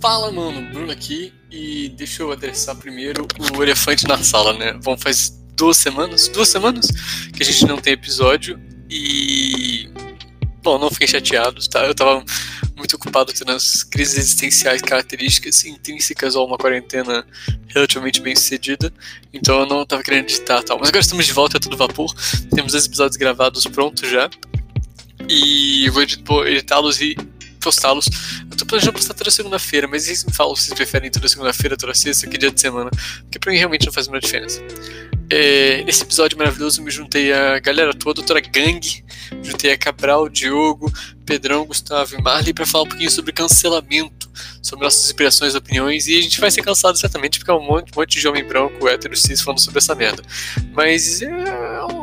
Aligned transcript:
Fala, 0.00 0.30
mano, 0.32 0.62
Bruno 0.72 0.92
aqui 0.92 1.32
e 1.50 1.88
deixa 1.90 2.22
eu 2.22 2.32
adressar 2.32 2.74
primeiro 2.74 3.26
o 3.56 3.62
elefante 3.62 4.06
na 4.06 4.18
sala, 4.18 4.52
né? 4.52 4.72
Bom, 4.84 4.96
faz 4.96 5.30
duas 5.56 5.76
semanas, 5.76 6.28
duas 6.28 6.48
semanas 6.48 6.86
que 7.32 7.42
a 7.42 7.46
gente 7.46 7.64
não 7.66 7.78
tem 7.78 7.92
episódio 7.92 8.60
e. 8.90 9.88
Bom, 10.62 10.78
não 10.78 10.90
fiquem 10.90 11.06
chateados, 11.06 11.68
tá? 11.68 11.86
Eu 11.86 11.94
tava 11.94 12.24
muito 12.76 12.96
ocupado 12.96 13.32
tendo 13.32 13.52
as 13.52 13.84
crises 13.84 14.18
existenciais 14.18 14.82
características 14.82 15.64
intrínsecas 15.64 16.36
a 16.36 16.40
uma 16.42 16.58
quarentena 16.58 17.24
relativamente 17.68 18.20
bem 18.20 18.34
sucedida, 18.34 18.92
então 19.32 19.60
eu 19.60 19.66
não 19.66 19.86
tava 19.86 20.02
querendo 20.02 20.24
editar 20.24 20.62
tal. 20.62 20.78
Mas 20.78 20.88
agora 20.88 21.02
estamos 21.02 21.24
de 21.24 21.32
volta 21.32 21.56
a 21.56 21.60
todo 21.60 21.76
vapor, 21.76 22.12
temos 22.54 22.74
os 22.74 22.84
episódios 22.84 23.16
gravados 23.16 23.64
prontos 23.66 24.10
já, 24.10 24.28
e 25.28 25.88
vou 25.90 26.02
editá-los 26.46 27.00
e 27.00 27.16
postá-los. 27.66 28.06
Eu 28.48 28.56
tô 28.56 28.64
planejando 28.64 28.92
postar 28.92 29.14
toda 29.14 29.28
segunda-feira, 29.28 29.88
mas 29.88 30.06
eles 30.06 30.24
me 30.24 30.32
falam 30.32 30.54
se 30.54 30.66
vocês 30.66 30.74
preferem 30.74 31.10
toda 31.10 31.26
segunda-feira, 31.26 31.76
toda 31.76 31.92
sexta, 31.94 32.28
que 32.28 32.38
dia 32.38 32.50
de 32.50 32.60
semana. 32.60 32.90
Porque 33.22 33.40
pra 33.40 33.50
mim 33.50 33.58
realmente 33.58 33.86
não 33.86 33.92
faz 33.92 34.06
muita 34.06 34.24
diferença. 34.24 34.62
É, 35.28 35.82
nesse 35.82 36.04
episódio 36.04 36.38
maravilhoso, 36.38 36.80
me 36.80 36.90
juntei 36.90 37.32
a 37.32 37.58
galera 37.58 37.92
toda, 37.92 38.20
a 38.20 38.22
doutora 38.22 38.40
Gang, 38.40 38.80
juntei 39.42 39.72
a 39.72 39.76
Cabral, 39.76 40.28
Diogo, 40.28 40.92
Pedrão, 41.24 41.64
Gustavo 41.66 42.14
e 42.14 42.22
Marley 42.22 42.54
para 42.54 42.64
falar 42.64 42.84
um 42.84 42.88
pouquinho 42.88 43.10
sobre 43.10 43.32
cancelamento, 43.32 44.30
sobre 44.62 44.84
nossas 44.84 45.04
inspirações 45.06 45.54
e 45.54 45.56
opiniões, 45.56 46.06
e 46.06 46.16
a 46.16 46.22
gente 46.22 46.40
vai 46.40 46.48
ser 46.52 46.62
cansado 46.62 46.96
certamente 46.96 47.32
de 47.32 47.38
ficar 47.40 47.56
um 47.56 47.66
monte, 47.66 47.90
um 47.90 48.00
monte 48.00 48.20
de 48.20 48.28
homem 48.28 48.44
branco, 48.44 48.86
hétero, 48.86 49.16
cis 49.16 49.40
falando 49.40 49.58
sobre 49.58 49.78
essa 49.78 49.96
merda. 49.96 50.22
Mas 50.72 51.20
é 51.22 51.28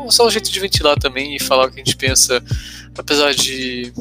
só 0.09 0.27
um 0.27 0.29
jeito 0.29 0.51
de 0.51 0.59
ventilar 0.59 0.97
também 0.99 1.33
e 1.33 1.39
falar 1.39 1.67
o 1.67 1.71
que 1.71 1.79
a 1.79 1.83
gente 1.83 1.95
pensa, 1.95 2.43
apesar 2.97 3.33
de 3.33 3.93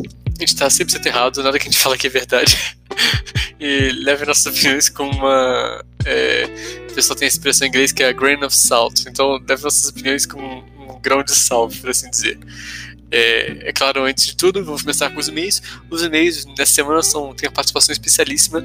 a 0.44 0.46
gente 0.46 0.56
tá 0.56 0.68
sempre 0.68 0.92
sendo 0.92 1.06
errado, 1.06 1.42
nada 1.42 1.58
que 1.58 1.68
a 1.68 1.70
gente 1.70 1.80
fala 1.80 1.96
que 1.96 2.06
é 2.06 2.10
verdade. 2.10 2.76
e 3.60 3.90
leve 3.92 4.24
nossas 4.24 4.46
opiniões 4.46 4.88
com 4.88 5.08
uma. 5.08 5.84
É, 6.04 6.48
o 6.90 6.94
pessoal 6.94 7.16
tem 7.16 7.26
a 7.26 7.28
expressão 7.28 7.66
em 7.66 7.70
inglês 7.70 7.92
que 7.92 8.02
é 8.02 8.08
a 8.08 8.12
grain 8.12 8.42
of 8.44 8.54
salt. 8.54 9.04
Então, 9.06 9.40
leve 9.48 9.62
nossas 9.62 9.88
opiniões 9.88 10.26
com 10.26 10.40
um, 10.40 10.94
um 10.94 11.00
grão 11.00 11.22
de 11.22 11.32
sal, 11.34 11.68
por 11.68 11.90
assim 11.90 12.10
dizer. 12.10 12.38
É, 13.10 13.68
é, 13.68 13.72
claro, 13.72 14.04
antes 14.04 14.26
de 14.26 14.36
tudo, 14.36 14.64
vamos 14.64 14.82
começar 14.82 15.10
com 15.10 15.20
os 15.20 15.28
e-mails. 15.28 15.62
Os 15.90 16.02
e-mails 16.02 16.46
nessa 16.58 16.72
semana 16.72 17.02
são, 17.02 17.34
tem 17.34 17.48
a 17.48 17.52
participação 17.52 17.92
especialíssima 17.92 18.64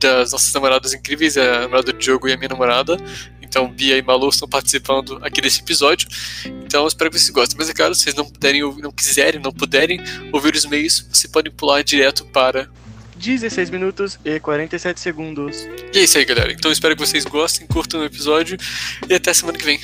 das 0.00 0.32
nossas 0.32 0.52
namoradas 0.52 0.92
incríveis, 0.92 1.38
a 1.38 1.60
namorada 1.60 1.92
do 1.92 1.98
Diogo 1.98 2.28
e 2.28 2.32
a 2.32 2.36
minha 2.36 2.48
namorada. 2.48 2.96
Então, 3.54 3.70
Bia 3.70 3.96
e 3.96 4.02
Malu 4.02 4.30
estão 4.30 4.48
participando 4.48 5.20
aqui 5.22 5.40
desse 5.40 5.60
episódio. 5.60 6.08
Então, 6.44 6.88
espero 6.88 7.08
que 7.08 7.16
vocês 7.16 7.30
gostem. 7.30 7.56
Mas 7.56 7.70
é 7.70 7.72
claro, 7.72 7.94
se 7.94 8.02
vocês 8.02 8.16
não 8.16 8.28
puderem, 8.28 8.62
não 8.62 8.90
quiserem, 8.90 9.40
não 9.40 9.52
puderem 9.52 10.00
ouvir 10.32 10.56
os 10.56 10.64
meios, 10.64 11.06
você 11.08 11.28
pode 11.28 11.50
pular 11.50 11.84
direto 11.84 12.24
para 12.24 12.68
16 13.14 13.70
minutos 13.70 14.18
e 14.24 14.40
47 14.40 14.98
segundos. 14.98 15.68
E 15.92 15.98
é 15.98 16.02
isso 16.02 16.18
aí, 16.18 16.24
galera. 16.24 16.52
Então, 16.52 16.72
espero 16.72 16.96
que 16.96 17.06
vocês 17.06 17.24
gostem, 17.24 17.64
curtam 17.68 18.00
o 18.00 18.04
episódio 18.04 18.58
e 19.08 19.14
até 19.14 19.32
semana 19.32 19.56
que 19.56 19.64
vem. 19.64 19.78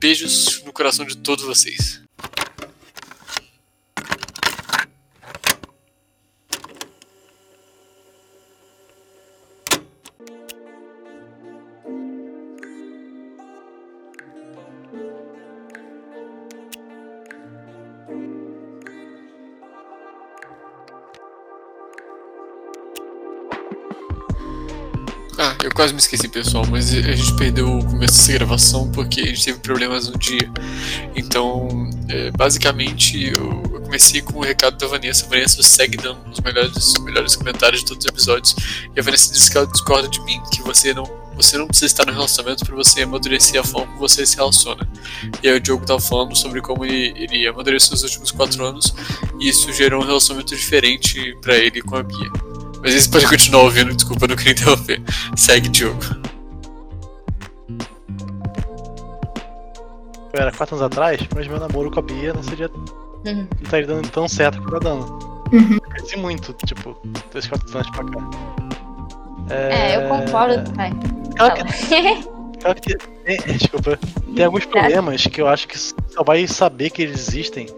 Beijos 0.00 0.60
no 0.66 0.72
coração 0.72 1.04
de 1.04 1.16
todos 1.16 1.44
vocês. 1.44 2.01
Quase 25.82 25.94
me 25.94 25.98
esqueci, 25.98 26.28
pessoal, 26.28 26.64
mas 26.70 26.94
a 26.94 27.00
gente 27.00 27.34
perdeu 27.34 27.66
o 27.66 27.84
começo 27.84 28.14
dessa 28.14 28.32
gravação 28.32 28.88
porque 28.92 29.20
a 29.20 29.26
gente 29.26 29.44
teve 29.44 29.58
problemas 29.58 30.08
no 30.08 30.16
dia. 30.16 30.48
Então, 31.16 31.90
é, 32.08 32.30
basicamente, 32.30 33.32
eu, 33.36 33.64
eu, 33.74 33.80
comecei 33.80 34.22
com 34.22 34.38
o 34.38 34.42
recado 34.42 34.76
da 34.76 34.86
Vanessa. 34.86 35.26
Vanessa 35.28 35.60
segue 35.60 35.96
dando 35.96 36.20
os 36.30 36.38
melhores, 36.38 36.76
os 36.76 36.98
melhores 37.00 37.34
comentários 37.34 37.80
de 37.80 37.88
todos 37.88 38.04
os 38.04 38.12
episódios. 38.12 38.54
E 38.94 39.00
a 39.00 39.02
Vanessa 39.02 39.32
disse 39.32 39.50
que 39.50 39.58
ela 39.58 39.66
discorda 39.66 40.08
de 40.08 40.20
mim, 40.20 40.40
que 40.52 40.62
você 40.62 40.94
não, 40.94 41.02
você 41.34 41.58
não 41.58 41.66
precisa 41.66 41.86
estar 41.86 42.06
no 42.06 42.12
relacionamento 42.12 42.64
para 42.64 42.76
você 42.76 43.02
amadurecer 43.02 43.60
a 43.60 43.64
forma 43.64 43.88
como 43.88 43.98
você 43.98 44.24
se 44.24 44.36
relaciona. 44.36 44.88
E 45.42 45.48
aí 45.48 45.56
o 45.56 45.60
Diogo 45.60 45.84
tava 45.84 45.98
falando 45.98 46.36
sobre 46.36 46.60
como 46.60 46.84
ele, 46.84 47.12
ele 47.16 47.44
amadureceu 47.48 47.94
os 47.94 48.04
últimos 48.04 48.30
quatro 48.30 48.64
anos 48.64 48.94
e 49.40 49.48
isso 49.48 49.72
gerou 49.72 50.00
um 50.00 50.06
relacionamento 50.06 50.54
diferente 50.54 51.36
para 51.40 51.56
ele 51.56 51.82
com 51.82 51.96
a 51.96 52.04
Bia. 52.04 52.51
Mas 52.82 52.94
isso 52.94 53.10
pode 53.10 53.28
continuar 53.28 53.62
ouvindo, 53.62 53.94
desculpa, 53.94 54.26
não 54.26 54.34
queria 54.34 54.52
interromper. 54.52 55.00
Segue, 55.36 55.68
Diogo. 55.68 56.00
Era 60.32 60.50
quatro 60.50 60.74
anos 60.74 60.86
atrás, 60.86 61.20
mas 61.34 61.46
meu 61.46 61.60
namoro 61.60 61.90
com 61.90 62.00
a 62.00 62.02
Bia 62.02 62.32
não 62.32 62.42
seria. 62.42 62.68
Uhum. 62.74 63.22
Não 63.24 63.48
estaria 63.62 63.86
dando 63.86 64.08
tão 64.08 64.26
certo 64.26 64.58
como 64.58 64.70
tá 64.72 64.78
dando. 64.80 65.04
Uhum. 65.52 65.78
Cresci 65.78 66.16
muito, 66.16 66.52
tipo, 66.66 66.94
três, 67.30 67.46
quatro 67.46 67.78
anos 67.78 67.90
pra 67.90 68.04
cá. 68.04 68.30
É, 69.50 69.92
é 69.92 69.96
eu 69.96 70.08
concordo. 70.08 70.72
Vai. 70.74 70.90
Claro 71.36 71.54
que, 71.54 72.60
claro 72.60 72.80
que 72.80 72.96
tem, 72.96 73.36
desculpa. 73.58 73.98
Tem 74.34 74.44
alguns 74.44 74.64
problemas 74.64 75.24
que 75.24 75.40
eu 75.40 75.46
acho 75.46 75.68
que 75.68 75.78
só 75.78 76.24
vai 76.24 76.46
saber 76.48 76.90
que 76.90 77.02
eles 77.02 77.28
existem 77.28 77.68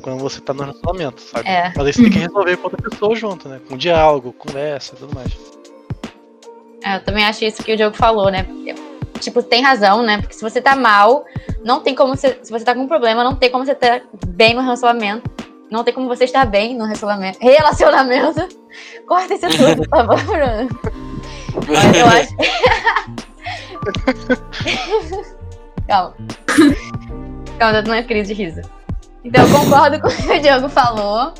quando 0.00 0.18
você 0.18 0.40
tá 0.40 0.52
no 0.54 0.62
relacionamento, 0.62 1.20
sabe? 1.20 1.48
É. 1.48 1.72
Mas 1.76 1.86
aí 1.86 1.92
você 1.92 2.02
tem 2.02 2.12
que 2.12 2.18
resolver 2.18 2.56
com 2.56 2.64
outra 2.64 2.90
pessoa 2.90 3.14
junto, 3.14 3.48
né? 3.48 3.60
Com 3.68 3.76
diálogo, 3.76 4.32
conversa 4.32 4.94
e 4.94 4.98
tudo 4.98 5.14
mais. 5.14 5.32
É, 6.84 6.96
eu 6.96 7.04
também 7.04 7.24
acho 7.24 7.44
isso 7.44 7.62
que 7.62 7.72
o 7.72 7.76
Diogo 7.76 7.96
falou, 7.96 8.30
né? 8.30 8.46
Tipo, 9.20 9.42
tem 9.42 9.62
razão, 9.62 10.02
né? 10.02 10.18
Porque 10.18 10.34
se 10.34 10.42
você 10.42 10.60
tá 10.60 10.76
mal, 10.76 11.24
não 11.64 11.80
tem 11.80 11.94
como 11.94 12.14
você. 12.14 12.38
Se 12.42 12.50
você 12.50 12.64
tá 12.64 12.74
com 12.74 12.82
um 12.82 12.88
problema, 12.88 13.24
não 13.24 13.34
tem 13.34 13.50
como 13.50 13.64
você 13.64 13.72
estar 13.72 14.02
bem 14.26 14.54
no 14.54 14.60
relacionamento. 14.60 15.28
Não 15.70 15.82
tem 15.82 15.92
como 15.92 16.06
você 16.06 16.24
estar 16.24 16.46
bem 16.46 16.76
no 16.76 16.84
relacionamento. 16.84 17.38
Relacionamento. 17.40 18.48
Corta 19.06 19.34
isso 19.34 19.48
tudo, 19.48 19.88
por 19.88 19.98
favor, 19.98 20.22
Bruno. 20.22 20.68
Mas 21.66 21.96
eu 21.96 22.06
acho. 22.06 22.36
Calma. 25.88 26.14
Calma, 27.58 27.82
tô 27.82 27.88
numa 27.90 28.02
crise 28.02 28.34
de 28.34 28.42
riso. 28.42 28.75
Então 29.26 29.44
eu 29.44 29.50
concordo 29.50 30.00
com 30.00 30.06
o 30.06 30.10
que 30.16 30.32
o 30.32 30.40
Diogo 30.40 30.68
falou. 30.68 31.34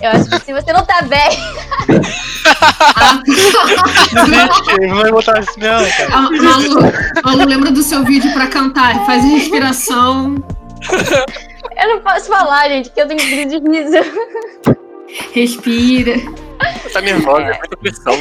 Eu 0.00 0.10
acho 0.10 0.30
que 0.30 0.38
se 0.38 0.52
você 0.52 0.72
não 0.72 0.84
tá 0.86 1.02
bem. 1.02 1.28
não 4.88 4.96
vai 4.96 5.10
botar 5.10 5.40
isso 5.40 5.58
mesmo, 5.58 5.92
cara. 5.96 6.10
Ah, 6.12 6.22
Malu, 6.30 6.80
Malu, 7.24 7.44
lembra 7.48 7.72
do 7.72 7.82
seu 7.82 8.04
vídeo 8.04 8.32
pra 8.32 8.46
cantar? 8.46 9.04
Faz 9.04 9.24
respiração. 9.24 10.36
Eu 11.76 11.88
não 11.88 12.00
posso 12.00 12.28
falar, 12.28 12.68
gente, 12.68 12.90
que 12.90 13.00
eu 13.00 13.08
tenho 13.08 13.20
crise 13.20 13.60
de 13.60 13.68
riso. 13.68 13.98
Respira. 15.34 16.14
Tá 16.92 17.00
nervosa, 17.00 17.42
é 17.42 17.58
muita 17.58 17.76
pressão. 17.76 18.14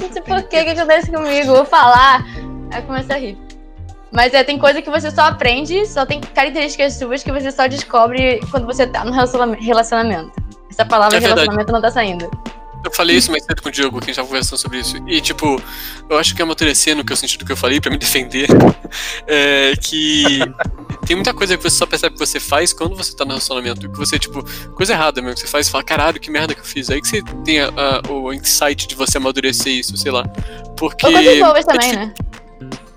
Não 0.00 0.10
sei 0.12 0.22
por 0.22 0.42
que 0.42 0.64
que 0.64 0.70
acontece 0.70 1.12
comigo. 1.12 1.54
Vou 1.54 1.64
falar, 1.64 2.26
aí 2.72 2.82
começa 2.82 3.14
a 3.14 3.18
rir. 3.18 3.38
Mas 4.12 4.34
é, 4.34 4.44
tem 4.44 4.58
coisa 4.58 4.82
que 4.82 4.90
você 4.90 5.10
só 5.10 5.22
aprende, 5.22 5.86
só 5.86 6.04
tem 6.04 6.20
características 6.20 6.94
suas 6.94 7.22
que 7.22 7.32
você 7.32 7.50
só 7.50 7.66
descobre 7.66 8.40
quando 8.50 8.66
você 8.66 8.86
tá 8.86 9.04
no 9.04 9.12
relacionamento. 9.12 10.32
Essa 10.70 10.84
palavra 10.84 11.16
é 11.16 11.20
relacionamento 11.20 11.72
não 11.72 11.80
tá 11.80 11.90
saindo. 11.90 12.30
Eu 12.84 12.90
falei 12.90 13.16
isso 13.16 13.30
mais 13.30 13.44
cedo 13.44 13.62
com 13.62 13.68
o 13.68 13.72
Diogo, 13.72 14.00
que 14.00 14.06
a 14.06 14.06
gente 14.08 14.16
tava 14.16 14.26
conversando 14.26 14.58
sobre 14.58 14.80
isso. 14.80 14.96
E, 15.06 15.20
tipo, 15.20 15.62
eu 16.10 16.18
acho 16.18 16.34
que 16.34 16.42
amadurecer 16.42 16.96
no 16.96 17.04
que 17.04 17.12
eu 17.12 17.16
senti 17.16 17.38
do 17.38 17.44
que 17.44 17.52
eu 17.52 17.56
falei, 17.56 17.80
pra 17.80 17.90
me 17.90 17.96
defender, 17.96 18.48
é 19.26 19.74
que 19.80 20.40
tem 21.06 21.14
muita 21.14 21.32
coisa 21.32 21.56
que 21.56 21.62
você 21.62 21.76
só 21.76 21.86
percebe 21.86 22.14
que 22.14 22.18
você 22.18 22.40
faz 22.40 22.72
quando 22.72 22.96
você 22.96 23.14
tá 23.14 23.24
no 23.24 23.30
relacionamento. 23.30 23.88
Que 23.88 23.96
você, 23.96 24.18
tipo, 24.18 24.44
coisa 24.72 24.94
errada 24.94 25.22
mesmo, 25.22 25.34
que 25.34 25.40
você 25.42 25.46
faz 25.46 25.68
e 25.68 25.70
fala, 25.70 25.84
caralho, 25.84 26.18
que 26.18 26.30
merda 26.30 26.54
que 26.54 26.60
eu 26.60 26.64
fiz. 26.64 26.90
Aí 26.90 27.00
que 27.00 27.06
você 27.06 27.22
tem 27.44 27.60
a, 27.60 27.68
a, 27.68 28.12
o 28.12 28.32
insight 28.32 28.88
de 28.88 28.96
você 28.96 29.16
amadurecer 29.16 29.72
isso, 29.72 29.96
sei 29.96 30.10
lá. 30.10 30.24
Porque. 30.76 31.06
Ou 31.06 31.12
coisas 31.12 31.38
boas 31.38 31.64
também, 31.64 31.92
é 31.92 31.96
né? 31.96 32.14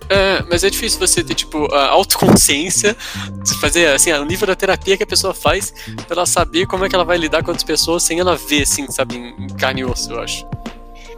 É, 0.10 0.44
mas 0.50 0.64
é 0.64 0.70
difícil 0.70 1.00
você 1.00 1.24
ter, 1.24 1.34
tipo, 1.34 1.72
a 1.74 1.88
autoconsciência, 1.90 2.96
fazer, 3.60 3.88
assim, 3.88 4.12
o 4.12 4.26
nível 4.26 4.48
da 4.48 4.56
terapia 4.56 4.96
que 4.98 5.04
a 5.04 5.08
pessoa 5.08 5.34
faz 5.34 5.74
pra 6.08 6.18
ela 6.18 6.26
saber 6.26 6.68
como 6.68 6.86
é 6.86 6.90
que 6.90 6.96
ela 6.96 7.06
vai 7.06 7.18
lidar 7.18 7.44
com 7.44 7.52
outras 7.52 7.64
pessoas 7.64 8.04
sem 8.04 8.20
ela 8.20 8.36
ver, 8.36 8.64
assim, 8.64 8.90
sabe, 8.92 9.16
em 9.16 9.48
carne 9.56 9.82
e 9.82 9.86
osso, 9.86 10.12
eu 10.12 10.20
acho. 10.20 10.46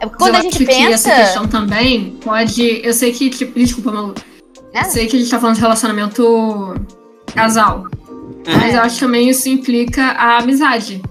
É 0.00 0.06
porque 0.06 0.18
quando 0.18 0.34
eu 0.34 0.40
a 0.40 0.42
gente 0.42 0.64
pensa... 0.64 0.78
que 0.78 0.92
essa 0.92 1.14
questão 1.14 1.48
também 1.48 2.16
pode... 2.22 2.80
Eu 2.84 2.94
sei 2.94 3.12
que, 3.12 3.30
tipo, 3.30 3.58
desculpa, 3.58 3.92
Malu. 3.92 4.14
É. 4.72 4.80
Eu 4.80 4.84
sei 4.84 5.06
que 5.06 5.16
a 5.16 5.18
gente 5.18 5.30
tá 5.30 5.40
falando 5.40 5.56
de 5.56 5.62
relacionamento 5.62 6.74
casal. 7.34 7.86
Uhum. 8.08 8.58
Mas 8.60 8.74
eu 8.74 8.80
acho 8.80 8.94
que 8.94 9.00
também 9.00 9.28
isso 9.28 9.48
implica 9.48 10.02
a 10.12 10.38
amizade. 10.38 11.02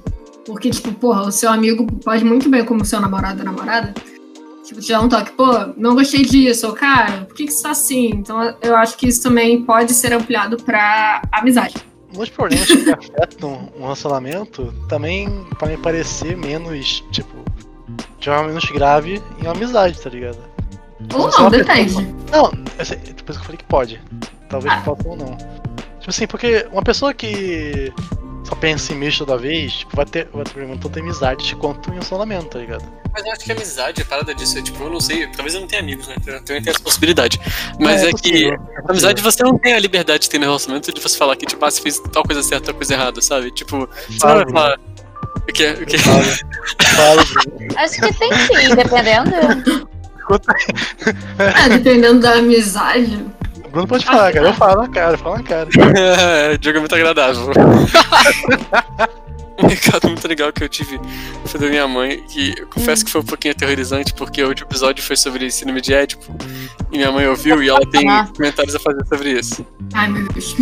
Porque, 0.46 0.70
tipo, 0.70 0.94
porra, 0.94 1.24
o 1.24 1.32
seu 1.32 1.52
amigo 1.52 1.86
pode 2.04 2.24
muito 2.24 2.50
bem 2.50 2.64
como 2.64 2.86
seu 2.86 3.02
namorado 3.02 3.40
ou 3.40 3.46
namorada 3.46 3.94
Tipo, 4.68 4.82
te 4.82 4.92
dar 4.92 5.00
um 5.00 5.08
toque, 5.08 5.32
pô, 5.32 5.46
não 5.78 5.96
gostei 5.96 6.26
disso, 6.26 6.68
ou 6.68 6.74
cara, 6.74 7.22
por 7.22 7.34
que, 7.34 7.46
que 7.46 7.54
isso 7.54 7.64
tá 7.64 7.72
assim? 7.72 8.10
Então 8.10 8.54
eu 8.62 8.76
acho 8.76 8.98
que 8.98 9.08
isso 9.08 9.24
também 9.24 9.64
pode 9.64 9.94
ser 9.94 10.12
ampliado 10.12 10.58
pra 10.58 11.22
amizade. 11.32 11.76
Muitos 12.14 12.36
problemas 12.36 12.68
que 12.68 12.92
afetam 12.92 13.72
um 13.78 13.84
relacionamento 13.84 14.74
também 14.90 15.46
podem 15.58 15.78
parecer 15.78 16.36
menos, 16.36 17.02
tipo, 17.14 17.46
tiver 18.20 18.46
menos 18.46 18.66
grave 18.66 19.24
em 19.42 19.48
amizade, 19.48 20.02
tá 20.02 20.10
ligado? 20.10 20.40
Ou 21.14 21.32
não, 21.32 21.50
depende. 21.50 21.96
Pessoa... 21.96 22.04
Não, 22.34 22.52
depois 23.16 23.38
eu 23.38 23.44
falei 23.46 23.58
que 23.58 23.64
pode. 23.64 24.02
Talvez 24.50 24.74
ah. 24.74 24.82
possa 24.82 25.08
ou 25.08 25.16
não. 25.16 25.38
Tipo 26.00 26.10
assim, 26.10 26.28
porque 26.28 26.68
uma 26.74 26.84
pessoa 26.84 27.14
que 27.14 27.94
só 28.48 28.56
pensa 28.56 28.94
em 28.94 28.96
mim 28.96 29.10
toda 29.12 29.38
vez, 29.38 29.74
tipo, 29.74 29.94
vai 29.96 30.06
ter, 30.06 30.30
vai 30.32 30.46
ter 30.46 30.66
tanto 30.80 31.00
amizade 31.00 31.54
quanto 31.58 31.90
em 31.90 31.94
relacionamento, 31.94 32.48
tá 32.48 32.60
ligado? 32.60 32.86
Mas 33.12 33.26
eu 33.26 33.32
acho 33.34 33.44
que 33.44 33.52
a 33.52 33.56
amizade, 33.56 34.02
a 34.02 34.06
parada 34.06 34.34
disso 34.34 34.58
é 34.58 34.62
tipo, 34.62 34.82
eu 34.84 34.90
não 34.90 35.02
sei, 35.02 35.28
talvez 35.28 35.54
eu 35.54 35.62
não 35.62 35.68
tenha 35.68 35.82
amigos, 35.82 36.08
né? 36.08 36.16
Eu 36.26 36.42
também 36.44 36.62
tenho 36.62 36.70
essa 36.70 36.80
possibilidade. 36.80 37.40
Mas 37.78 38.04
é, 38.04 38.10
é 38.10 38.14
que 38.14 38.50
a 38.50 38.90
amizade 38.90 39.22
você 39.22 39.44
não 39.44 39.58
tem 39.58 39.74
a 39.74 39.80
liberdade 39.80 40.24
de 40.24 40.30
ter 40.30 40.38
no 40.38 40.46
relacionamento 40.46 40.94
de 40.94 41.02
você 41.02 41.18
falar 41.18 41.36
que, 41.36 41.46
tipo, 41.46 41.64
ah, 41.66 41.70
você 41.70 41.82
fez 41.82 42.00
tal 42.00 42.24
coisa 42.24 42.42
certa, 42.42 42.68
tal 42.68 42.76
coisa 42.76 42.94
errada, 42.94 43.22
sabe? 43.22 43.52
Tipo, 43.52 43.90
você 44.08 44.26
não 44.26 44.36
vai 44.36 44.52
falar. 44.52 44.80
O 45.36 45.52
que? 45.52 45.68
O 45.68 45.86
que? 45.86 45.98
Acho 47.76 48.02
que 48.02 48.14
tem 48.14 48.32
sim, 48.34 48.76
dependendo. 48.76 49.90
é, 51.40 51.70
dependendo 51.70 52.20
da 52.22 52.34
amizade. 52.34 53.26
Bruno 53.78 53.88
pode 53.88 54.06
falar, 54.06 54.34
cara. 54.34 54.48
Eu 54.48 54.54
falo 54.54 54.82
na 54.82 54.90
cara, 54.90 55.14
eu 55.14 55.18
falo 55.20 55.38
na 55.38 55.44
cara. 55.44 55.70
é, 55.96 56.58
o 56.60 56.64
jogo 56.64 56.78
é 56.78 56.80
muito 56.80 56.96
agradável. 56.96 57.52
um 59.64 59.68
recado 59.68 60.08
muito 60.08 60.28
legal 60.28 60.52
que 60.52 60.64
eu 60.64 60.70
tive 60.70 61.00
foi 61.46 61.60
da 61.60 61.68
minha 61.68 61.88
mãe, 61.88 62.24
que 62.28 62.56
eu 62.58 62.68
confesso 62.68 63.06
que 63.06 63.12
foi 63.12 63.22
um 63.22 63.26
pouquinho 63.26 63.52
aterrorizante, 63.54 64.14
porque 64.16 64.42
o 64.44 64.48
último 64.48 64.68
episódio 64.68 65.04
foi 65.04 65.16
sobre 65.16 65.52
síndrome 65.52 65.82
de 65.82 65.94
Édipo, 65.94 66.36
e 66.92 66.98
minha 66.98 67.12
mãe 67.12 67.28
ouviu 67.28 67.62
e 67.62 67.70
ela 67.70 67.82
tem 67.92 68.10
ah. 68.10 68.28
comentários 68.36 68.74
a 68.74 68.80
fazer 68.80 69.06
sobre 69.06 69.32
isso. 69.34 69.66
Ai, 69.94 70.08
meu 70.10 70.28
Deus. 70.30 70.56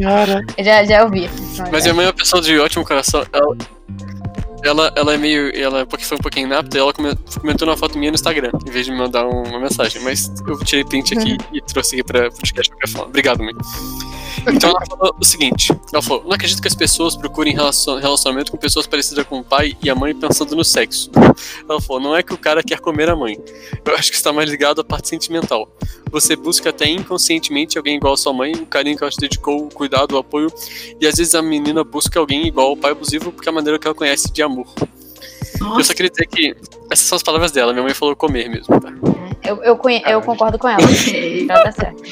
Cara. 0.00 0.40
Já, 0.58 0.84
já 0.84 1.04
ouvi. 1.04 1.30
Mas 1.70 1.84
minha 1.84 1.94
mãe 1.94 2.06
é 2.06 2.08
uma 2.08 2.14
pessoa 2.14 2.42
de 2.42 2.58
ótimo 2.58 2.84
coração. 2.84 3.24
Ela, 3.32 3.56
ela, 4.62 4.92
ela 4.96 5.14
é 5.14 5.16
meio. 5.16 5.54
Ela, 5.56 5.86
porque 5.86 6.04
foi 6.04 6.16
um 6.16 6.20
pouquinho 6.20 6.46
inapta, 6.46 6.78
ela 6.78 6.92
comentou 6.92 7.68
uma 7.68 7.76
foto 7.76 7.98
minha 7.98 8.10
no 8.10 8.14
Instagram, 8.14 8.50
em 8.66 8.70
vez 8.70 8.86
de 8.86 8.92
me 8.92 8.98
mandar 8.98 9.26
uma 9.26 9.58
mensagem. 9.58 10.02
Mas 10.02 10.32
eu 10.46 10.58
tirei 10.64 10.84
print 10.84 11.18
aqui 11.18 11.36
e 11.52 11.60
trouxe 11.60 11.96
aqui 11.96 12.04
pra 12.04 12.30
podcast 12.30 12.62
de 12.62 12.70
qualquer 12.70 12.88
forma. 12.88 13.08
Obrigado, 13.08 13.42
mãe. 13.42 13.54
Então 14.46 14.70
ela 14.70 14.86
falou 14.86 15.16
o 15.20 15.24
seguinte: 15.24 15.72
ela 15.92 16.02
falou, 16.02 16.24
não 16.24 16.32
acredito 16.32 16.60
que 16.60 16.68
as 16.68 16.74
pessoas 16.74 17.16
procurem 17.16 17.54
relacionamento 17.54 18.50
com 18.50 18.58
pessoas 18.58 18.86
parecidas 18.86 19.26
com 19.26 19.40
o 19.40 19.44
pai 19.44 19.76
e 19.82 19.90
a 19.90 19.94
mãe 19.94 20.14
pensando 20.14 20.56
no 20.56 20.64
sexo. 20.64 21.10
Ela 21.68 21.80
falou, 21.80 22.02
não 22.02 22.16
é 22.16 22.22
que 22.22 22.32
o 22.32 22.38
cara 22.38 22.62
quer 22.62 22.80
comer 22.80 23.08
a 23.08 23.16
mãe. 23.16 23.38
Eu 23.84 23.94
acho 23.94 24.10
que 24.10 24.16
está 24.16 24.32
mais 24.32 24.50
ligado 24.50 24.80
à 24.80 24.84
parte 24.84 25.08
sentimental. 25.08 25.68
Você 26.10 26.36
busca 26.36 26.70
até 26.70 26.86
inconscientemente 26.86 27.78
alguém 27.78 27.96
igual 27.96 28.14
a 28.14 28.16
sua 28.16 28.32
mãe, 28.32 28.52
o 28.52 28.66
carinho 28.66 28.96
que 28.96 29.04
ela 29.04 29.10
te 29.10 29.18
dedicou, 29.18 29.66
o 29.66 29.68
cuidado, 29.68 30.12
o 30.12 30.18
apoio, 30.18 30.52
e 31.00 31.06
às 31.06 31.14
vezes 31.14 31.34
a 31.34 31.42
menina 31.42 31.82
busca 31.84 32.18
alguém 32.18 32.46
igual 32.46 32.68
ao 32.68 32.76
pai 32.76 32.92
abusivo 32.92 33.32
porque 33.32 33.48
é 33.48 33.52
a 33.52 33.54
maneira 33.54 33.78
que 33.78 33.86
ela 33.86 33.94
conhece 33.94 34.30
de 34.30 34.42
amor. 34.42 34.66
Nossa. 35.58 35.80
Eu 35.80 35.84
só 35.84 35.94
queria 35.94 36.10
dizer 36.10 36.26
que 36.26 36.56
essas 36.90 37.06
são 37.06 37.16
as 37.16 37.22
palavras 37.22 37.52
dela, 37.52 37.72
minha 37.72 37.84
mãe 37.84 37.94
falou 37.94 38.16
comer 38.16 38.48
mesmo, 38.48 38.78
tá? 38.80 38.92
Eu, 39.44 39.62
eu, 39.62 39.80
eu 40.06 40.22
concordo 40.22 40.58
com 40.58 40.68
ela. 40.68 40.82
ela 41.48 41.64
tá 41.64 41.72
certo. 41.72 42.02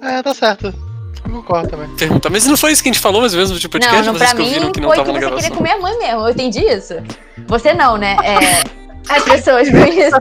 É, 0.00 0.22
tá 0.22 0.34
certo. 0.34 0.85
Eu 1.26 1.32
concordo 1.32 1.68
também. 1.68 1.88
Pergunta, 1.96 2.30
mas 2.30 2.46
não 2.46 2.56
foi 2.56 2.72
isso 2.72 2.82
que 2.82 2.88
a 2.88 2.92
gente 2.92 3.02
falou 3.02 3.20
mais 3.20 3.32
ou 3.32 3.38
menos 3.38 3.50
no 3.50 3.58
tipo 3.58 3.72
podcast? 3.72 4.06
Não, 4.06 4.12
não 4.12 4.18
pra 4.18 4.34
mim 4.34 4.72
que 4.72 4.80
não 4.80 4.90
foi 4.90 5.04
que 5.04 5.12
você 5.12 5.30
queria 5.34 5.50
comer 5.50 5.70
a 5.72 5.78
mãe 5.78 5.98
mesmo, 5.98 6.20
eu 6.20 6.30
entendi 6.30 6.60
isso. 6.60 6.94
Você 7.46 7.74
não, 7.74 7.96
né? 7.96 8.16
É, 8.22 8.62
as 9.08 9.22
pessoas 9.24 9.68
com 9.68 9.84
isso. 9.84 10.16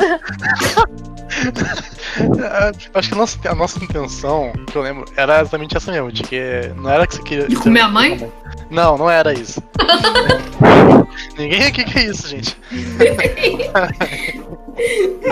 É, 2.39 2.71
acho 2.93 3.09
que 3.09 3.13
a 3.13 3.17
nossa, 3.17 3.49
a 3.49 3.55
nossa 3.55 3.83
intenção, 3.83 4.53
que 4.71 4.77
eu 4.77 4.81
lembro, 4.81 5.05
era 5.17 5.41
exatamente 5.41 5.75
essa 5.75 5.91
mesmo, 5.91 6.11
de 6.11 6.23
que 6.23 6.71
não 6.75 6.89
era 6.89 7.05
que 7.05 7.15
você 7.15 7.23
queria. 7.23 7.47
De 7.47 7.55
comer 7.55 7.81
a 7.81 7.89
mãe? 7.89 8.31
Não, 8.69 8.97
não 8.97 9.09
era 9.09 9.33
isso. 9.33 9.61
Ninguém 11.37 11.63
aqui 11.63 11.83
quer 11.83 12.05
isso, 12.05 12.27
gente. 12.27 12.57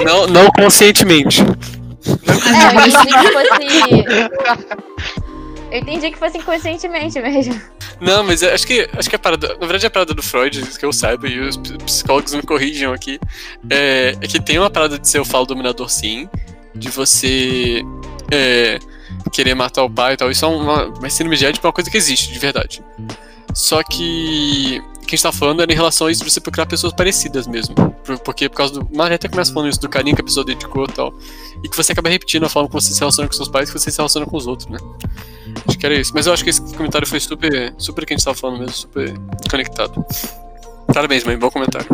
não, 0.05 0.27
não 0.27 0.51
conscientemente. 0.51 1.41
É, 1.41 2.73
que 2.73 2.91
fosse. 2.91 3.53
Eu 5.73 5.79
entendi 5.79 6.11
que 6.11 6.19
fosse 6.19 6.37
inconscientemente 6.37 7.19
mesmo. 7.19 7.59
Não, 7.99 8.23
mas 8.23 8.43
acho 8.43 8.67
que 8.67 8.87
acho 8.95 9.09
que 9.09 9.15
a 9.15 9.19
parada. 9.19 9.47
Na 9.55 9.65
verdade, 9.65 9.87
a 9.87 9.89
parada 9.89 10.13
do 10.13 10.21
Freud, 10.21 10.61
que 10.77 10.85
eu 10.85 10.93
saiba, 10.93 11.27
e 11.27 11.39
os 11.39 11.57
psicólogos 11.57 12.35
me 12.35 12.43
corrijam 12.43 12.93
aqui, 12.93 13.19
é, 13.71 14.15
é 14.21 14.27
que 14.27 14.39
tem 14.39 14.59
uma 14.59 14.69
parada 14.69 14.99
de 14.99 15.09
ser 15.09 15.19
o 15.19 15.25
falo 15.25 15.47
dominador, 15.47 15.89
sim. 15.89 16.29
De 16.75 16.89
você 16.89 17.81
é, 18.31 18.77
querer 19.31 19.55
matar 19.55 19.83
o 19.83 19.89
pai 19.89 20.13
e 20.13 20.17
tal. 20.17 20.29
Isso 20.29 20.45
é 20.45 20.47
uma. 20.47 20.93
Mas 21.01 21.13
síndrome 21.13 21.37
de 21.37 21.47
Édipo 21.47 21.65
é 21.65 21.69
uma 21.69 21.73
coisa 21.73 21.89
que 21.89 21.97
existe, 21.97 22.31
de 22.31 22.37
verdade. 22.37 22.83
Só 23.55 23.81
que 23.81 24.79
o 24.97 25.05
que 25.05 25.15
a 25.15 25.17
gente 25.17 25.23
tá 25.23 25.31
falando 25.31 25.63
era 25.63 25.71
em 25.71 25.75
relação 25.75 26.05
a 26.05 26.11
isso 26.11 26.23
de 26.23 26.29
você 26.29 26.39
procurar 26.39 26.67
pessoas 26.67 26.93
parecidas 26.93 27.47
mesmo. 27.47 27.73
Porque 28.23 28.47
por 28.47 28.57
causa 28.57 28.75
do. 28.75 28.87
Maré 28.95 29.15
até 29.15 29.27
começa 29.27 29.51
falando 29.51 29.69
isso 29.69 29.81
do 29.81 29.89
carinho 29.89 30.15
que 30.15 30.21
a 30.21 30.25
pessoa 30.25 30.45
dedicou 30.45 30.85
e 30.85 30.93
tal. 30.93 31.11
E 31.63 31.67
que 31.67 31.75
você 31.75 31.93
acaba 31.93 32.09
repetindo 32.09 32.45
a 32.45 32.49
forma 32.49 32.69
como 32.69 32.79
você 32.79 32.93
se 32.93 32.99
relaciona 32.99 33.27
com 33.27 33.33
seus 33.33 33.49
pais 33.49 33.71
que 33.71 33.79
você 33.79 33.89
se 33.89 33.97
relaciona 33.97 34.27
com 34.27 34.37
os 34.37 34.45
outros, 34.45 34.69
né? 34.69 34.77
Acho 35.67 35.77
que 35.77 35.85
era 35.85 35.95
isso. 35.95 36.11
Mas 36.13 36.27
eu 36.27 36.33
acho 36.33 36.43
que 36.43 36.49
esse 36.49 36.61
comentário 36.75 37.07
foi 37.07 37.19
super. 37.19 37.73
Super 37.77 38.05
que 38.05 38.13
a 38.13 38.17
gente 38.17 38.25
tava 38.25 38.37
falando 38.37 38.59
mesmo, 38.59 38.73
super 38.73 39.13
conectado. 39.49 40.05
Parabéns, 40.93 41.23
mãe, 41.23 41.37
bom 41.37 41.49
comentário. 41.49 41.87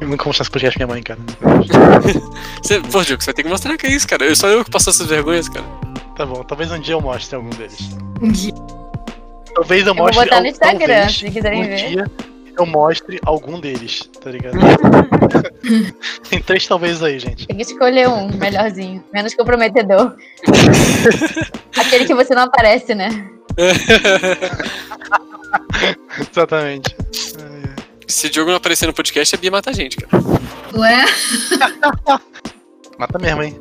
Eu 0.00 0.08
nunca 0.08 0.24
mostrar 0.24 0.42
esse 0.42 0.50
podcast 0.50 0.78
minha 0.78 0.86
mãe, 0.86 1.02
cara. 1.02 1.20
você, 2.62 2.80
pô, 2.80 3.02
Diego, 3.02 3.22
você 3.22 3.26
vai 3.26 3.34
ter 3.34 3.42
que 3.42 3.48
mostrar 3.48 3.76
que 3.76 3.86
é 3.86 3.90
isso, 3.90 4.08
cara. 4.08 4.24
Eu, 4.24 4.34
só 4.34 4.48
eu 4.48 4.64
que 4.64 4.70
passo 4.70 4.90
essas 4.90 5.06
vergonhas, 5.06 5.48
cara. 5.48 5.66
Tá 6.16 6.24
bom, 6.24 6.42
talvez 6.42 6.70
um 6.70 6.78
dia 6.78 6.94
eu 6.94 7.00
mostre 7.00 7.36
algum 7.36 7.50
deles. 7.50 7.90
Um 8.20 8.30
dia. 8.30 8.54
Talvez 9.54 9.86
eu 9.86 9.94
mostre. 9.94 10.16
Eu 10.16 10.20
vou 10.20 10.24
botar 10.24 10.40
no 10.40 10.46
Instagram, 10.46 10.86
talvez, 10.86 11.16
se 11.16 11.30
quiserem 11.30 11.62
um 11.62 11.66
ver. 11.66 11.88
Dia 11.88 12.10
eu 12.58 12.66
mostre 12.66 13.20
algum 13.24 13.60
deles, 13.60 14.10
tá 14.20 14.30
ligado? 14.30 14.58
Tem 16.28 16.42
três 16.42 16.66
talvez 16.66 17.02
aí, 17.02 17.18
gente. 17.18 17.46
Tem 17.46 17.56
que 17.56 17.62
escolher 17.62 18.08
um 18.08 18.28
melhorzinho, 18.36 19.02
menos 19.12 19.34
comprometedor. 19.34 20.16
Aquele 21.76 22.04
que 22.04 22.14
você 22.14 22.34
não 22.34 22.42
aparece, 22.42 22.94
né? 22.94 23.08
Exatamente. 26.30 26.96
Se 28.06 28.26
o 28.26 28.30
Diogo 28.30 28.50
não 28.50 28.56
aparecer 28.56 28.86
no 28.86 28.94
podcast, 28.94 29.34
a 29.34 29.38
Bia 29.38 29.50
mata 29.50 29.70
a 29.70 29.72
gente, 29.72 29.96
cara. 29.96 30.22
Ué? 30.74 31.04
Mata 32.98 33.18
mesmo, 33.18 33.42
hein? 33.42 33.60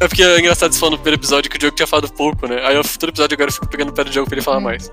É 0.00 0.08
porque 0.08 0.22
é 0.22 0.38
engraçado 0.38 0.72
você 0.72 0.80
falando 0.80 0.94
no 0.94 0.98
primeiro 0.98 1.20
episódio 1.20 1.50
que 1.50 1.56
o 1.56 1.58
Diogo 1.58 1.76
tinha 1.76 1.86
falado 1.86 2.12
pouco, 2.12 2.46
né? 2.46 2.64
Aí 2.64 2.74
eu, 2.74 2.82
todo 2.82 3.10
episódio 3.10 3.34
agora 3.34 3.50
eu 3.50 3.54
fico 3.54 3.68
pegando 3.68 3.90
o 3.90 3.92
pé 3.92 4.04
do 4.04 4.10
Diogo 4.10 4.28
pra 4.28 4.36
ele 4.36 4.44
falar 4.44 4.58
hum. 4.58 4.62
mais. 4.62 4.90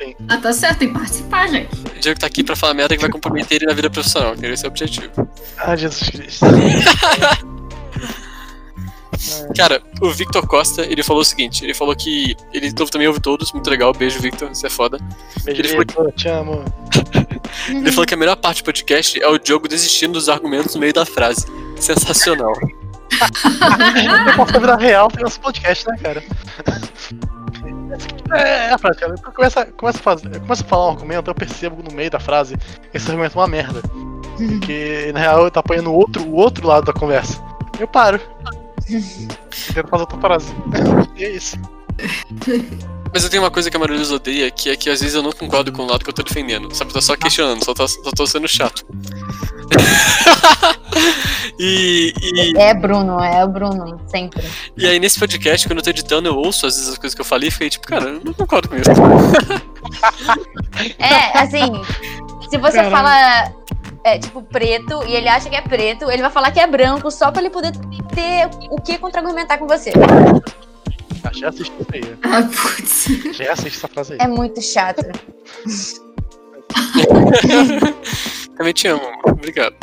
Sim. 0.00 0.16
Ah, 0.28 0.38
tá 0.38 0.52
certo, 0.52 0.78
tem 0.78 0.88
que 0.88 0.94
participar, 0.94 1.46
gente. 1.48 1.74
O 1.74 2.00
Diego 2.00 2.18
tá 2.18 2.26
aqui 2.26 2.42
pra 2.42 2.56
falar 2.56 2.72
merda 2.72 2.96
que 2.96 3.02
vai 3.02 3.10
comprometer 3.10 3.56
ele 3.58 3.66
na 3.66 3.74
vida 3.74 3.90
profissional, 3.90 4.34
que 4.34 4.46
esse 4.46 4.64
é 4.64 4.68
o 4.68 4.70
objetivo. 4.70 5.28
Ah, 5.58 5.76
Jesus 5.76 6.08
Cristo. 6.08 6.46
Cara, 9.54 9.82
o 10.00 10.10
Victor 10.10 10.46
Costa, 10.46 10.80
ele 10.82 11.02
falou 11.02 11.20
o 11.20 11.24
seguinte, 11.24 11.62
ele 11.62 11.74
falou 11.74 11.94
que 11.94 12.34
ele 12.54 12.72
também 12.72 13.06
ouve 13.06 13.20
todos, 13.20 13.52
muito 13.52 13.68
legal, 13.68 13.92
beijo 13.92 14.18
Victor, 14.18 14.48
você 14.48 14.68
é 14.68 14.70
foda. 14.70 14.96
Beijo, 15.44 15.60
ele 15.60 15.68
falou 15.68 16.10
que... 16.10 16.16
te 16.16 16.28
amo. 16.28 16.64
ele 17.68 17.92
falou 17.92 18.06
que 18.06 18.14
a 18.14 18.16
melhor 18.16 18.36
parte 18.36 18.62
do 18.62 18.64
podcast 18.64 19.22
é 19.22 19.28
o 19.28 19.36
Diogo 19.38 19.68
desistindo 19.68 20.14
dos 20.14 20.30
argumentos 20.30 20.74
no 20.74 20.80
meio 20.80 20.94
da 20.94 21.04
frase. 21.04 21.44
Sensacional. 21.78 22.54
Eu 24.26 24.36
posso 24.36 24.58
virar 24.58 24.76
real 24.76 25.08
tem 25.08 25.22
nosso 25.22 25.40
podcast, 25.40 25.86
né, 25.86 25.98
cara? 26.02 26.24
É, 28.32 28.68
é 28.68 28.72
a 28.72 28.78
prática. 28.78 29.06
Eu 29.06 29.32
começo, 29.32 29.58
a, 29.58 29.66
fazer, 29.92 30.34
eu 30.34 30.40
começo 30.40 30.62
a 30.62 30.66
falar 30.66 30.86
um 30.86 30.90
argumento, 30.90 31.30
eu 31.30 31.34
percebo 31.34 31.82
no 31.82 31.94
meio 31.94 32.10
da 32.10 32.20
frase 32.20 32.56
esse 32.92 33.08
argumento 33.08 33.38
é 33.38 33.40
uma 33.40 33.48
merda. 33.48 33.82
Porque, 34.36 35.10
na 35.12 35.20
real, 35.20 35.44
eu 35.44 35.50
tô 35.50 35.60
apanhando 35.60 35.92
outro, 35.92 36.22
o 36.22 36.34
outro 36.34 36.66
lado 36.66 36.84
da 36.84 36.92
conversa. 36.92 37.42
Eu 37.78 37.86
paro. 37.86 38.20
Tento 38.86 39.88
fazer 39.88 40.02
outra 40.02 40.18
frase. 40.18 40.54
e 41.16 41.24
é 41.24 41.30
isso. 41.30 41.56
Mas 43.12 43.24
eu 43.24 43.30
tenho 43.30 43.42
uma 43.42 43.50
coisa 43.50 43.70
que 43.70 43.76
a 43.76 43.80
Mariluz 43.80 44.10
odeia, 44.10 44.50
que 44.50 44.70
é 44.70 44.76
que 44.76 44.88
às 44.88 45.00
vezes 45.00 45.14
eu 45.14 45.22
não 45.22 45.32
concordo 45.32 45.72
com 45.72 45.82
o 45.82 45.86
lado 45.86 46.04
que 46.04 46.10
eu 46.10 46.14
tô 46.14 46.22
defendendo. 46.22 46.72
Sabe, 46.74 46.90
eu 46.90 46.94
tô 46.94 47.02
só 47.02 47.16
questionando, 47.16 47.64
só 47.64 47.74
tô, 47.74 47.86
só 47.86 48.10
tô 48.12 48.26
sendo 48.26 48.48
chato. 48.48 48.86
e, 51.58 52.12
e, 52.22 52.58
É 52.58 52.74
Bruno, 52.74 53.20
é 53.20 53.44
o 53.44 53.48
Bruno, 53.48 54.00
sempre. 54.06 54.44
E 54.76 54.86
aí 54.86 54.98
nesse 54.98 55.18
podcast, 55.18 55.66
quando 55.66 55.78
eu 55.78 55.84
tô 55.84 55.90
editando, 55.90 56.28
eu 56.28 56.36
ouço 56.36 56.66
às 56.66 56.76
vezes 56.76 56.90
as 56.90 56.98
coisas 56.98 57.14
que 57.14 57.20
eu 57.20 57.24
falei 57.24 57.48
e 57.48 57.52
fiquei 57.52 57.70
tipo, 57.70 57.86
cara, 57.86 58.06
eu 58.06 58.20
não 58.24 58.32
concordo 58.32 58.68
com 58.68 58.76
isso. 58.76 58.90
é, 60.98 61.38
assim, 61.38 61.80
se 62.50 62.58
você 62.58 62.78
Caramba. 62.78 62.96
fala 62.96 63.52
é, 64.04 64.18
tipo, 64.18 64.42
preto, 64.42 65.02
e 65.06 65.14
ele 65.14 65.28
acha 65.28 65.48
que 65.48 65.56
é 65.56 65.60
preto, 65.60 66.10
ele 66.10 66.22
vai 66.22 66.30
falar 66.30 66.50
que 66.50 66.60
é 66.60 66.66
branco 66.66 67.10
só 67.10 67.30
pra 67.30 67.42
ele 67.42 67.50
poder 67.50 67.72
ter 68.14 68.48
o 68.70 68.80
que 68.80 68.96
contra-argumentar 68.98 69.58
com 69.58 69.66
você. 69.66 69.92
Já 71.32 71.48
assisti 71.48 71.72
isso 71.78 71.90
aí. 71.92 72.16
Ah, 72.22 72.42
putz. 72.42 73.36
Já 73.36 73.52
assisti 73.52 73.78
essa 73.78 73.88
frase 73.88 74.14
aí. 74.14 74.18
É 74.20 74.26
muito 74.26 74.62
chato. 74.62 75.02
Também 78.60 78.74
te 78.74 78.86
amo, 78.88 79.00
obrigado. 79.24 79.74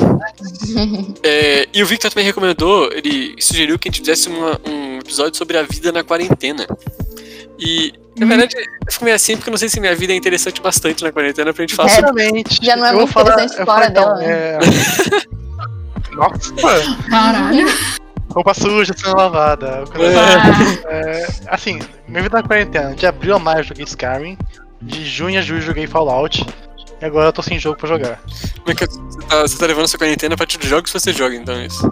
É, 1.23 1.67
e 1.73 1.81
o 1.81 1.85
Victor 1.87 2.11
também 2.11 2.25
recomendou, 2.25 2.91
ele 2.93 3.33
sugeriu 3.41 3.79
que 3.79 3.87
a 3.87 3.91
gente 3.91 4.01
fizesse 4.01 4.29
uma, 4.29 4.61
um 4.69 4.99
episódio 4.99 5.35
sobre 5.35 5.57
a 5.57 5.63
vida 5.63 5.91
na 5.91 6.03
quarentena. 6.03 6.67
E 7.57 7.91
Na 8.19 8.27
verdade, 8.27 8.55
eu 8.55 8.91
fico 8.93 9.03
meio 9.03 9.15
assim 9.15 9.35
porque 9.35 9.49
eu 9.49 9.51
não 9.51 9.57
sei 9.57 9.67
se 9.67 9.79
minha 9.79 9.95
vida 9.95 10.13
é 10.13 10.15
interessante 10.15 10.61
bastante 10.61 11.03
na 11.03 11.11
quarentena 11.11 11.51
pra 11.51 11.63
gente 11.63 11.73
falar 11.73 11.89
Exatamente. 11.89 12.63
Já 12.63 12.75
não 12.75 12.85
é 12.85 12.91
Eu 12.91 12.97
muito 12.97 13.11
falar- 13.13 13.31
interessante 13.33 13.59
eu 13.61 13.65
fora 13.65 13.79
falo, 13.81 13.89
então, 13.89 14.15
dela. 14.15 14.19
né? 14.19 14.59
é... 15.23 16.15
Nossa, 16.15 16.53
Caralho. 17.09 17.67
roupa 18.29 18.53
suja 18.53 18.93
sendo 18.95 19.17
lavada. 19.17 19.85
Ah, 19.95 20.87
É, 20.91 21.27
assim, 21.47 21.79
minha 22.07 22.21
vida 22.21 22.37
na 22.39 22.47
quarentena. 22.47 22.93
De 22.93 23.07
abril 23.07 23.35
a 23.37 23.39
maio 23.39 23.61
eu 23.61 23.63
joguei 23.63 23.85
Skyrim. 23.85 24.37
De 24.79 25.03
junho 25.03 25.39
a 25.39 25.41
julho 25.41 25.57
eu 25.61 25.65
joguei 25.65 25.87
Fallout. 25.87 26.45
E 27.01 27.05
agora 27.05 27.29
eu 27.29 27.33
tô 27.33 27.41
sem 27.43 27.59
jogo 27.59 27.77
pra 27.77 27.87
jogar. 27.87 28.19
Como 28.59 28.71
é 28.71 28.75
que 28.75 28.85
você 28.87 29.19
tá, 29.27 29.41
você 29.41 29.57
tá 29.57 29.65
levando 29.67 29.87
sua 29.87 29.99
quarentena 29.99 30.33
a 30.33 30.37
partir 30.37 30.57
dos 30.57 30.67
jogos 30.67 30.91
que 30.91 30.99
você 30.99 31.13
joga, 31.13 31.35
então 31.35 31.55
é 31.55 31.67
isso. 31.67 31.91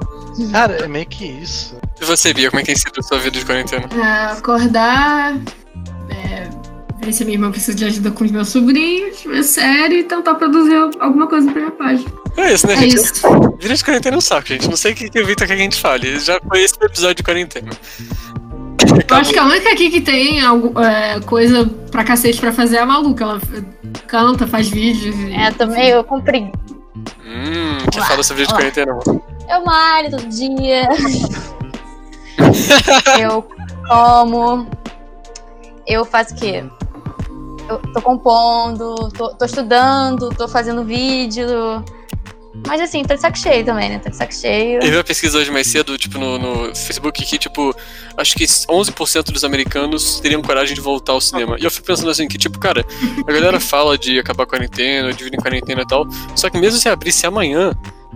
Cara, 0.52 0.78
é 0.84 0.88
meio 0.88 1.06
que 1.06 1.26
isso. 1.26 1.78
E 2.02 2.06
você, 2.06 2.34
Bia, 2.34 2.50
como 2.50 2.60
é 2.60 2.64
que 2.64 2.68
tem 2.68 2.76
sido 2.76 3.00
a 3.00 3.04
sua 3.04 3.20
vida 3.20 3.38
de 3.40 3.46
quarentena? 3.46 3.88
é, 3.94 4.32
acordar, 4.32 5.36
é, 6.10 6.50
ver 7.06 7.14
se 7.14 7.22
a 7.24 7.26
minha 7.26 7.38
irmã 7.38 7.52
precisa 7.52 7.76
de 7.76 7.86
ajuda 7.86 8.10
com 8.12 8.24
os 8.24 8.32
meus 8.32 8.50
sobrinhos, 8.50 9.22
ver 9.24 9.44
série 9.44 10.00
e 10.00 10.04
tentar 10.04 10.36
produzir 10.36 10.76
alguma 11.00 11.28
coisa 11.28 11.52
pra 11.52 11.62
minha 11.62 11.72
página. 11.72 12.12
É 12.38 12.54
isso, 12.54 12.68
né, 12.68 12.74
É 12.74 12.78
gente? 12.78 12.96
isso. 12.96 13.22
Vida 13.60 13.76
de 13.76 13.84
quarentena 13.86 14.16
é 14.16 14.18
um 14.18 14.22
saco, 14.22 14.48
gente. 14.48 14.68
Não 14.68 14.76
sei 14.76 14.92
o 14.92 14.96
que, 14.96 15.10
que 15.10 15.22
o 15.22 15.26
Vitor 15.26 15.48
quer 15.48 15.56
que 15.56 15.62
a 15.62 15.64
gente 15.64 15.80
fale. 15.80 16.20
Já 16.20 16.40
foi 16.46 16.64
esse 16.64 16.74
o 16.82 16.86
episódio 16.86 17.16
de 17.16 17.24
quarentena. 17.24 17.70
Eu 19.10 19.16
acho 19.18 19.32
que 19.34 19.40
a 19.40 19.46
única 19.46 19.72
aqui 19.72 19.90
que 19.90 20.02
tem 20.02 20.42
algo, 20.42 20.80
é, 20.80 21.20
coisa 21.22 21.66
pra 21.92 22.04
cacete 22.04 22.40
pra 22.40 22.52
fazer 22.52 22.78
é 22.78 22.80
a 22.82 22.86
maluca. 22.86 23.24
Ela 23.24 23.42
canta, 24.08 24.46
faz 24.48 24.68
vídeos. 24.70 25.16
e- 25.16 25.34
É, 25.34 25.52
tô 25.52 25.66
meio 25.68 26.04
com 26.04 26.22
preguiça. 26.22 26.52
Hum, 27.26 27.78
quer 27.92 28.00
Olá, 28.00 28.08
falar 28.08 28.24
sobre 28.24 28.44
vida 28.44 28.54
de 28.54 28.60
quarentena? 28.60 28.98
Eu 29.50 29.66
malho 29.66 30.12
todo 30.12 30.28
dia. 30.28 30.88
eu 33.20 33.46
como. 33.88 34.68
Eu 35.88 36.04
faço 36.06 36.34
o 36.34 36.38
quê? 36.38 36.64
Eu 37.70 37.78
tô 37.94 38.02
compondo, 38.02 38.96
tô, 39.18 39.30
tô 39.36 39.46
estudando, 39.46 40.30
tô 40.30 40.48
fazendo 40.48 40.84
vídeo. 40.84 41.84
Mas 42.68 42.82
assim, 42.82 43.04
tô 43.04 43.14
de 43.14 43.22
saco 43.22 43.38
cheio 43.38 43.64
também, 43.66 43.90
né? 43.90 44.00
Tô 44.00 44.10
de 44.10 44.16
saco 44.16 44.34
cheio. 44.34 44.80
Eu 44.82 44.90
vi 44.90 44.98
uma 44.98 45.04
pesquisa 45.04 45.38
hoje 45.38 45.52
mais 45.52 45.68
cedo, 45.68 45.98
tipo, 45.98 46.18
no, 46.18 46.38
no 46.38 46.76
Facebook, 46.76 47.24
que, 47.24 47.38
tipo, 47.38 47.76
acho 48.18 48.36
que 48.36 48.46
11% 48.46 49.32
dos 49.32 49.44
americanos 49.44 50.20
teriam 50.20 50.42
coragem 50.42 50.74
de 50.74 50.82
voltar 50.82 51.14
ao 51.14 51.22
cinema. 51.22 51.58
E 51.60 51.64
eu 51.64 51.72
fico 51.72 51.86
pensando 51.86 52.10
assim, 52.10 52.28
que, 52.28 52.38
tipo, 52.38 52.58
cara, 52.60 52.86
a 53.28 53.32
galera 53.32 53.60
fala 53.60 53.98
de 53.98 54.20
acabar 54.20 54.44
a 54.44 54.48
quarentena, 54.48 55.14
de 55.14 55.24
vir 55.24 55.34
em 55.34 55.38
quarentena 55.38 55.82
e 55.82 55.88
tal, 55.88 56.08
só 56.36 56.50
que 56.50 56.58
mesmo 56.58 56.80
se 56.80 56.90
abrisse 56.90 57.26
amanhã 57.26 57.72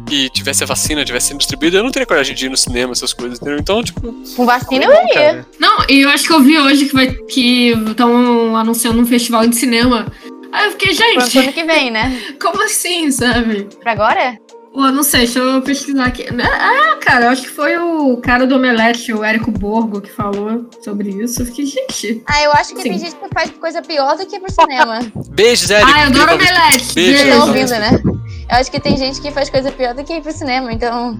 e 0.09 0.29
tivesse 0.29 0.63
a 0.63 0.67
vacina, 0.67 1.03
tivesse 1.03 1.27
sendo 1.27 1.39
distribuída, 1.39 1.77
eu 1.77 1.83
não 1.83 1.91
teria 1.91 2.05
coragem 2.05 2.35
de 2.35 2.45
ir 2.45 2.49
no 2.49 2.57
cinema, 2.57 2.93
essas 2.93 3.13
coisas, 3.13 3.37
entendeu? 3.39 3.59
Então, 3.59 3.83
tipo, 3.83 4.13
Com 4.35 4.45
vacina 4.45 4.85
eu 4.85 4.91
iria. 4.91 5.13
Cara, 5.13 5.47
Não, 5.59 5.85
e 5.89 6.01
eu 6.01 6.09
acho 6.09 6.25
que 6.25 6.33
eu 6.33 6.41
vi 6.41 6.57
hoje 6.57 6.85
que 6.85 6.93
vai 6.93 7.11
que 7.11 7.71
estão 7.89 8.55
anunciando 8.55 8.99
um 9.01 9.05
festival 9.05 9.45
de 9.45 9.55
cinema. 9.55 10.11
Aí 10.51 10.65
eu 10.65 10.71
fiquei, 10.71 10.95
Pro 10.95 11.21
gente, 11.21 11.39
ano 11.39 11.53
que 11.53 11.63
vem, 11.63 11.91
né? 11.91 12.21
como 12.41 12.63
assim, 12.63 13.11
sabe? 13.11 13.67
Pra 13.81 13.91
agora? 13.91 14.37
Pô, 14.73 14.91
não 14.91 15.01
sei, 15.01 15.21
deixa 15.21 15.39
eu 15.39 15.61
pesquisar 15.61 16.05
aqui. 16.05 16.25
Ah, 16.41 16.95
cara, 17.01 17.25
eu 17.25 17.29
acho 17.31 17.41
que 17.41 17.49
foi 17.49 17.75
o 17.77 18.17
cara 18.17 18.45
do 18.45 18.55
Omelete, 18.55 19.11
o 19.11 19.23
Érico 19.23 19.51
Borgo, 19.51 19.99
que 19.99 20.11
falou 20.11 20.69
sobre 20.83 21.09
isso. 21.09 21.41
Eu 21.41 21.45
fiquei, 21.47 21.65
gente. 21.65 22.23
Ah, 22.27 22.43
eu 22.43 22.51
acho 22.53 22.75
que 22.75 22.81
Sim. 22.83 22.89
tem 22.89 22.99
gente 22.99 23.15
que 23.15 23.27
faz 23.33 23.49
coisa 23.49 23.81
pior 23.81 24.15
do 24.15 24.25
que 24.25 24.35
ir 24.35 24.39
pro 24.39 24.51
cinema. 24.51 24.99
beijos, 25.31 25.71
Érico. 25.71 25.91
Ah, 25.93 26.01
eu 26.01 26.07
adoro 26.07 26.35
Omelete! 26.35 26.93
Beijo. 26.93 27.23
Beijo. 27.23 27.29
estão 27.29 27.47
ouvindo, 27.47 27.69
né? 27.71 28.01
Eu 28.49 28.57
acho 28.57 28.71
que 28.71 28.79
tem 28.79 28.95
gente 28.95 29.19
que 29.19 29.31
faz 29.31 29.49
coisa 29.49 29.71
pior 29.71 29.93
do 29.95 30.03
que 30.03 30.13
ir 30.13 30.21
pro 30.21 30.31
cinema, 30.31 30.71
então. 30.71 31.19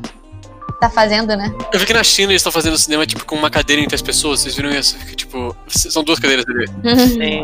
Tá 0.79 0.89
fazendo, 0.89 1.36
né? 1.36 1.53
Eu 1.74 1.79
vi 1.79 1.86
que 1.86 1.91
na 1.91 2.03
China 2.05 2.31
eles 2.31 2.39
estão 2.39 2.53
fazendo 2.53 2.77
cinema, 2.77 3.05
tipo, 3.05 3.25
com 3.25 3.36
uma 3.36 3.50
cadeira 3.50 3.81
entre 3.81 3.95
as 3.95 4.01
pessoas, 4.01 4.39
vocês 4.39 4.55
viram 4.55 4.69
isso? 4.69 4.98
Que, 5.00 5.13
tipo, 5.13 5.53
são 5.67 6.05
duas 6.05 6.19
cadeiras 6.19 6.45
ali. 6.48 7.17
tem. 7.17 7.43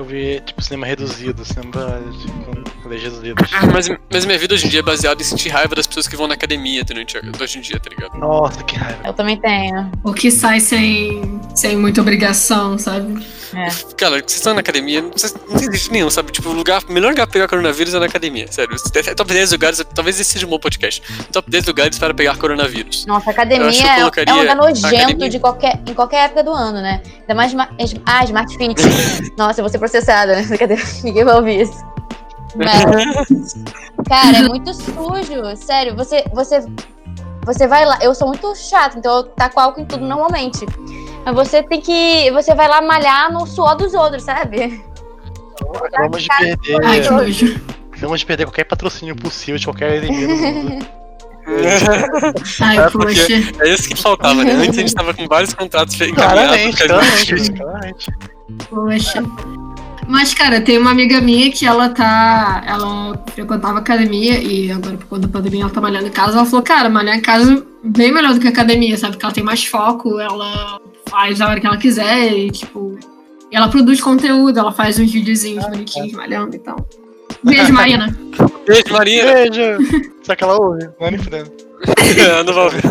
Eu 0.00 0.04
vi, 0.06 0.40
tipo, 0.40 0.62
cinema 0.62 0.86
reduzido, 0.86 1.44
cinema 1.44 2.00
tipo, 2.22 2.59
livres. 2.88 3.50
Mas, 3.72 3.88
mas 4.12 4.24
minha 4.24 4.38
vida 4.38 4.54
hoje 4.54 4.66
em 4.66 4.68
dia 4.70 4.80
é 4.80 4.82
baseada 4.82 5.20
em 5.20 5.24
sentir 5.24 5.48
raiva 5.48 5.74
das 5.74 5.86
pessoas 5.86 6.08
que 6.08 6.16
vão 6.16 6.26
na 6.26 6.34
academia 6.34 6.84
durante 6.84 7.18
hoje 7.40 7.58
em 7.58 7.60
dia, 7.60 7.78
tá 7.78 7.90
ligado? 7.90 8.18
Nossa, 8.18 8.62
que 8.64 8.76
raiva. 8.76 9.00
Eu 9.04 9.12
também 9.12 9.36
tenho. 9.36 9.90
O 10.04 10.12
que 10.12 10.30
sai 10.30 10.60
sem, 10.60 11.40
sem 11.54 11.76
muita 11.76 12.00
obrigação, 12.00 12.78
sabe? 12.78 13.24
Cara, 13.96 14.16
vocês 14.16 14.36
estão 14.36 14.54
na 14.54 14.60
academia, 14.60 15.02
não, 15.02 15.10
jeito 15.58 15.92
nenhum, 15.92 16.08
sabe? 16.08 16.30
Tipo, 16.30 16.50
o 16.50 16.52
lugar, 16.52 16.82
o 16.88 16.92
melhor 16.92 17.10
lugar 17.10 17.26
pra 17.26 17.32
pegar 17.32 17.48
coronavírus 17.48 17.94
é 17.94 17.98
na 17.98 18.06
academia, 18.06 18.46
sério. 18.50 18.76
É 18.94 19.14
Top 19.14 19.32
10 19.32 19.52
lugares, 19.52 19.84
talvez 19.94 20.20
esse 20.20 20.32
seja 20.32 20.46
um 20.46 20.50
bom 20.50 20.58
podcast. 20.58 21.02
Top 21.32 21.50
10 21.50 21.66
lugares 21.66 21.98
para 21.98 22.14
pegar 22.14 22.36
coronavírus. 22.36 23.06
Nossa, 23.06 23.30
Eu 23.30 23.66
acho 23.66 23.82
que 23.82 24.00
eu 24.00 24.06
academia 24.06 24.34
é, 24.34 24.34
é 24.34 24.34
um 24.34 24.40
lugar 24.40 24.56
nojento 24.56 25.28
de 25.28 25.38
qualquer, 25.38 25.80
em 25.86 25.94
qualquer 25.94 26.26
época 26.26 26.44
do 26.44 26.52
ano, 26.52 26.80
né? 26.80 27.02
Ainda 27.20 27.34
mais. 27.34 27.54
Ah, 28.06 28.24
Smart 28.24 28.56
Fit. 28.56 28.80
Nossa, 29.36 29.60
eu 29.60 29.64
vou 29.64 29.70
ser 29.70 29.78
processada, 29.78 30.36
né? 30.40 30.46
Ninguém 31.02 31.24
vai 31.24 31.34
ouvir 31.34 31.62
isso. 31.62 31.99
Mas, 32.56 33.54
cara, 34.08 34.38
é 34.38 34.42
muito 34.48 34.72
sujo. 34.74 35.56
Sério, 35.56 35.94
você, 35.96 36.24
você, 36.32 36.64
você 37.44 37.66
vai 37.66 37.84
lá. 37.84 37.98
Eu 38.02 38.14
sou 38.14 38.28
muito 38.28 38.54
chata, 38.56 38.98
então 38.98 39.16
eu 39.18 39.22
taco 39.24 39.60
álcool 39.60 39.80
em 39.80 39.84
tudo 39.84 40.04
normalmente. 40.04 40.66
Mas 41.24 41.34
você 41.34 41.62
tem 41.62 41.80
que. 41.80 42.30
Você 42.32 42.54
vai 42.54 42.68
lá 42.68 42.80
malhar 42.80 43.32
no 43.32 43.46
suor 43.46 43.76
dos 43.76 43.94
outros, 43.94 44.22
sabe? 44.22 44.82
Acabamos 45.84 46.22
de 46.22 46.28
Ai, 46.32 46.56
que 46.56 46.56
perder. 46.56 47.10
nojo. 47.10 47.60
Acabamos 47.92 48.20
de 48.20 48.26
perder 48.26 48.44
qualquer 48.46 48.64
patrocínio 48.64 49.14
possível 49.14 49.58
de 49.58 49.66
qualquer 49.66 50.02
inimigo 50.02 50.32
do 50.34 50.42
mundo. 50.42 50.86
Ai, 52.60 52.78
É, 52.78 52.90
porque-. 52.90 53.54
É 53.60 53.68
isso 53.74 53.88
que 53.88 53.96
faltava, 53.96 54.42
né? 54.44 54.52
Antes 54.52 54.78
a 54.78 54.80
gente 54.80 54.94
tava 54.94 55.12
com 55.12 55.26
vários 55.26 55.52
contratos 55.52 55.94
encaminhados. 56.00 56.76
Claramente, 56.76 56.86
claramente, 56.86 57.52
claramente. 57.52 58.12
Poxa. 58.68 59.22
Mas, 60.10 60.34
cara, 60.34 60.60
tem 60.60 60.76
uma 60.76 60.90
amiga 60.90 61.20
minha 61.20 61.52
que 61.52 61.64
ela 61.64 61.88
tá. 61.88 62.64
Ela 62.66 63.16
frequentava 63.32 63.78
academia 63.78 64.42
e 64.42 64.68
agora, 64.72 64.96
por 64.96 65.06
conta 65.06 65.28
da 65.28 65.32
pandemia, 65.32 65.62
ela 65.62 65.70
tá 65.70 65.80
malhando 65.80 66.08
em 66.08 66.10
casa. 66.10 66.36
Ela 66.36 66.44
falou, 66.44 66.64
cara, 66.64 66.90
malhar 66.90 67.16
em 67.16 67.20
casa 67.20 67.64
é 67.84 67.88
bem 67.88 68.12
melhor 68.12 68.34
do 68.34 68.40
que 68.40 68.48
academia, 68.48 68.98
sabe? 68.98 69.12
Porque 69.12 69.24
ela 69.24 69.32
tem 69.32 69.44
mais 69.44 69.64
foco, 69.64 70.18
ela 70.18 70.80
faz 71.08 71.40
a 71.40 71.48
hora 71.48 71.60
que 71.60 71.66
ela 71.66 71.76
quiser 71.76 72.32
e, 72.32 72.50
tipo. 72.50 72.98
e 73.52 73.56
ela 73.56 73.68
produz 73.68 74.00
conteúdo, 74.00 74.58
ela 74.58 74.72
faz 74.72 74.98
uns 74.98 75.12
videozinhos 75.12 75.64
bonitinhos 75.64 76.12
malhando 76.12 76.56
e 76.56 76.58
tal. 76.58 76.84
Beijo, 77.44 77.72
Marina. 77.72 78.18
Beijo, 78.66 78.92
Maria! 78.92 79.32
Beijo! 79.32 79.78
Será 80.24 80.34
que 80.34 80.42
ela 80.42 80.58
ouve? 80.58 80.90
Não 80.98 81.06
é 81.06 81.10
nem 81.12 81.20
não 82.44 82.52
vou 82.52 82.64
ouvir. 82.64 82.82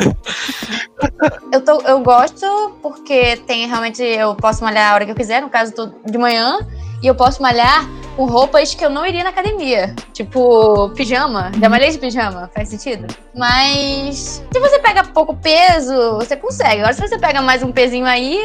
Eu, 1.52 1.62
tô, 1.62 1.82
eu 1.82 2.00
gosto 2.00 2.46
porque 2.82 3.38
tem 3.46 3.68
realmente. 3.68 4.02
Eu 4.02 4.34
posso 4.36 4.64
malhar 4.64 4.92
a 4.92 4.96
hora 4.96 5.06
que 5.06 5.12
eu 5.12 5.16
quiser, 5.16 5.42
no 5.42 5.50
caso, 5.50 5.74
tô 5.76 5.92
de 6.10 6.18
manhã. 6.18 6.66
E 7.02 7.08
eu 7.08 7.16
posso 7.16 7.42
malhar 7.42 7.88
com 8.16 8.26
roupas 8.26 8.76
que 8.76 8.84
eu 8.84 8.90
não 8.90 9.06
iria 9.06 9.24
na 9.24 9.30
academia. 9.30 9.96
Tipo, 10.14 10.90
pijama. 10.90 11.52
Já 11.60 11.70
malhei 11.70 11.90
de 11.92 11.98
pijama, 11.98 12.50
faz 12.54 12.70
sentido? 12.70 13.08
Mas. 13.36 14.44
Se 14.52 14.60
você 14.60 14.80
pega 14.80 15.04
pouco 15.04 15.36
peso, 15.36 15.94
você 16.16 16.36
consegue. 16.36 16.80
Agora, 16.82 16.94
se 16.94 17.02
você 17.02 17.18
pega 17.18 17.42
mais 17.42 17.64
um 17.64 17.72
pezinho 17.72 18.06
aí, 18.06 18.38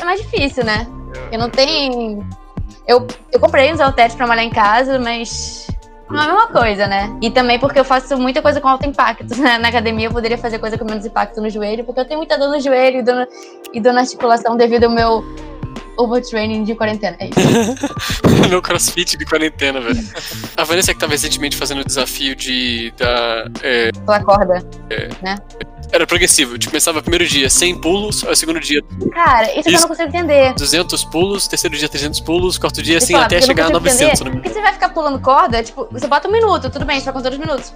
é 0.00 0.04
mais 0.04 0.20
difícil, 0.20 0.64
né? 0.64 0.86
Porque 1.12 1.38
não 1.38 1.48
tem. 1.48 2.18
Eu, 2.86 3.06
eu 3.32 3.40
comprei 3.40 3.72
uns 3.72 3.80
halteres 3.80 4.14
pra 4.14 4.26
malhar 4.26 4.44
em 4.44 4.50
casa, 4.50 4.98
mas. 4.98 5.66
Não 6.10 6.20
é 6.20 6.24
a 6.24 6.26
mesma 6.28 6.46
coisa, 6.48 6.86
né? 6.86 7.16
E 7.22 7.30
também 7.30 7.58
porque 7.58 7.80
eu 7.80 7.84
faço 7.84 8.18
muita 8.18 8.42
coisa 8.42 8.60
com 8.60 8.68
alto 8.68 8.86
impacto. 8.86 9.34
né? 9.40 9.56
Na 9.56 9.68
academia 9.68 10.08
eu 10.08 10.12
poderia 10.12 10.36
fazer 10.36 10.58
coisa 10.58 10.76
com 10.76 10.84
menos 10.84 11.06
impacto 11.06 11.40
no 11.40 11.48
joelho, 11.48 11.82
porque 11.82 11.98
eu 12.00 12.04
tenho 12.04 12.18
muita 12.18 12.36
dor 12.38 12.50
no 12.50 12.60
joelho 12.60 12.98
e 12.98 13.02
dor, 13.02 13.14
na- 13.14 13.26
e 13.72 13.80
dor 13.80 13.94
na 13.94 14.02
articulação 14.02 14.54
devido 14.54 14.84
ao 14.84 14.90
meu 14.90 15.24
overtraining 15.96 16.64
de 16.64 16.74
quarentena. 16.74 17.16
É 17.20 17.26
isso. 17.26 18.48
Meu 18.48 18.60
crossfit 18.62 19.16
de 19.16 19.24
quarentena, 19.24 19.80
velho. 19.80 20.02
A 20.56 20.64
Vanessa 20.64 20.92
que 20.92 21.00
tava 21.00 21.12
recentemente 21.12 21.56
fazendo 21.56 21.80
o 21.80 21.84
desafio 21.84 22.34
de. 22.36 22.92
Da, 22.96 23.46
é, 23.62 23.90
Pela 23.92 24.22
corda. 24.22 24.62
era 25.92 26.06
progressivo. 26.06 26.58
Tipo, 26.58 26.72
começava 26.72 26.98
o 26.98 27.02
primeiro 27.02 27.26
dia 27.26 27.48
100 27.48 27.80
pulos, 27.80 28.22
o 28.22 28.34
segundo 28.34 28.60
dia 28.60 28.82
Cara, 29.12 29.46
isso, 29.58 29.68
eu 29.68 29.72
Isso. 29.72 29.82
não 29.82 29.88
consigo 29.88 30.08
entender. 30.08 30.54
200 30.54 31.04
pulos, 31.04 31.46
terceiro 31.46 31.76
dia 31.76 31.88
300 31.88 32.20
pulos, 32.20 32.58
quarto 32.58 32.82
dia 32.82 32.98
assim, 32.98 33.14
eu 33.14 33.20
até 33.20 33.38
eu 33.38 33.42
chegar 33.42 33.66
a 33.66 33.70
não 33.70 33.80
consigo 33.80 34.02
900. 34.10 34.20
entender. 34.20 34.34
né? 34.34 34.40
Porque 34.42 34.54
você 34.54 34.60
vai 34.62 34.72
ficar 34.72 34.88
pulando 34.90 35.20
corda, 35.20 35.62
tipo, 35.62 35.88
você 35.90 36.06
bota 36.06 36.28
um 36.28 36.32
minuto, 36.32 36.68
tudo 36.70 36.84
bem, 36.84 36.98
você 36.98 37.04
vai 37.06 37.14
contar 37.14 37.30
os 37.32 37.38
minutos. 37.38 37.72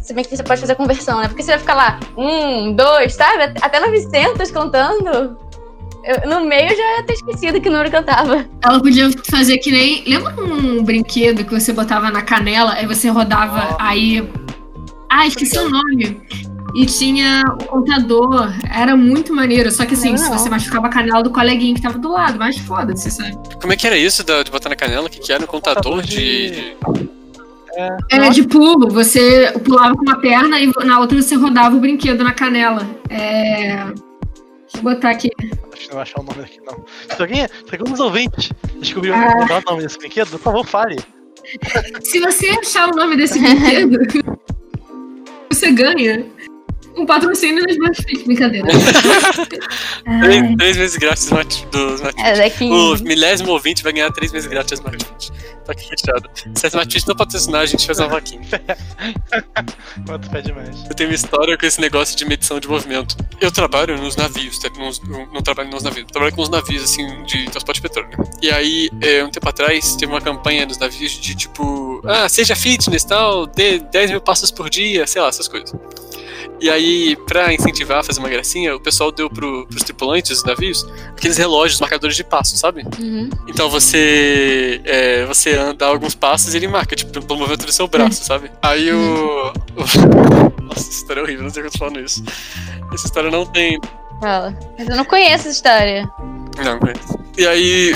Se 0.00 0.14
bem 0.14 0.24
que 0.24 0.36
você 0.36 0.42
pode 0.44 0.60
fazer 0.60 0.72
a 0.74 0.76
conversão, 0.76 1.18
né? 1.20 1.26
Porque 1.26 1.42
você 1.42 1.50
vai 1.50 1.58
ficar 1.58 1.74
lá, 1.74 1.98
um, 2.16 2.72
dois, 2.74 3.14
sabe? 3.14 3.54
Até 3.60 3.80
900 3.80 4.50
contando. 4.52 5.36
Eu, 6.06 6.30
no 6.30 6.44
meio 6.46 6.70
eu 6.70 6.76
já 6.76 6.96
ia 6.98 7.02
ter 7.04 7.14
esquecido 7.14 7.60
que 7.60 7.68
número 7.68 7.90
que 7.90 7.96
eu 7.96 8.02
tava. 8.04 8.46
Ela 8.64 8.80
podia 8.80 9.10
fazer 9.30 9.58
que 9.58 9.70
nem. 9.72 10.04
Lembra 10.06 10.34
um 10.42 10.82
brinquedo 10.84 11.44
que 11.44 11.52
você 11.58 11.72
botava 11.72 12.10
na 12.10 12.22
canela, 12.22 12.74
aí 12.74 12.86
você 12.86 13.08
rodava, 13.08 13.76
aí. 13.80 14.26
Ah, 15.10 15.26
esqueci 15.26 15.58
o 15.58 15.68
nome. 15.68 16.20
E 16.76 16.84
tinha 16.84 17.42
o 17.60 17.64
contador. 17.64 18.52
Era 18.70 18.94
muito 18.96 19.32
maneiro. 19.34 19.70
Só 19.70 19.86
que 19.86 19.94
assim, 19.94 20.10
Não, 20.10 20.18
se 20.18 20.30
não. 20.30 20.38
você 20.38 20.50
machucava 20.50 20.86
a 20.88 20.90
canela 20.90 21.22
do 21.22 21.30
coleguinha 21.30 21.74
que 21.74 21.80
tava 21.80 21.98
do 21.98 22.10
lado, 22.10 22.38
mas 22.38 22.58
foda-se, 22.58 23.10
sabe? 23.10 23.36
Como 23.60 23.72
é 23.72 23.76
que 23.76 23.86
era 23.86 23.96
isso 23.96 24.22
da- 24.24 24.42
de 24.42 24.50
botar 24.50 24.68
na 24.68 24.76
canela? 24.76 25.06
O 25.06 25.10
que, 25.10 25.18
que 25.18 25.32
era? 25.32 25.42
Um 25.42 25.46
contador 25.46 26.02
de. 26.02 26.76
Era 28.10 28.28
de 28.30 28.42
pulo, 28.42 28.88
você 28.88 29.52
pulava 29.64 29.94
com 29.94 30.02
uma 30.02 30.16
perna 30.18 30.58
e 30.60 30.70
na 30.84 30.98
outra 30.98 31.20
você 31.20 31.34
rodava 31.34 31.76
o 31.76 31.80
brinquedo 31.80 32.22
na 32.24 32.32
canela. 32.32 32.86
É. 33.10 33.86
Eu 34.76 34.82
botar 34.82 35.10
aqui. 35.10 35.30
Acho 35.72 35.88
que 35.88 35.94
eu 35.94 36.00
achar 36.00 36.20
o 36.20 36.22
nome 36.22 36.42
daqui, 36.42 36.60
não. 36.64 36.84
Se 37.14 37.20
alguém, 37.20 37.46
se 37.46 37.76
algum 37.76 37.90
dos 37.90 38.00
ouvintes 38.00 38.50
descobriu 38.78 39.14
ah. 39.14 39.60
o 39.66 39.70
nome 39.70 39.82
desse 39.82 39.98
brinquedo, 39.98 40.30
por 40.30 40.38
favor, 40.40 40.66
fale. 40.66 40.96
Se 42.00 42.20
você 42.20 42.48
achar 42.50 42.88
o 42.88 42.96
nome 42.96 43.16
desse 43.16 43.38
brinquedo, 43.38 43.98
você 45.50 45.70
ganha 45.72 46.26
um 46.96 47.04
patrocínio 47.04 47.64
das 47.66 47.76
Netflix, 47.76 48.22
brincadeira. 48.22 48.68
três, 50.20 50.56
três 50.56 50.76
meses 50.76 50.96
grátis 50.96 51.24
do 51.26 51.94
Smartfit. 51.94 52.20
É, 52.24 52.36
daqui... 52.36 52.64
O 52.64 52.96
milésimo 53.02 53.50
ouvinte 53.52 53.82
vai 53.82 53.92
ganhar 53.92 54.10
três 54.12 54.32
meses 54.32 54.48
grátis 54.48 54.80
do 54.80 54.82
Smartfit. 54.82 55.32
Tô 55.64 55.72
aqui 55.72 55.88
fechado. 55.88 56.30
Se 56.54 56.66
a 56.66 56.68
Smartfit 56.68 57.08
não 57.08 57.16
patrocinar, 57.16 57.60
a 57.62 57.66
gente 57.66 57.84
faz 57.84 57.98
uma 57.98 58.08
vaquinha. 58.08 58.42
Quanto 60.06 60.30
pé 60.30 60.40
demais. 60.40 60.84
Eu 60.88 60.94
tenho 60.94 61.10
uma 61.10 61.14
história 61.14 61.58
com 61.58 61.66
esse 61.66 61.80
negócio 61.80 62.16
de 62.16 62.24
medição 62.24 62.58
de 62.58 62.68
movimento. 62.68 63.16
Eu 63.40 63.50
trabalho 63.50 63.98
nos 63.98 64.16
navios, 64.16 64.58
tá? 64.58 64.70
nos, 64.78 65.00
não 65.00 65.42
trabalho 65.42 65.70
nos 65.70 65.82
navios, 65.82 66.06
trabalho 66.10 66.34
com 66.34 66.42
os 66.42 66.48
navios, 66.48 66.82
assim, 66.82 67.24
de 67.24 67.44
transporte 67.50 67.76
de 67.76 67.88
petróleo. 67.88 68.16
E 68.40 68.50
aí, 68.50 68.88
é, 69.02 69.24
um 69.24 69.30
tempo 69.30 69.48
atrás, 69.48 69.96
teve 69.96 70.10
uma 70.10 70.20
campanha 70.20 70.64
nos 70.64 70.78
navios 70.78 71.12
de 71.12 71.34
tipo, 71.34 72.00
ah, 72.04 72.28
seja 72.28 72.56
fitness 72.56 73.04
tal, 73.04 73.46
dê 73.46 73.78
10 73.80 74.12
mil 74.12 74.20
passos 74.20 74.50
por 74.50 74.70
dia, 74.70 75.06
sei 75.06 75.20
lá, 75.20 75.28
essas 75.28 75.48
coisas. 75.48 75.74
E 76.60 76.70
aí, 76.70 77.16
pra 77.26 77.52
incentivar, 77.52 78.04
fazer 78.04 78.20
uma 78.20 78.28
gracinha, 78.28 78.74
o 78.74 78.80
pessoal 78.80 79.12
deu 79.12 79.28
pro, 79.28 79.66
pros 79.66 79.82
tripulantes 79.82 80.30
dos 80.30 80.44
navios 80.44 80.86
aqueles 81.10 81.36
relógios 81.36 81.80
marcadores 81.80 82.16
de 82.16 82.24
passos, 82.24 82.58
sabe? 82.58 82.84
Uhum. 82.98 83.28
Então 83.46 83.68
você 83.68 84.80
é, 84.84 85.24
você 85.26 85.54
anda 85.54 85.86
alguns 85.86 86.14
passos 86.14 86.54
e 86.54 86.56
ele 86.56 86.68
marca, 86.68 86.96
tipo, 86.96 87.12
pelo 87.12 87.38
movimento 87.38 87.66
do 87.66 87.72
seu 87.72 87.86
braço, 87.86 88.20
uhum. 88.20 88.26
sabe? 88.26 88.50
Aí 88.62 88.90
o, 88.92 89.52
o. 89.76 90.62
Nossa, 90.62 90.80
essa 90.80 90.90
história 90.90 91.20
é 91.20 91.22
horrível, 91.22 91.44
não 91.44 91.50
sei 91.50 91.62
o 91.62 91.64
que 91.64 91.68
eu 91.68 91.72
tô 91.72 91.78
falando 91.78 92.00
isso. 92.00 92.22
Essa 92.92 93.06
história 93.06 93.30
não 93.30 93.46
tem. 93.46 93.80
Fala. 94.20 94.58
Mas 94.78 94.88
eu 94.88 94.96
não 94.96 95.04
conheço 95.04 95.34
essa 95.34 95.48
história. 95.48 96.10
Não, 96.64 96.78
conheço. 96.78 97.18
E 97.36 97.46
aí. 97.46 97.92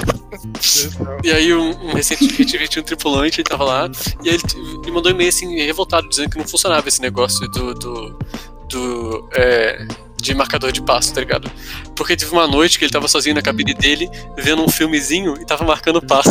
E 1.24 1.30
aí, 1.30 1.54
um, 1.54 1.70
um 1.70 1.94
recentemente 1.94 2.68
tinha 2.68 2.82
um 2.82 2.84
tripulante, 2.84 3.40
ele 3.40 3.48
tava 3.48 3.64
lá, 3.64 3.90
e 4.22 4.30
aí 4.30 4.36
ele 4.36 4.80
me 4.84 4.90
mandou 4.90 5.10
um 5.10 5.14
e-mail 5.14 5.28
assim, 5.28 5.56
revoltado, 5.56 6.08
dizendo 6.08 6.30
que 6.30 6.38
não 6.38 6.46
funcionava 6.46 6.86
esse 6.88 7.00
negócio 7.00 7.48
do, 7.48 7.74
do 7.74 8.18
do. 8.70 9.28
É, 9.34 9.86
de 10.20 10.34
marcador 10.34 10.70
de 10.70 10.82
passo, 10.82 11.14
tá 11.14 11.20
ligado? 11.20 11.50
Porque 11.96 12.14
teve 12.14 12.30
uma 12.30 12.46
noite 12.46 12.78
que 12.78 12.84
ele 12.84 12.92
tava 12.92 13.08
sozinho 13.08 13.34
na 13.34 13.42
cabine 13.42 13.72
dele, 13.72 14.10
vendo 14.36 14.62
um 14.62 14.68
filmezinho 14.68 15.34
e 15.40 15.46
tava 15.46 15.64
marcando 15.64 16.00
passo. 16.02 16.30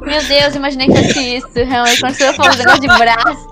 Meu 0.00 0.22
Deus, 0.24 0.54
imaginei 0.54 0.86
que 0.86 0.96
fosse 0.96 1.36
isso. 1.36 1.48
Realmente, 1.54 2.00
quando 2.00 2.14
você 2.14 2.32
falou 2.32 2.56
negócio 2.56 2.80
de 2.80 2.86
braço. 2.86 3.48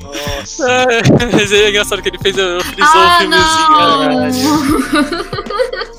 Nossa. 0.00 0.70
É, 0.70 1.02
mas 1.32 1.52
aí 1.52 1.62
é 1.62 1.70
engraçado 1.70 2.02
que 2.02 2.08
ele 2.08 2.18
fez, 2.18 2.34
frisou 2.34 3.00
ah, 3.00 3.16
o 3.16 3.18
filmezinho. 3.18 3.82
Ele 4.04 5.88
é 5.88 5.91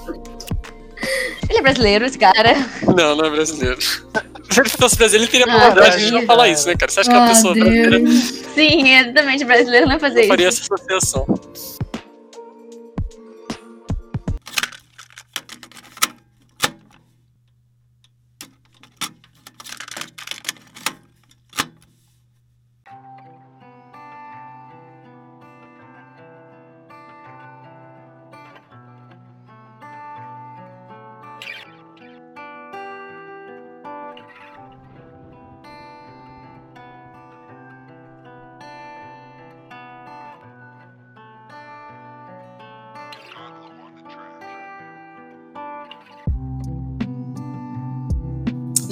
brasileiro, 1.63 2.05
esse 2.05 2.17
cara? 2.17 2.55
Não, 2.95 3.15
não 3.15 3.25
é 3.25 3.29
brasileiro. 3.29 3.81
Se 3.81 4.59
ele 4.59 4.69
fosse 4.69 4.95
brasileiro, 4.95 5.23
ele 5.23 5.31
teria 5.31 5.45
ah, 5.45 5.59
probabilidade 5.59 6.05
de 6.05 6.11
não 6.11 6.21
falar 6.23 6.49
isso, 6.49 6.67
né, 6.67 6.75
cara? 6.75 6.91
Você 6.91 6.99
acha 6.99 7.09
que 7.09 7.15
é 7.15 7.19
uma 7.19 7.27
pessoa 7.29 7.53
Deus. 7.55 7.67
brasileira. 7.67 8.11
Sim, 8.53 8.93
exatamente, 8.93 9.45
brasileiro 9.45 9.87
não 9.87 9.99
fazer 9.99 10.19
isso. 10.19 10.29
Faria 10.29 10.47
essa 10.47 10.61
associação. 10.61 11.25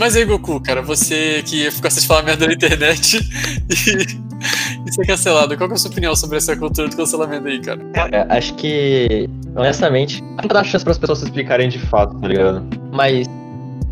Mas 0.02 0.16
aí, 0.16 0.26
Goku, 0.26 0.60
cara, 0.60 0.82
você 0.82 1.44
que 1.46 1.70
ficou 1.70 1.88
de 1.88 2.08
falar 2.08 2.24
merda 2.24 2.48
na 2.48 2.54
internet 2.54 3.20
e, 3.70 4.90
e 4.90 4.92
ser 4.92 5.06
cancelado, 5.06 5.56
qual 5.56 5.70
é 5.70 5.74
a 5.74 5.78
sua 5.78 5.92
opinião 5.92 6.16
sobre 6.16 6.38
essa 6.38 6.58
cultura 6.58 6.90
do 6.90 6.98
cancelamento 6.98 7.48
aí, 7.48 7.62
cara? 7.62 7.80
É, 8.12 8.26
acho 8.36 8.56
que, 8.56 9.30
honestamente, 9.56 10.20
não 10.24 10.48
dá 10.48 10.64
chance 10.64 10.84
para 10.84 10.94
as 10.94 10.98
pessoas 10.98 11.20
se 11.20 11.26
explicarem 11.26 11.70
de 11.70 11.78
fato, 11.78 12.20
tá 12.20 12.28
ligado? 12.28 12.66
Mas 12.92 13.28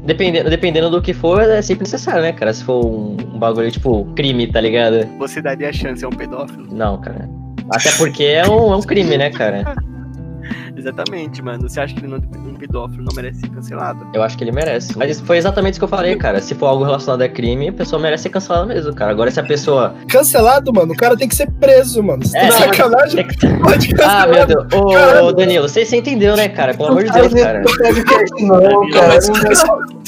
Dependendo, 0.04 0.50
dependendo 0.50 0.90
do 0.90 1.00
que 1.00 1.14
for, 1.14 1.44
é 1.44 1.62
sempre 1.62 1.84
necessário, 1.84 2.24
né, 2.24 2.32
cara? 2.32 2.52
Se 2.52 2.64
for 2.64 2.84
um, 2.84 3.16
um 3.36 3.38
bagulho 3.38 3.70
tipo 3.70 4.06
crime, 4.16 4.48
tá 4.48 4.62
ligado? 4.62 5.06
Você 5.20 5.40
daria 5.44 5.72
chance 5.72 6.04
a 6.04 6.08
um 6.08 6.12
pedófilo? 6.12 6.66
Não, 6.72 7.00
cara. 7.00 7.30
Até 7.70 7.92
porque 7.92 8.24
é 8.24 8.50
um, 8.50 8.74
é 8.74 8.76
um 8.78 8.82
crime, 8.82 9.16
né, 9.16 9.30
cara? 9.30 9.76
Exatamente, 10.80 11.42
mano. 11.42 11.68
Você 11.68 11.80
acha 11.80 11.94
que 11.94 12.00
ele 12.00 12.08
não, 12.08 12.18
um 12.18 12.56
pedófilo 12.56 13.04
não 13.04 13.14
merece 13.14 13.42
ser 13.42 13.50
cancelado? 13.50 14.08
Eu 14.14 14.24
acho 14.24 14.38
que 14.38 14.44
ele 14.44 14.52
merece. 14.52 14.98
Mas 14.98 15.12
isso 15.12 15.26
foi 15.26 15.38
exatamente 15.38 15.74
isso 15.74 15.80
que 15.80 15.84
eu 15.84 15.90
falei, 15.90 16.16
cara. 16.16 16.42
Se 16.42 16.56
for 16.56 16.68
algo 16.68 16.86
relacionado 16.86 17.22
a 17.22 17.28
crime, 17.30 17.68
a 17.68 17.74
pessoa 17.74 18.02
merece 18.02 18.24
ser 18.24 18.30
cancelada 18.30 18.66
mesmo, 18.66 18.94
cara. 18.96 19.12
Agora, 19.12 19.30
se 19.30 19.40
a 19.40 19.44
pessoa. 19.44 19.94
Cancelado, 20.08 20.74
mano, 20.74 20.94
o 20.94 20.96
cara 20.96 21.18
tem 21.18 21.28
que 21.28 21.36
ser 21.36 21.52
preso, 21.52 22.02
mano. 22.02 22.26
Você 22.26 22.38
é, 22.38 22.48
tá 22.48 22.52
sacanagem. 22.54 23.28
Que... 23.28 23.48
Pode 23.60 23.90
cancelar. 23.90 24.24
Ah, 24.24 24.28
meu 24.28 24.46
Deus. 24.46 24.66
Ô, 24.74 25.26
ô 25.26 25.32
Danilo, 25.34 25.68
você, 25.68 25.86
você 25.86 25.98
entendeu, 25.98 26.38
né, 26.38 26.48
cara? 26.48 26.74
Pelo 26.74 26.90
amor 26.90 27.04
de 27.04 27.12
Deus, 27.12 27.34
cara. 27.34 27.62
Não, 28.40 28.90
cara. 28.90 29.20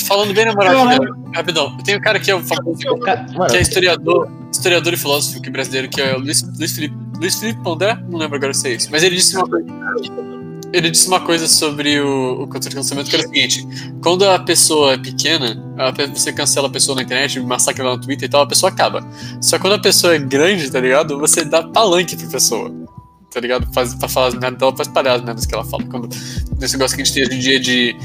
Falando 0.07 0.33
bem 0.33 0.45
na 0.45 0.53
moral, 0.53 0.87
rapidão. 1.35 1.77
Tem 1.83 1.97
um 1.97 2.01
cara 2.01 2.19
que 2.19 2.31
é, 2.31 2.41
que 3.49 3.57
é 3.57 3.61
historiador, 3.61 4.29
historiador 4.51 4.93
e 4.93 4.97
filósofo 4.97 5.39
aqui 5.39 5.49
brasileiro, 5.49 5.89
que 5.89 6.01
é 6.01 6.15
o 6.15 6.19
Luiz, 6.19 6.41
Luiz 6.57 6.71
Felipe. 6.71 6.95
Luiz 7.19 7.35
Felipe 7.35 7.61
Pondé? 7.61 7.95
Não 8.09 8.17
lembro 8.17 8.37
agora 8.37 8.53
se 8.53 8.67
é 8.67 8.71
isso. 8.73 8.89
Mas 8.91 9.03
ele 9.03 9.15
disse 9.15 9.35
uma 9.35 9.47
coisa 9.47 9.67
ele 10.73 10.89
disse 10.89 11.07
uma 11.07 11.19
coisa 11.19 11.47
sobre 11.47 11.99
o, 11.99 12.43
o 12.43 12.59
de 12.59 12.69
cancelamento 12.69 13.09
que 13.09 13.15
era 13.15 13.25
o 13.25 13.29
seguinte: 13.29 13.67
quando 14.01 14.27
a 14.27 14.39
pessoa 14.39 14.93
é 14.93 14.97
pequena, 14.97 15.61
a, 15.77 15.91
você 16.07 16.31
cancela 16.31 16.67
a 16.67 16.71
pessoa 16.71 16.95
na 16.95 17.03
internet, 17.03 17.39
massacra 17.39 17.83
ela 17.83 17.95
no 17.95 18.01
Twitter 18.01 18.27
e 18.27 18.31
tal, 18.31 18.41
a 18.41 18.47
pessoa 18.47 18.71
acaba. 18.71 19.05
Só 19.41 19.59
quando 19.59 19.73
a 19.73 19.79
pessoa 19.79 20.15
é 20.15 20.19
grande, 20.19 20.71
tá 20.71 20.79
ligado? 20.79 21.19
Você 21.19 21.43
dá 21.43 21.63
palanque 21.63 22.15
pra 22.15 22.27
pessoa. 22.27 22.71
Tá 23.33 23.39
ligado? 23.39 23.65
Faz, 23.73 23.95
pra 23.95 24.09
falar 24.09 24.27
as 24.27 24.33
merdas 24.33 24.59
dela, 24.59 24.73
pra 24.73 24.81
espalhar 24.81 25.15
as 25.15 25.23
merdas 25.23 25.45
que 25.45 25.53
ela 25.53 25.63
fala. 25.63 25.83
Quando, 25.85 26.09
nesse 26.59 26.73
negócio 26.75 26.97
que 26.97 27.01
a 27.01 27.05
gente 27.05 27.13
tem 27.13 27.23
hoje 27.23 27.35
em 27.35 27.39
dia 27.39 27.59
de 27.59 27.95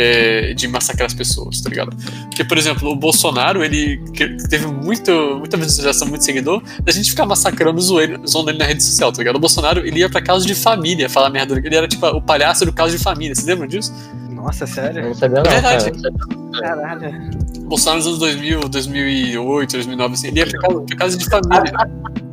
é, 0.00 0.54
de 0.54 0.66
massacrar 0.66 1.06
as 1.06 1.14
pessoas, 1.14 1.60
tá 1.60 1.68
ligado? 1.68 1.94
Porque, 2.24 2.42
por 2.42 2.56
exemplo, 2.56 2.90
o 2.90 2.96
Bolsonaro, 2.96 3.62
ele 3.62 4.02
teve 4.48 4.66
muito, 4.66 5.12
muita 5.38 5.58
visualização, 5.58 6.08
muito 6.08 6.24
seguidor, 6.24 6.62
da 6.82 6.90
gente 6.90 7.10
ficar 7.10 7.26
massacrando, 7.26 7.78
zoando, 7.80 8.26
zoando 8.26 8.50
ele 8.50 8.58
na 8.58 8.64
rede 8.64 8.82
social, 8.82 9.12
tá 9.12 9.18
ligado? 9.18 9.36
O 9.36 9.40
Bolsonaro, 9.40 9.86
ele 9.86 10.00
ia 10.00 10.08
pra 10.08 10.22
casa 10.22 10.46
de 10.46 10.54
família 10.54 11.08
falar 11.10 11.28
merda, 11.28 11.54
ele 11.54 11.76
era 11.76 11.86
tipo 11.86 12.06
o 12.06 12.22
palhaço 12.22 12.64
do 12.64 12.72
caso 12.72 12.96
de 12.96 13.02
família, 13.02 13.34
vocês 13.34 13.46
lembram 13.46 13.66
disso? 13.66 13.92
Nossa, 14.30 14.66
sério? 14.66 15.04
Não 15.04 15.14
sabia 15.14 15.42
não, 15.42 15.50
é 15.50 15.60
verdade. 15.60 15.90
Cara. 15.90 16.76
Caralho. 16.76 17.30
Bolsonaro 17.64 17.98
nos 17.98 18.06
anos 18.06 18.18
2000, 18.18 18.60
2008, 18.68 19.72
2009, 19.72 20.14
assim, 20.14 20.28
ele 20.28 20.40
ia 20.40 20.46
pra 20.46 20.60
casa, 20.60 20.80
pra 20.80 20.96
casa 20.96 21.18
de 21.18 21.24
família. 21.26 21.72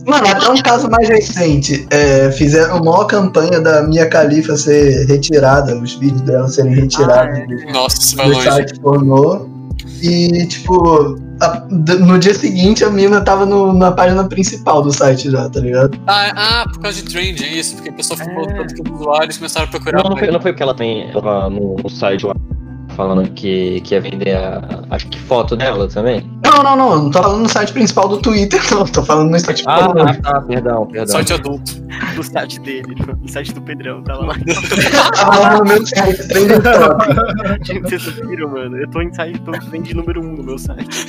Mano, 0.08 0.26
até 0.26 0.50
um 0.50 0.62
caso 0.62 0.90
mais 0.90 1.10
recente. 1.10 1.86
É, 1.92 2.32
fizeram 2.32 2.78
a 2.78 2.84
maior 2.84 3.06
campanha 3.06 3.60
da 3.60 3.84
Mia 3.84 4.08
Khalifa 4.08 4.56
ser 4.56 5.06
retirada, 5.06 5.78
os 5.78 5.96
vídeos 5.96 6.22
dela 6.22 6.48
serem 6.48 6.74
retirados 6.74 7.38
ah, 7.38 7.68
é. 7.68 7.72
Nossa, 7.74 8.16
do, 8.16 8.30
do 8.30 8.42
site 8.42 8.80
pornô. 8.80 9.50
E, 10.02 10.48
tipo, 10.48 11.18
a, 11.42 11.60
no 11.70 12.18
dia 12.18 12.34
seguinte 12.34 12.86
a 12.86 12.90
mina 12.90 13.20
tava 13.20 13.46
no, 13.46 13.74
na 13.74 13.92
página 13.92 14.24
principal 14.24 14.82
do 14.82 14.94
site 14.94 15.30
já, 15.30 15.50
tá 15.50 15.60
ligado? 15.60 16.00
Ah, 16.08 16.62
ah 16.64 16.70
por 16.70 16.80
causa 16.80 17.02
de 17.02 17.10
trend, 17.10 17.44
é 17.44 17.48
isso, 17.48 17.76
porque 17.76 17.90
a 17.90 17.94
pessoa 17.94 18.18
ficou 18.18 18.44
é. 18.50 18.54
tanto 18.54 18.76
que 18.76 18.90
usuários 18.90 19.38
começaram 19.38 19.68
a 19.68 19.70
procurar. 19.70 20.04
Não, 20.04 20.12
não 20.12 20.18
foi, 20.18 20.32
não 20.32 20.40
foi 20.40 20.54
porque 20.54 20.64
ela 20.64 20.74
tem. 20.74 21.12
Ela 21.12 21.50
no, 21.50 21.76
no 21.76 21.90
site 21.90 22.26
lá 22.26 22.34
falando 22.98 23.30
que, 23.30 23.80
que 23.82 23.94
ia 23.94 24.02
vender 24.02 24.36
a. 24.36 24.84
Acho 24.90 25.08
que 25.08 25.20
foto 25.20 25.56
dela 25.56 25.88
também. 25.88 26.28
Não, 26.44 26.64
não, 26.64 26.76
não. 26.76 27.04
Não 27.04 27.12
tô 27.12 27.22
falando 27.22 27.44
no 27.44 27.50
site 27.50 27.72
principal 27.72 28.10
do 28.10 28.18
Twitter, 28.18 28.60
não. 28.74 28.86
Tô 28.86 29.04
falando 29.04 29.30
no 29.30 29.40
site 29.40 29.64
Ah, 29.68 29.86
ah 29.86 30.14
tá, 30.16 30.42
perdão, 30.42 30.88
perdão. 30.88 31.08
Site 31.08 31.34
adulto. 31.34 31.88
No 32.16 32.24
site 32.24 32.60
dele, 32.60 32.96
no 33.22 33.30
site 33.30 33.54
do 33.54 33.62
Pedrão, 33.62 34.04
tá 34.04 34.16
lá. 34.16 34.34
Tava 35.16 35.40
lá 35.40 35.58
no 35.60 35.66
meu 35.66 35.86
site, 35.86 36.28
trending 36.28 36.60
top. 36.62 37.06
Gente, 37.64 37.82
vocês 37.82 38.16
viram, 38.28 38.50
mano? 38.50 38.76
Eu 38.78 38.90
tô 38.90 39.02
em 39.02 39.14
site, 39.14 39.40
tô 39.42 39.54
em 39.54 39.60
trend 39.60 39.94
número 39.94 40.22
1 40.22 40.26
um 40.26 40.34
no 40.34 40.44
meu 40.44 40.58
site. 40.58 41.08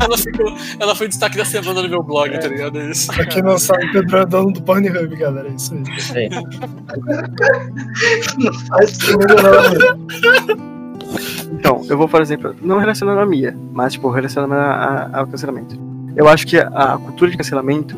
ela, 0.00 0.16
ficou, 0.16 0.56
ela 0.80 0.94
foi 0.94 1.08
destaque 1.08 1.36
da 1.36 1.44
semana 1.44 1.82
no 1.82 1.88
meu 1.88 2.02
blog, 2.02 2.34
é. 2.34 2.38
tá 2.38 2.48
ligado? 2.48 2.78
É 2.78 2.90
isso. 2.90 3.12
Aqui 3.20 3.42
não 3.42 3.58
sabe, 3.58 3.92
Pedrão 3.92 4.20
é 4.20 4.26
dono 4.26 4.52
do 4.52 4.62
Pornhub, 4.62 5.16
galera. 5.16 5.48
É 5.48 5.52
isso 5.52 5.74
aí. 5.74 5.84
É. 6.24 6.28
não 8.38 8.52
faz 8.52 8.90
isso, 8.90 9.18
não. 9.18 10.74
Então, 11.52 11.82
eu 11.88 11.96
vou, 11.96 12.08
por 12.08 12.20
exemplo, 12.20 12.54
não 12.62 12.78
relacionando 12.78 13.20
a 13.20 13.26
Mia, 13.26 13.56
mas, 13.72 13.94
tipo, 13.94 14.10
relacionando 14.10 14.54
a, 14.54 15.10
a, 15.12 15.20
ao 15.20 15.26
cancelamento. 15.26 15.78
Eu 16.16 16.28
acho 16.28 16.46
que 16.46 16.58
a, 16.58 16.68
a 16.68 16.98
cultura 16.98 17.30
de 17.30 17.36
cancelamento 17.36 17.96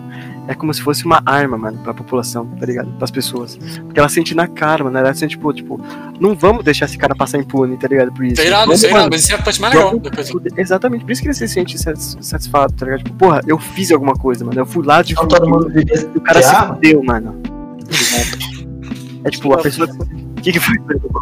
é 0.48 0.54
como 0.54 0.72
se 0.72 0.80
fosse 0.80 1.04
uma 1.04 1.22
arma, 1.26 1.58
mano, 1.58 1.78
pra 1.78 1.92
população, 1.92 2.46
tá 2.46 2.64
ligado? 2.64 2.88
Pras 2.98 3.10
pessoas. 3.10 3.56
Porque 3.56 3.98
ela 3.98 4.08
sente 4.08 4.34
na 4.34 4.46
cara, 4.46 4.84
mano. 4.84 4.96
Ela 4.96 5.12
sente, 5.12 5.36
tipo, 5.36 5.52
tipo, 5.52 5.80
não 6.20 6.34
vamos 6.34 6.64
deixar 6.64 6.86
esse 6.86 6.96
cara 6.96 7.14
passar 7.14 7.38
impune, 7.38 7.76
tá 7.76 7.88
ligado? 7.88 8.12
Por 8.12 8.24
isso. 8.24 8.36
Tá 8.36 8.44
irado, 8.44 8.66
vamos, 8.66 8.78
isso 8.78 8.86
é 8.86 8.90
irado, 8.90 9.08
mas 9.10 9.22
isso 9.22 9.32
é 9.32 9.34
a 9.34 9.42
parte 9.42 9.60
mais 9.60 9.74
legal. 9.74 9.98
Depois. 9.98 10.32
Exatamente, 10.56 11.04
por 11.04 11.10
isso 11.10 11.20
que 11.20 11.28
ele 11.28 11.34
se 11.34 11.48
sente 11.48 11.76
satisfado, 11.78 12.72
tá 12.74 12.86
ligado? 12.86 13.04
Tipo, 13.04 13.16
porra, 13.16 13.40
eu 13.46 13.58
fiz 13.58 13.90
alguma 13.90 14.14
coisa, 14.14 14.44
mano. 14.44 14.60
Eu 14.60 14.66
fui 14.66 14.84
lá 14.84 15.02
de 15.02 15.14
todo 15.14 15.48
mundo 15.48 15.72
o 16.14 16.20
cara 16.20 16.42
se 16.42 16.54
fudeu, 16.54 17.02
mano. 17.02 17.40
É 19.24 19.30
tipo, 19.30 19.52
a 19.52 19.58
pessoa. 19.58 19.88
O 20.36 20.40
que, 20.40 20.52
que 20.52 20.60
foi? 20.60 20.76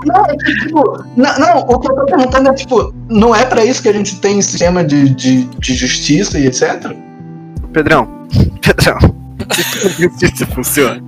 Não, 0.07 0.27
é 0.27 0.37
que, 0.37 0.55
tipo, 0.61 1.05
não, 1.17 1.39
não, 1.39 1.59
o 1.61 1.79
que 1.79 1.91
eu 1.91 1.95
tô 1.95 2.05
perguntando 2.05 2.49
é, 2.51 2.55
tipo, 2.55 2.93
não 3.09 3.35
é 3.35 3.45
pra 3.45 3.65
isso 3.65 3.83
que 3.83 3.89
a 3.89 3.93
gente 3.93 4.21
tem 4.21 4.41
sistema 4.43 4.85
de, 4.85 5.09
de, 5.11 5.45
de 5.45 5.75
justiça 5.75 6.39
e 6.39 6.47
etc? 6.47 6.95
Pedrão, 7.73 8.09
Pedrão, 8.61 8.99
justiça 9.99 10.47
funciona? 10.47 11.03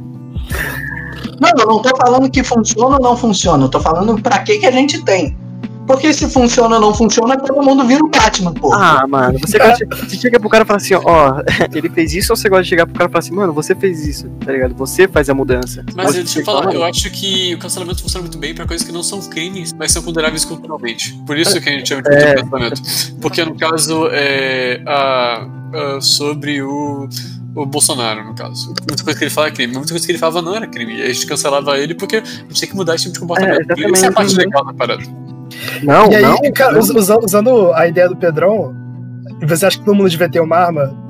Não, 1.40 1.50
eu 1.58 1.66
não 1.66 1.82
tô 1.82 1.94
falando 1.96 2.30
que 2.30 2.42
funciona 2.42 2.96
ou 2.96 3.02
não 3.02 3.16
funciona, 3.16 3.64
eu 3.64 3.68
tô 3.68 3.80
falando 3.80 4.20
pra 4.20 4.38
que 4.38 4.58
que 4.58 4.66
a 4.66 4.70
gente 4.70 5.02
tem. 5.04 5.36
Porque 5.86 6.12
se 6.12 6.28
funciona 6.28 6.76
ou 6.76 6.80
não 6.80 6.94
funciona, 6.94 7.36
todo 7.36 7.62
mundo 7.62 7.84
vira 7.86 8.04
o 8.04 8.08
Batman, 8.08 8.52
pô. 8.52 8.72
Ah, 8.72 9.06
mano, 9.08 9.38
você, 9.38 9.58
gosta, 9.58 9.86
você 9.86 10.16
chega 10.16 10.40
pro 10.40 10.48
cara 10.48 10.64
e 10.64 10.66
fala 10.66 10.78
assim, 10.78 10.94
ó, 10.94 11.42
ele 11.72 11.88
fez 11.88 12.14
isso, 12.14 12.32
ou 12.32 12.36
você 12.36 12.48
gosta 12.48 12.64
de 12.64 12.68
chegar 12.68 12.86
pro 12.86 12.94
cara 12.94 13.08
e 13.08 13.12
falar 13.12 13.20
assim, 13.20 13.34
mano, 13.34 13.52
você 13.52 13.74
fez 13.74 14.06
isso, 14.06 14.28
tá 14.44 14.52
ligado? 14.52 14.74
Você 14.74 15.06
faz 15.06 15.30
a 15.30 15.34
mudança. 15.34 15.84
Mas 15.94 16.14
deixa 16.14 16.40
eu 16.40 16.44
falar, 16.44 16.74
eu 16.74 16.84
acho 16.84 17.10
que 17.10 17.54
o 17.54 17.58
cancelamento 17.58 18.02
funciona 18.02 18.22
muito 18.22 18.38
bem 18.38 18.54
pra 18.54 18.66
coisas 18.66 18.86
que 18.86 18.92
não 18.92 19.02
são 19.02 19.20
crimes, 19.20 19.72
mas 19.72 19.92
são 19.92 20.02
condenáveis 20.02 20.44
culturalmente. 20.44 21.14
Por 21.26 21.38
isso 21.38 21.60
que 21.60 21.68
a 21.68 21.72
gente 21.72 21.88
chama 21.88 22.02
de 22.02 22.08
é. 22.10 22.34
cancelamento. 22.34 22.82
Porque 23.20 23.44
no 23.44 23.56
caso, 23.56 24.08
é, 24.10 24.82
a, 24.86 25.46
a, 25.72 26.00
sobre 26.00 26.62
o 26.62 27.08
o 27.56 27.64
Bolsonaro, 27.64 28.22
no 28.22 28.34
caso. 28.34 28.74
Muita 28.86 29.02
coisa 29.02 29.18
que 29.18 29.24
ele 29.24 29.30
fala 29.30 29.48
é 29.48 29.50
crime, 29.50 29.72
muita 29.72 29.88
coisa 29.88 30.04
que 30.04 30.12
ele 30.12 30.18
falava 30.18 30.42
não 30.42 30.54
era 30.54 30.66
crime. 30.66 30.94
E 30.94 31.02
a 31.02 31.06
gente 31.06 31.26
cancelava 31.26 31.78
ele 31.78 31.94
porque 31.94 32.16
a 32.16 32.22
gente 32.22 32.60
tem 32.60 32.68
que 32.68 32.76
mudar 32.76 32.94
esse 32.94 33.04
tipo 33.04 33.14
de 33.14 33.20
comportamento. 33.20 33.70
É, 33.70 33.90
Isso 33.90 34.04
é 34.04 34.08
a 34.08 34.12
parte 34.12 34.34
legal 34.34 34.62
da 34.62 34.74
parada. 34.74 35.02
Não, 35.82 36.10
e 36.10 36.16
aí, 36.16 36.22
não, 36.22 36.38
cara, 36.52 36.72
não. 36.72 36.80
Usando, 36.80 37.24
usando 37.24 37.72
a 37.72 37.86
ideia 37.86 38.08
do 38.08 38.16
Pedrão, 38.16 38.74
você 39.42 39.66
acha 39.66 39.78
que 39.78 39.84
todo 39.84 39.94
mundo 39.94 40.08
devia 40.08 40.28
ter 40.28 40.40
uma 40.40 40.56
arma? 40.56 41.06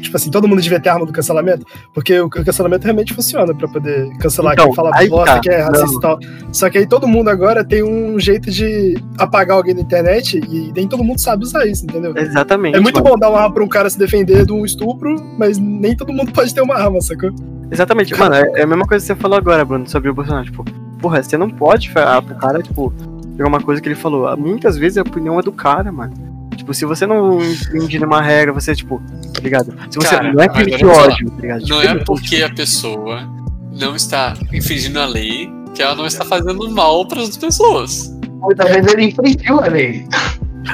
Tipo 0.00 0.16
assim, 0.16 0.30
todo 0.30 0.48
mundo 0.48 0.62
devia 0.62 0.80
ter 0.80 0.88
arma 0.88 1.04
do 1.04 1.12
cancelamento? 1.12 1.66
Porque 1.92 2.18
o 2.20 2.30
cancelamento 2.30 2.84
realmente 2.84 3.12
funciona 3.12 3.54
pra 3.54 3.68
poder 3.68 4.08
cancelar 4.18 4.54
então, 4.54 4.66
quem 4.66 4.74
fala 4.74 4.90
bosta, 5.08 5.34
tá. 5.34 5.40
quem 5.40 5.52
é 5.52 5.60
racista 5.60 5.96
e 5.96 6.00
tal. 6.00 6.18
Só 6.50 6.70
que 6.70 6.78
aí 6.78 6.86
todo 6.86 7.06
mundo 7.06 7.28
agora 7.28 7.64
tem 7.64 7.82
um 7.82 8.18
jeito 8.18 8.50
de 8.50 8.96
apagar 9.18 9.56
alguém 9.56 9.74
na 9.74 9.80
internet 9.80 10.40
e 10.48 10.72
nem 10.74 10.88
todo 10.88 11.04
mundo 11.04 11.20
sabe 11.20 11.44
usar 11.44 11.66
isso, 11.66 11.84
entendeu? 11.84 12.14
Exatamente. 12.16 12.76
É 12.76 12.80
muito 12.80 13.02
mano. 13.02 13.10
bom 13.10 13.18
dar 13.18 13.30
uma 13.30 13.40
arma 13.40 13.54
pra 13.54 13.64
um 13.64 13.68
cara 13.68 13.90
se 13.90 13.98
defender 13.98 14.46
de 14.46 14.52
um 14.52 14.64
estupro, 14.64 15.14
mas 15.38 15.58
nem 15.58 15.94
todo 15.94 16.12
mundo 16.12 16.32
pode 16.32 16.54
ter 16.54 16.62
uma 16.62 16.76
arma, 16.76 17.00
sacou? 17.00 17.30
Exatamente, 17.70 18.14
mano, 18.18 18.34
é, 18.34 18.60
é 18.60 18.62
a 18.62 18.66
mesma 18.66 18.86
coisa 18.86 19.02
que 19.02 19.12
você 19.12 19.14
falou 19.14 19.36
agora, 19.36 19.64
Bruno, 19.64 19.88
sobre 19.88 20.10
o 20.10 20.14
Bolsonaro. 20.14 20.44
Tipo, 20.44 20.64
porra, 21.00 21.22
você 21.22 21.36
não 21.36 21.50
pode 21.50 21.90
falar 21.90 22.22
pro 22.22 22.34
cara, 22.36 22.62
tipo, 22.62 22.92
pegar 23.36 23.48
uma 23.48 23.60
coisa 23.60 23.80
que 23.80 23.88
ele 23.88 23.94
falou. 23.94 24.26
Ah, 24.26 24.36
muitas 24.36 24.76
vezes 24.76 24.98
a 24.98 25.02
opinião 25.02 25.38
é 25.38 25.42
do 25.42 25.52
cara, 25.52 25.90
mano. 25.90 26.12
Tipo, 26.56 26.74
se 26.74 26.84
você 26.84 27.06
não 27.06 27.42
entende 27.42 27.98
nenhuma 27.98 28.20
regra, 28.20 28.52
você, 28.52 28.74
tipo, 28.74 29.02
tá 29.32 29.40
ligado? 29.40 29.74
Se 29.90 29.98
você 29.98 30.16
cara, 30.16 30.32
não 30.32 30.42
é 30.42 30.48
crime 30.48 30.76
de 30.76 30.84
ódio, 30.84 31.30
tá 31.30 31.40
ligado? 31.40 31.60
Não 31.66 31.80
tipo, 31.80 31.88
é 31.88 32.04
porque 32.04 32.42
a 32.42 32.50
pessoa 32.50 33.28
não 33.72 33.96
está 33.96 34.34
infringindo 34.52 35.00
a 35.00 35.06
lei 35.06 35.50
que 35.74 35.82
ela 35.82 35.94
não 35.94 36.06
está 36.06 36.24
fazendo 36.24 36.70
mal 36.70 37.06
para 37.06 37.22
as 37.22 37.36
pessoas. 37.36 38.16
Muitas 38.40 38.68
vezes 38.68 38.92
ele 38.92 39.04
infringiu 39.06 39.60
a 39.60 39.66
lei. 39.66 40.06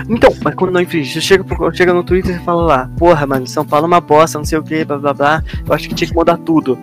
Então, 0.09 0.31
mas 0.43 0.55
quando 0.55 0.73
não 0.73 0.81
infringe, 0.81 1.13
você 1.13 1.21
chega, 1.21 1.45
chega 1.73 1.95
no 1.95 2.05
Twitter 2.05 2.37
e 2.37 2.45
fala 2.45 2.63
lá, 2.63 2.91
porra, 2.99 3.27
mano, 3.27 3.47
São 3.47 3.65
Paulo 3.65 3.87
é 3.87 3.89
uma 3.89 4.01
bosta, 4.01 4.37
não 4.37 4.45
sei 4.45 4.59
o 4.59 4.63
que, 4.63 4.85
blá 4.85 4.99
blá 4.99 5.15
blá. 5.15 5.45
Eu 5.67 5.73
acho 5.73 5.89
que 5.89 5.95
tinha 5.95 6.09
que 6.09 6.15
mudar 6.15 6.37
tudo 6.39 6.79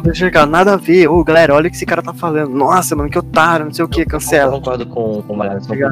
pra 0.00 0.10
pessoa 0.10 0.28
chegar, 0.28 0.46
nada 0.46 0.74
a 0.74 0.76
ver. 0.76 1.08
Ô, 1.08 1.22
galera, 1.24 1.54
olha 1.54 1.68
o 1.68 1.70
que 1.70 1.76
esse 1.76 1.86
cara 1.86 2.02
tá 2.02 2.12
falando. 2.12 2.50
Nossa, 2.50 2.94
mano, 2.94 3.10
que 3.10 3.18
otário, 3.18 3.66
não 3.66 3.72
sei 3.72 3.84
o 3.84 3.88
que, 3.88 4.04
cancela. 4.04 4.52
Eu 4.52 4.58
concordo 4.58 4.86
com, 4.86 5.22
com 5.22 5.32
o 5.32 5.36
Malhação, 5.36 5.66
porque 5.66 5.84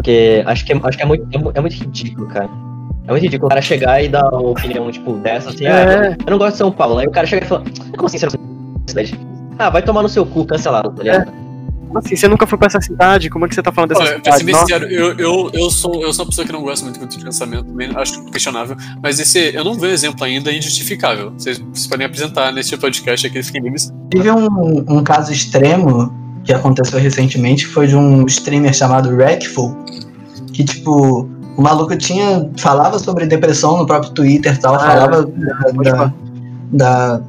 acho 0.46 0.64
que, 0.64 0.72
é, 0.72 0.80
acho 0.82 0.96
que 0.96 1.02
é, 1.02 1.06
muito, 1.06 1.26
é, 1.54 1.60
muito 1.60 1.74
ridículo, 1.74 2.26
cara. 2.28 2.48
É 3.06 3.10
muito 3.10 3.22
ridículo 3.22 3.46
o 3.46 3.48
cara 3.50 3.62
chegar 3.62 4.02
e 4.02 4.08
dar 4.08 4.28
uma 4.28 4.50
opinião, 4.50 4.90
tipo, 4.90 5.14
dessa, 5.14 5.50
assim, 5.50 5.66
é. 5.66 5.70
ah, 5.70 6.16
eu 6.26 6.30
não 6.30 6.38
gosto 6.38 6.52
de 6.52 6.58
São 6.58 6.72
Paulo. 6.72 6.98
Aí 6.98 7.06
o 7.06 7.10
cara 7.10 7.26
chega 7.26 7.44
e 7.44 7.48
fala, 7.48 7.62
como 7.96 8.06
assim 8.06 8.18
você 8.18 8.26
não 8.26 8.32
cidade? 8.86 9.18
Ah, 9.58 9.70
vai 9.70 9.82
tomar 9.82 10.02
no 10.02 10.08
seu 10.08 10.26
cu, 10.26 10.44
cancelado, 10.44 10.90
tá 10.90 11.02
ligado? 11.02 11.30
É 11.30 11.43
assim, 11.98 12.16
você 12.16 12.28
nunca 12.28 12.46
foi 12.46 12.58
pra 12.58 12.66
essa 12.66 12.80
cidade? 12.80 13.30
Como 13.30 13.44
é 13.44 13.48
que 13.48 13.54
você 13.54 13.62
tá 13.62 13.72
falando 13.72 13.90
dessa 13.90 14.02
Olha, 14.02 14.16
cidade? 14.16 14.44
Pra 14.44 14.66
ser 14.66 14.82
eu, 14.92 15.18
eu, 15.18 15.50
eu, 15.52 15.70
sou, 15.70 16.02
eu 16.02 16.12
sou 16.12 16.24
uma 16.24 16.30
pessoa 16.30 16.46
que 16.46 16.52
não 16.52 16.62
gosta 16.62 16.84
muito 16.84 17.06
de 17.06 17.24
pensamento, 17.24 17.66
acho 17.96 18.24
questionável, 18.26 18.76
mas 19.02 19.18
esse, 19.18 19.54
eu 19.54 19.64
não 19.64 19.74
vejo 19.74 19.92
exemplo 19.92 20.24
ainda 20.24 20.52
injustificável. 20.52 21.32
Vocês, 21.32 21.58
vocês 21.58 21.86
podem 21.86 22.06
apresentar 22.06 22.52
nesse 22.52 22.76
podcast 22.76 23.26
aqui, 23.26 23.42
fiquem 23.42 23.62
livres. 23.62 23.92
Tive 24.10 24.30
um, 24.30 24.84
um 24.88 25.04
caso 25.04 25.32
extremo 25.32 26.12
que 26.44 26.52
aconteceu 26.52 26.98
recentemente, 26.98 27.66
foi 27.66 27.86
de 27.86 27.96
um 27.96 28.26
streamer 28.26 28.74
chamado 28.74 29.16
Rackful, 29.16 29.74
que, 30.52 30.62
tipo, 30.62 31.28
o 31.56 31.62
maluco 31.62 31.96
tinha, 31.96 32.50
falava 32.56 32.98
sobre 32.98 33.26
depressão 33.26 33.78
no 33.78 33.86
próprio 33.86 34.12
Twitter 34.12 34.54
e 34.54 34.58
tal, 34.58 34.74
ah, 34.74 34.78
falava 34.78 35.28
é. 35.28 35.72
da, 35.82 35.92
da, 35.92 36.12
da 36.72 37.22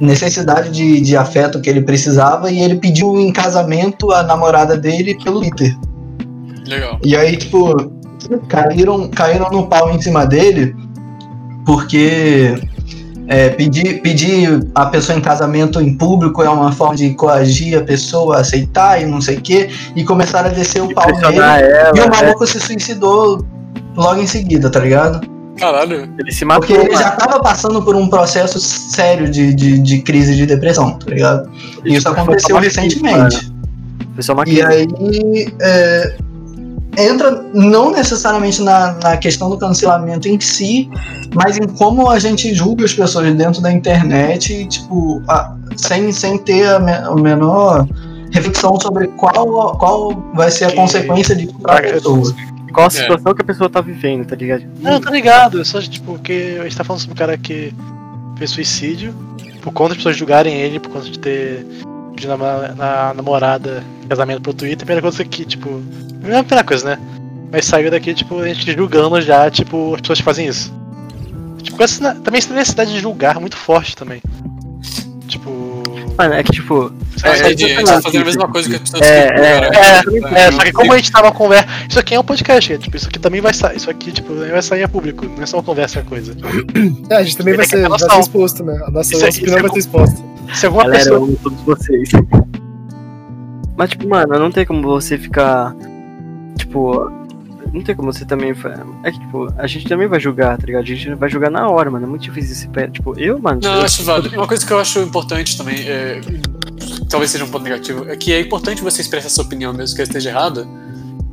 necessidade 0.00 0.70
de, 0.70 1.00
de 1.00 1.16
afeto 1.16 1.60
que 1.60 1.70
ele 1.70 1.82
precisava 1.82 2.50
e 2.50 2.60
ele 2.60 2.76
pediu 2.76 3.18
em 3.18 3.32
casamento 3.32 4.12
a 4.12 4.22
namorada 4.22 4.76
dele 4.76 5.16
pelo 5.22 5.40
Twitter. 5.40 5.76
Legal. 6.66 6.98
E 7.04 7.16
aí, 7.16 7.36
tipo, 7.36 7.92
caíram, 8.48 9.08
caíram 9.08 9.50
no 9.50 9.66
pau 9.66 9.90
em 9.90 10.00
cima 10.00 10.26
dele 10.26 10.74
porque 11.64 12.54
é, 13.28 13.48
pedir, 13.50 14.00
pedir 14.02 14.68
a 14.74 14.86
pessoa 14.86 15.18
em 15.18 15.20
casamento 15.20 15.80
em 15.80 15.96
público 15.96 16.42
é 16.42 16.48
uma 16.48 16.70
forma 16.72 16.96
de 16.96 17.12
coagir 17.14 17.78
a 17.78 17.82
pessoa 17.82 18.36
a 18.36 18.40
aceitar 18.40 19.00
e 19.00 19.06
não 19.06 19.20
sei 19.20 19.36
o 19.36 19.40
quê, 19.40 19.68
e 19.96 20.04
começaram 20.04 20.50
a 20.50 20.52
descer 20.52 20.82
o 20.82 20.94
pau 20.94 21.06
nele. 21.06 21.38
Ela, 21.38 21.92
e 21.96 22.00
o 22.00 22.08
maluco 22.08 22.44
é. 22.44 22.46
se 22.46 22.60
suicidou 22.60 23.44
logo 23.96 24.20
em 24.20 24.26
seguida, 24.26 24.70
tá 24.70 24.78
ligado? 24.78 25.35
Caralho. 25.56 26.08
Ele 26.18 26.32
se 26.32 26.44
matou. 26.44 26.66
Porque 26.66 26.86
ele 26.86 26.96
já 26.96 27.12
tava 27.12 27.40
passando 27.40 27.82
por 27.82 27.94
um 27.94 28.08
processo 28.08 28.60
sério 28.60 29.30
de, 29.30 29.54
de, 29.54 29.78
de 29.78 30.00
crise 30.00 30.36
de 30.36 30.46
depressão, 30.46 30.98
tá 30.98 31.10
ligado? 31.10 31.50
E 31.84 31.94
isso 31.94 32.08
aconteceu 32.08 32.58
recentemente. 32.58 33.52
E 34.46 34.62
aí 34.62 34.86
é, 35.60 36.16
entra 36.96 37.44
não 37.52 37.90
necessariamente 37.90 38.62
na, 38.62 38.92
na 39.02 39.16
questão 39.16 39.50
do 39.50 39.58
cancelamento 39.58 40.28
em 40.28 40.40
si, 40.40 40.90
mas 41.34 41.58
em 41.58 41.66
como 41.66 42.10
a 42.10 42.18
gente 42.18 42.54
julga 42.54 42.84
as 42.84 42.94
pessoas 42.94 43.34
dentro 43.34 43.60
da 43.60 43.70
internet, 43.70 44.66
tipo, 44.66 45.22
a, 45.28 45.54
sem, 45.76 46.10
sem 46.12 46.38
ter 46.38 46.66
a, 46.68 46.78
me, 46.78 46.92
a 46.92 47.14
menor 47.14 47.86
reflexão 48.32 48.78
sobre 48.80 49.08
qual, 49.08 49.76
qual 49.78 50.32
vai 50.34 50.50
ser 50.50 50.66
a 50.66 50.70
que... 50.70 50.76
consequência 50.76 51.34
de 51.34 51.46
para 51.46 51.78
a 51.78 51.82
pessoa 51.82 52.34
qual 52.72 52.84
a 52.84 52.88
é. 52.88 52.90
situação 52.90 53.32
é. 53.32 53.34
que 53.34 53.42
a 53.42 53.44
pessoa 53.44 53.70
tá 53.70 53.80
vivendo, 53.80 54.26
tá 54.26 54.36
ligado? 54.36 54.64
Não, 54.80 55.00
tá 55.00 55.10
ligado. 55.10 55.60
É 55.60 55.64
só 55.64 55.80
tipo, 55.80 56.18
que 56.18 56.58
a 56.58 56.64
gente 56.64 56.76
tá 56.76 56.84
falando 56.84 57.00
sobre 57.00 57.14
um 57.14 57.18
cara 57.18 57.36
que 57.38 57.72
fez 58.36 58.50
suicídio 58.50 59.14
por 59.62 59.72
conta 59.72 59.90
das 59.90 59.96
pessoas 59.98 60.16
julgarem 60.16 60.54
ele, 60.54 60.78
por 60.78 60.90
conta 60.90 61.10
de 61.10 61.18
ter 61.18 61.66
pedido 62.14 62.36
na, 62.36 62.74
na 62.74 63.14
namorada 63.14 63.82
casamento 64.08 64.40
pro 64.40 64.54
Twitter. 64.54 64.82
A 64.82 64.86
primeira 64.86 65.02
coisa 65.02 65.24
que, 65.24 65.44
tipo. 65.44 65.82
Não 66.22 66.30
é 66.30 66.38
a 66.38 66.44
primeira 66.44 66.64
coisa, 66.64 66.90
né? 66.90 66.98
Mas 67.50 67.64
saiu 67.64 67.90
daqui, 67.90 68.14
tipo, 68.14 68.38
a 68.40 68.48
gente 68.48 68.72
julgando 68.72 69.20
já, 69.20 69.50
tipo, 69.50 69.94
as 69.94 70.00
pessoas 70.00 70.18
que 70.18 70.24
fazem 70.24 70.46
isso. 70.46 70.72
Tipo, 71.62 71.82
essa, 71.82 72.14
também 72.14 72.38
essa 72.38 72.54
necessidade 72.54 72.92
de 72.92 73.00
julgar 73.00 73.40
muito 73.40 73.56
forte 73.56 73.96
também. 73.96 74.22
Mano, 76.16 76.34
é 76.34 76.42
que 76.42 76.52
tipo. 76.52 76.92
É, 77.22 77.28
é, 77.28 77.32
a 77.32 77.48
gente 77.48 77.84
tá 77.84 78.00
fazendo 78.00 78.22
a 78.22 78.24
mesma 78.24 78.48
coisa 78.48 78.68
que 78.68 78.74
as 78.76 78.80
pessoas 78.80 79.02
é, 79.02 79.26
é, 79.26 79.60
né? 79.60 79.70
é, 80.34 80.40
é, 80.46 80.52
só 80.52 80.62
que 80.62 80.72
como 80.72 80.92
a 80.92 80.96
gente 80.96 81.12
tava 81.12 81.32
conversa. 81.32 81.68
Isso 81.88 81.98
aqui 81.98 82.14
é 82.14 82.20
um 82.20 82.24
podcast, 82.24 82.78
tipo, 82.78 82.96
isso 82.96 83.08
aqui 83.08 83.18
também 83.18 83.40
vai 83.40 83.52
sair. 83.52 83.76
Isso 83.76 83.90
aqui, 83.90 84.12
tipo, 84.12 84.34
vai 84.34 84.62
sair 84.62 84.82
a 84.82 84.88
público, 84.88 85.26
não 85.26 85.42
é 85.42 85.46
só 85.46 85.58
uma 85.58 85.62
conversa, 85.62 86.00
é 86.00 86.02
coisa. 86.02 86.34
É, 87.10 87.16
a 87.16 87.22
gente 87.22 87.36
também 87.36 87.54
vai 87.54 87.66
ser, 87.66 87.88
vai 87.88 87.98
ser 87.98 88.18
exposto, 88.18 88.64
né? 88.64 88.74
A 88.86 88.90
nossa, 88.90 89.12
nossa 89.18 89.38
opinião 89.38 89.60
vai 89.60 89.70
ser 89.70 89.78
exposta. 89.78 90.22
Se 90.54 90.66
alguma 90.66 90.84
Galera, 90.84 91.04
pessoa. 91.04 91.28
Eu 91.28 91.36
todos 91.42 91.60
vocês. 91.62 92.10
Mas, 93.76 93.90
tipo, 93.90 94.08
mano, 94.08 94.38
não 94.38 94.50
tem 94.50 94.64
como 94.64 94.82
você 94.82 95.18
ficar. 95.18 95.74
Tipo, 96.56 97.10
não 97.76 97.82
tem 97.82 97.94
como 97.94 98.12
você 98.12 98.24
também. 98.24 98.54
É 99.02 99.12
que, 99.12 99.20
tipo, 99.20 99.52
a 99.56 99.66
gente 99.66 99.86
também 99.86 100.08
vai 100.08 100.18
julgar, 100.18 100.56
tá 100.56 100.66
ligado? 100.66 100.82
A 100.82 100.86
gente 100.86 101.14
vai 101.14 101.28
julgar 101.28 101.50
na 101.50 101.68
hora, 101.68 101.90
mano. 101.90 102.06
É 102.06 102.08
muito 102.08 102.22
difícil 102.22 102.52
esse 102.52 102.68
pé. 102.68 102.88
Tipo, 102.88 103.18
eu, 103.18 103.38
mano. 103.38 103.60
Não, 103.62 103.74
eu 103.76 103.82
acho 103.82 104.02
válido. 104.02 104.34
Uma 104.34 104.48
coisa 104.48 104.66
que 104.66 104.72
eu 104.72 104.78
acho 104.78 105.00
importante 105.00 105.56
também, 105.56 105.86
é, 105.86 106.20
talvez 107.08 107.30
seja 107.30 107.44
um 107.44 107.48
ponto 107.48 107.62
negativo, 107.62 108.08
é 108.08 108.16
que 108.16 108.32
é 108.32 108.40
importante 108.40 108.82
você 108.82 109.02
expressar 109.02 109.28
sua 109.28 109.44
opinião, 109.44 109.72
mesmo 109.72 109.94
que 109.94 110.02
ela 110.02 110.08
esteja 110.08 110.30
errada. 110.30 110.66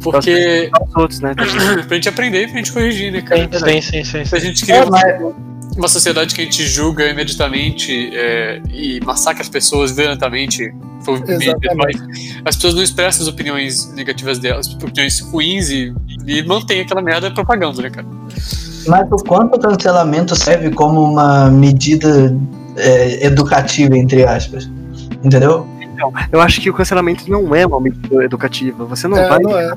Porque. 0.01 0.69
Os 0.88 0.95
outros, 0.95 1.19
né? 1.21 1.34
pra 1.88 1.95
gente 1.95 2.10
aprender 2.10 2.43
e 2.43 2.47
pra 2.47 2.58
gente 2.58 2.73
corrigir, 2.73 3.12
né, 3.12 3.21
cara? 3.21 3.49
Sim, 3.60 3.82
sim, 3.82 3.82
sim. 3.82 4.03
sim. 4.03 4.25
Se 4.25 4.36
a 4.36 4.39
gente 4.39 4.65
queria. 4.65 4.82
É, 4.82 4.89
mas 4.89 5.34
uma 5.77 5.88
sociedade 5.88 6.36
que 6.36 6.41
a 6.41 6.43
gente 6.43 6.65
julga 6.65 7.07
imediatamente 7.07 8.12
é, 8.13 8.62
e 8.71 8.99
massacra 9.03 9.41
as 9.41 9.49
pessoas 9.49 9.91
violentamente, 9.91 10.73
as 12.45 12.55
pessoas 12.55 12.75
não 12.75 12.83
expressam 12.83 13.23
as 13.23 13.27
opiniões 13.27 13.91
negativas 13.93 14.39
delas, 14.39 14.67
opiniões 14.73 15.19
ruins 15.19 15.69
e, 15.69 15.93
e 16.25 16.43
mantém 16.43 16.81
aquela 16.81 17.01
merda 17.01 17.31
propaganda, 17.31 17.81
né, 17.81 17.89
cara? 17.89 18.07
Mas 18.88 19.07
o 19.12 19.17
quanto 19.23 19.55
o 19.55 19.59
cancelamento 19.59 20.36
serve 20.36 20.69
como 20.71 21.01
uma 21.03 21.49
medida 21.49 22.36
é, 22.75 23.25
educativa, 23.25 23.97
entre 23.97 24.25
aspas. 24.25 24.69
Entendeu? 25.23 25.65
Então, 25.79 26.12
eu 26.31 26.41
acho 26.41 26.59
que 26.59 26.69
o 26.69 26.73
cancelamento 26.73 27.29
não 27.31 27.55
é 27.55 27.65
uma 27.65 27.79
medida 27.79 28.25
educativa. 28.25 28.83
Você 28.86 29.07
não 29.07 29.17
é, 29.17 29.29
vai. 29.29 29.39
Não 29.39 29.57
é. 29.57 29.71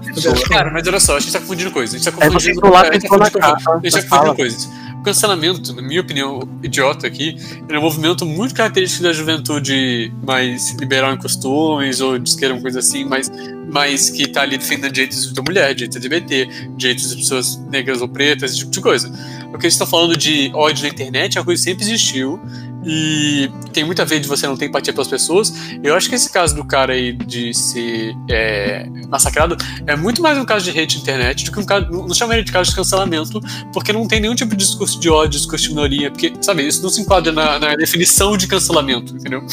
Cara, 0.49 0.73
mas 0.73 0.87
olha 0.89 0.99
só, 0.99 1.17
a 1.17 1.21
gente 1.21 1.33
tá 1.33 1.39
confundindo 1.39 1.71
coisas. 1.71 1.95
A 1.95 1.99
gente 1.99 2.05
tá 2.05 2.11
confundindo, 2.11 2.67
é 2.67 2.73
você 2.91 3.09
confundindo, 3.09 3.39
a 3.39 3.89
gente 3.89 3.93
tá 3.93 4.19
confundindo 4.19 4.35
coisas 4.35 4.69
cancelamento, 5.07 5.73
na 5.73 5.81
minha 5.81 6.01
opinião, 6.01 6.41
idiota 6.65 7.07
aqui, 7.07 7.37
é 7.69 7.79
um 7.79 7.83
movimento 7.83 8.27
muito 8.27 8.53
característico 8.53 9.05
da 9.05 9.13
juventude 9.13 10.13
mais 10.27 10.73
liberal 10.73 11.15
em 11.15 11.17
costumes, 11.17 12.01
ou 12.01 12.19
de 12.19 12.29
esquerda, 12.29 12.57
uma 12.57 12.61
coisa 12.61 12.81
assim, 12.81 13.05
mas, 13.05 13.31
mas 13.73 14.11
que 14.11 14.27
tá 14.27 14.43
ali 14.43 14.59
defendendo 14.59 14.91
direitos 14.91 15.33
da 15.33 15.43
mulher, 15.43 15.73
direitos 15.77 15.97
LGBT, 15.97 16.49
direitos 16.77 17.09
das 17.09 17.15
pessoas 17.15 17.57
negras 17.71 18.03
ou 18.03 18.09
pretas, 18.09 18.51
esse 18.51 18.59
tipo 18.59 18.73
de 18.73 18.81
coisa. 18.81 19.09
O 19.55 19.59
que 19.59 19.69
a 19.69 19.71
gente 19.71 19.79
tá 19.79 19.87
falando 19.87 20.17
de 20.17 20.51
ódio 20.53 20.83
na 20.83 20.89
internet 20.89 21.39
é 21.39 21.41
uma 21.41 21.45
coisa 21.45 21.63
que 21.63 21.71
sempre 21.71 21.85
existiu, 21.85 22.41
e 22.87 23.51
tem 23.73 23.85
muita 23.85 24.05
vez 24.05 24.23
de 24.23 24.29
você 24.29 24.47
não 24.47 24.57
ter 24.57 24.67
empatia 24.67 24.93
pelas 24.93 25.09
pessoas. 25.09 25.53
Eu 25.83 25.97
acho 25.97 26.09
que 26.09 26.15
esse 26.15 26.31
caso 26.31 26.55
do 26.55 26.65
cara 26.65 26.93
aí 26.93 27.13
de 27.13 27.53
ser 27.53 28.15
é, 28.31 28.87
massacrado 29.09 29.57
é 29.87 29.97
muito 29.97 30.23
mais 30.23 30.39
um 30.39 30.45
caso 30.45 30.71
de 30.71 30.79
hate 30.79 30.99
internet 30.99 31.45
do 31.45 31.51
que 31.51 31.59
um 31.59 31.65
caso. 31.65 31.91
Não 31.91 32.15
chamaria 32.15 32.45
de 32.45 32.53
caso 32.53 32.71
de 32.71 32.77
cancelamento, 32.77 33.41
porque 33.73 33.93
não 33.93 34.07
tem 34.07 34.21
nenhum 34.21 34.37
tipo 34.37 34.55
de 34.55 34.65
discurso 34.65 35.01
de 35.01 35.11
ódio, 35.11 35.31
discurso 35.31 35.65
de 35.65 35.71
minoria, 35.71 36.11
porque, 36.13 36.33
sabe, 36.41 36.65
isso 36.65 36.81
não 36.81 36.89
se 36.89 37.01
enquadra 37.01 37.33
na, 37.33 37.59
na 37.59 37.75
definição 37.75 38.37
de 38.37 38.47
cancelamento, 38.47 39.17
entendeu? 39.17 39.45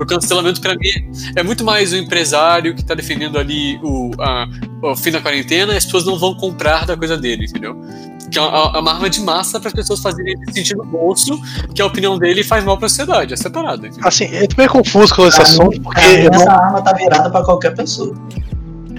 O 0.00 0.06
cancelamento, 0.06 0.60
para 0.60 0.74
mim, 0.74 0.88
é 1.36 1.42
muito 1.42 1.62
mais 1.62 1.92
o 1.92 1.96
empresário 1.96 2.74
que 2.74 2.80
está 2.80 2.94
defendendo 2.94 3.38
ali 3.38 3.78
o, 3.82 4.10
a, 4.18 4.48
o 4.82 4.96
fim 4.96 5.10
da 5.10 5.20
quarentena 5.20 5.76
as 5.76 5.84
pessoas 5.84 6.06
não 6.06 6.18
vão 6.18 6.34
comprar 6.34 6.86
da 6.86 6.96
coisa 6.96 7.16
dele, 7.16 7.44
entendeu? 7.44 7.76
Que 8.32 8.38
é 8.38 8.42
uma, 8.42 8.80
uma 8.80 8.92
arma 8.94 9.10
de 9.10 9.20
massa 9.20 9.60
para 9.60 9.68
as 9.68 9.74
pessoas 9.74 10.00
fazerem 10.00 10.34
sentir 10.52 10.74
no 10.74 10.84
bolso 10.84 11.38
que 11.74 11.82
a 11.82 11.86
opinião 11.86 12.18
dele 12.18 12.42
faz 12.42 12.64
mal 12.64 12.78
para 12.78 12.86
a 12.86 12.88
sociedade. 12.88 13.34
É 13.34 13.36
separado. 13.36 13.88
Assim, 14.02 14.24
eu 14.24 14.48
tô 14.48 14.56
meio 14.56 14.70
confuso 14.70 15.14
com 15.14 15.26
esse 15.26 15.40
assunto, 15.40 15.80
porque. 15.82 16.00
essa 16.00 16.44
não... 16.46 16.52
arma 16.52 16.82
tá 16.82 16.94
virada 16.94 17.30
para 17.30 17.44
qualquer 17.44 17.74
pessoa. 17.74 18.14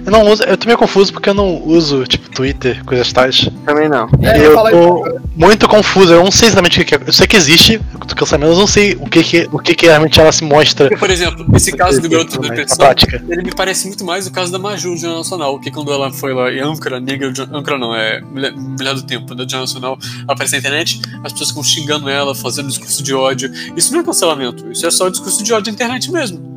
Eu 0.04 0.12
não 0.12 0.30
uso, 0.30 0.42
eu 0.42 0.56
tô 0.56 0.66
meio 0.66 0.78
confuso 0.78 1.12
porque 1.12 1.30
eu 1.30 1.34
não 1.34 1.62
uso, 1.66 2.04
tipo, 2.06 2.28
Twitter, 2.30 2.84
coisas 2.84 3.12
tais. 3.12 3.48
Também 3.64 3.88
não. 3.88 4.08
É, 4.22 4.38
eu, 4.38 4.52
eu 4.52 4.70
tô 4.70 5.20
muito 5.34 5.68
confuso, 5.68 6.12
eu 6.12 6.22
não 6.22 6.30
sei 6.30 6.48
exatamente 6.48 6.80
o 6.80 6.84
que 6.84 6.94
é. 6.94 7.00
Eu 7.06 7.12
sei 7.12 7.26
que 7.26 7.36
existe 7.36 7.80
o 7.94 8.14
cancelamento, 8.14 8.52
eu 8.52 8.58
não 8.58 8.66
sei 8.66 8.94
o 8.94 9.06
que, 9.08 9.24
que, 9.24 9.48
o 9.50 9.58
que, 9.58 9.74
que 9.74 9.86
realmente 9.86 10.20
ela 10.20 10.30
se 10.30 10.44
mostra. 10.44 10.88
Porque, 10.88 11.00
por 11.00 11.10
exemplo, 11.10 11.46
esse 11.54 11.72
caso 11.72 12.00
do 12.00 12.08
garoto 12.08 12.40
da 12.40 12.48
depressão, 12.48 12.86
ele 13.28 13.42
me 13.42 13.54
parece 13.54 13.86
muito 13.86 14.04
mais 14.04 14.26
o 14.26 14.32
caso 14.32 14.52
da 14.52 14.58
Maju 14.58 14.90
do 14.90 14.96
Jornal 14.96 15.18
Nacional, 15.18 15.60
que 15.60 15.70
quando 15.70 15.90
ela 15.92 16.12
foi 16.12 16.34
lá 16.34 16.50
e 16.50 16.60
âncora, 16.60 17.00
negra, 17.00 17.32
âncora 17.52 17.78
não, 17.78 17.94
é 17.94 18.20
mulher, 18.20 18.52
mulher 18.52 18.94
do 18.94 19.02
tempo 19.02 19.34
do 19.34 19.42
Jornal 19.42 19.62
Nacional, 19.62 19.98
aparece 20.28 20.52
na 20.52 20.58
internet, 20.58 21.00
as 21.24 21.32
pessoas 21.32 21.48
ficam 21.48 21.62
xingando 21.62 22.08
ela, 22.08 22.34
fazendo 22.34 22.68
discurso 22.68 23.02
de 23.02 23.14
ódio. 23.14 23.50
Isso 23.76 23.92
não 23.92 24.00
é 24.00 24.04
cancelamento, 24.04 24.70
isso 24.70 24.86
é 24.86 24.90
só 24.90 25.08
discurso 25.08 25.42
de 25.42 25.52
ódio 25.52 25.72
na 25.72 25.74
internet 25.74 26.12
mesmo. 26.12 26.53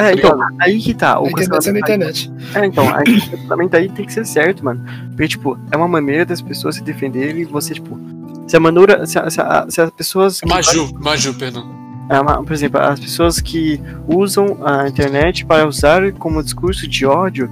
É, 0.00 0.12
então, 0.12 0.38
aí 0.60 0.78
que 0.78 0.94
tá. 0.94 1.20
O 1.20 1.26
a 1.26 1.30
internet 1.30 1.72
na 1.72 1.78
internet. 1.78 2.32
É, 2.54 2.66
então, 2.66 2.88
aí, 2.94 3.18
o 3.18 3.30
cancelamento 3.30 3.76
aí 3.76 3.88
tem 3.88 4.06
que 4.06 4.12
ser 4.12 4.24
certo, 4.24 4.64
mano. 4.64 4.82
Porque, 5.10 5.28
tipo, 5.28 5.58
é 5.70 5.76
uma 5.76 5.88
maneira 5.88 6.24
das 6.24 6.40
pessoas 6.40 6.76
se 6.76 6.82
defenderem 6.82 7.42
e 7.42 7.44
você, 7.44 7.74
tipo. 7.74 7.98
Se 8.46 8.56
a 8.56 8.60
maneira. 8.60 9.06
Se, 9.06 9.18
a, 9.18 9.28
se, 9.28 9.40
a, 9.40 9.66
se 9.68 9.80
as 9.80 9.90
pessoas. 9.90 10.40
Maju, 10.46 10.86
vai... 10.94 11.02
Maju, 11.02 11.34
perdão. 11.34 11.80
É 12.08 12.18
uma, 12.18 12.42
por 12.42 12.52
exemplo, 12.52 12.80
as 12.80 12.98
pessoas 12.98 13.40
que 13.40 13.80
usam 14.08 14.58
a 14.64 14.88
internet 14.88 15.44
para 15.44 15.66
usar 15.66 16.10
como 16.12 16.42
discurso 16.42 16.88
de 16.88 17.06
ódio 17.06 17.48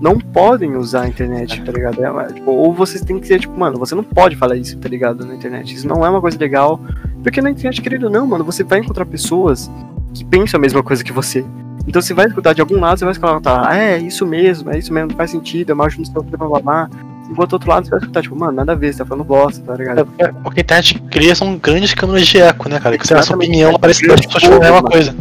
não 0.00 0.18
podem 0.18 0.76
usar 0.76 1.02
a 1.02 1.08
internet, 1.08 1.62
tá 1.64 1.72
ligado? 1.72 2.04
É, 2.04 2.32
tipo, 2.32 2.50
ou 2.50 2.72
vocês 2.72 3.02
têm 3.02 3.18
que 3.18 3.26
ser, 3.26 3.40
tipo, 3.40 3.58
mano, 3.58 3.78
você 3.78 3.94
não 3.94 4.04
pode 4.04 4.36
falar 4.36 4.56
isso, 4.56 4.78
tá 4.78 4.88
ligado? 4.88 5.24
Na 5.26 5.34
internet. 5.34 5.74
Isso 5.74 5.88
não 5.88 6.04
é 6.04 6.10
uma 6.10 6.20
coisa 6.20 6.38
legal. 6.38 6.80
Porque 7.22 7.40
na 7.40 7.50
internet, 7.50 7.80
querido 7.80 8.06
ou 8.06 8.12
não, 8.12 8.26
mano, 8.26 8.44
você 8.44 8.62
vai 8.62 8.78
encontrar 8.78 9.06
pessoas 9.06 9.70
que 10.14 10.24
pensam 10.24 10.58
a 10.58 10.60
mesma 10.60 10.82
coisa 10.82 11.02
que 11.02 11.12
você. 11.12 11.44
Então 11.86 12.02
você 12.02 12.12
vai 12.12 12.26
escutar 12.26 12.52
de 12.52 12.60
algum 12.60 12.80
lado, 12.80 12.98
você 12.98 13.04
vai 13.04 13.12
escutar, 13.12 13.40
tá, 13.40 13.68
ah, 13.68 13.76
é 13.76 13.98
isso 13.98 14.26
mesmo, 14.26 14.70
é 14.70 14.78
isso 14.78 14.92
mesmo, 14.92 15.10
não 15.10 15.16
faz 15.16 15.30
sentido, 15.30 15.72
é 15.72 15.74
no 15.74 15.90
seu 15.90 16.22
blá 16.22 16.48
blá 16.48 16.60
blá. 16.60 16.90
Enquanto 17.30 17.54
outro 17.54 17.68
lado 17.68 17.84
você 17.84 17.90
vai 17.90 17.98
escutar, 18.00 18.22
tipo, 18.22 18.36
mano, 18.36 18.52
nada 18.52 18.72
a 18.72 18.74
ver, 18.74 18.92
você 18.92 18.98
tá 18.98 19.06
falando 19.06 19.24
bosta, 19.24 19.62
tá 19.62 19.74
ligado? 19.74 20.08
É, 20.18 20.28
porque 20.28 20.60
a 20.60 20.62
internet 20.62 20.98
cria 21.10 21.34
são 21.34 21.56
grandes 21.56 21.92
câmeras 21.92 22.26
de 22.26 22.38
eco, 22.38 22.68
né, 22.68 22.78
cara? 22.78 22.96
Que 22.96 23.06
você 23.06 23.14
dá 23.14 23.22
sua 23.22 23.36
opinião, 23.36 23.78
parece 23.78 24.04
que 24.04 24.12
as 24.12 24.20
pessoas 24.20 24.44
falam 24.44 24.58
a 24.58 24.62
mesma 24.62 24.82
coisa. 24.82 25.16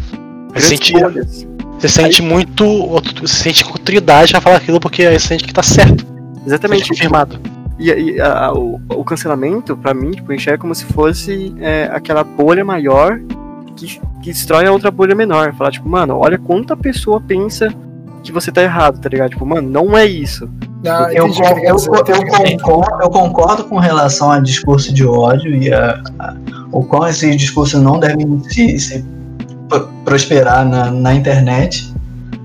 Você 0.53 0.67
sente, 0.67 0.93
você 1.79 1.89
sente 1.89 2.21
aí... 2.21 2.27
muito. 2.27 2.87
Você 3.21 3.43
sente 3.43 3.63
autoridade 3.63 4.31
pra 4.31 4.41
falar 4.41 4.57
aquilo 4.57 4.79
porque 4.79 5.03
aí 5.03 5.19
você 5.19 5.27
sente 5.27 5.43
que 5.43 5.53
tá 5.53 5.63
certo. 5.63 6.05
Exatamente. 6.45 6.89
confirmado. 6.89 7.39
E, 7.77 7.91
e 7.91 8.21
a, 8.21 8.45
a, 8.45 8.53
o, 8.53 8.79
o, 8.89 9.03
cancelamento, 9.03 9.75
pra 9.75 9.93
mim, 9.93 10.11
tipo, 10.11 10.31
enxerga 10.31 10.59
como 10.59 10.73
se 10.73 10.85
fosse 10.85 11.53
é, 11.59 11.89
aquela 11.91 12.23
bolha 12.23 12.63
maior 12.63 13.19
que, 13.75 13.99
que 14.21 14.31
destrói 14.31 14.65
a 14.65 14.71
outra 14.71 14.89
bolha 14.89 15.15
menor. 15.15 15.53
Falar, 15.55 15.71
tipo, 15.71 15.87
mano, 15.87 16.17
olha 16.17 16.37
quanta 16.37 16.75
pessoa 16.75 17.21
pensa 17.21 17.73
que 18.23 18.31
você 18.31 18.51
tá 18.51 18.63
errado, 18.63 18.99
tá 18.99 19.07
ligado? 19.07 19.31
Tipo, 19.31 19.45
mano, 19.45 19.69
não 19.69 19.97
é 19.97 20.05
isso. 20.05 20.49
Ah, 20.87 21.07
eu, 21.11 21.27
eu, 21.27 21.33
eu, 21.63 21.75
concordo, 21.75 23.01
eu, 23.01 23.09
concordo, 23.09 23.63
com 23.65 23.77
relação 23.77 24.31
ao 24.31 24.41
discurso 24.41 24.93
de 24.93 25.05
ódio 25.05 25.55
e 25.55 25.73
a, 25.73 26.01
a, 26.19 26.35
o 26.71 26.83
qual 26.83 27.07
esses 27.07 27.35
discursos 27.37 27.81
não 27.81 27.99
devem 27.99 28.41
se, 28.49 28.77
se 28.79 29.05
prosperar 30.03 30.67
na, 30.67 30.91
na 30.91 31.13
internet, 31.13 31.91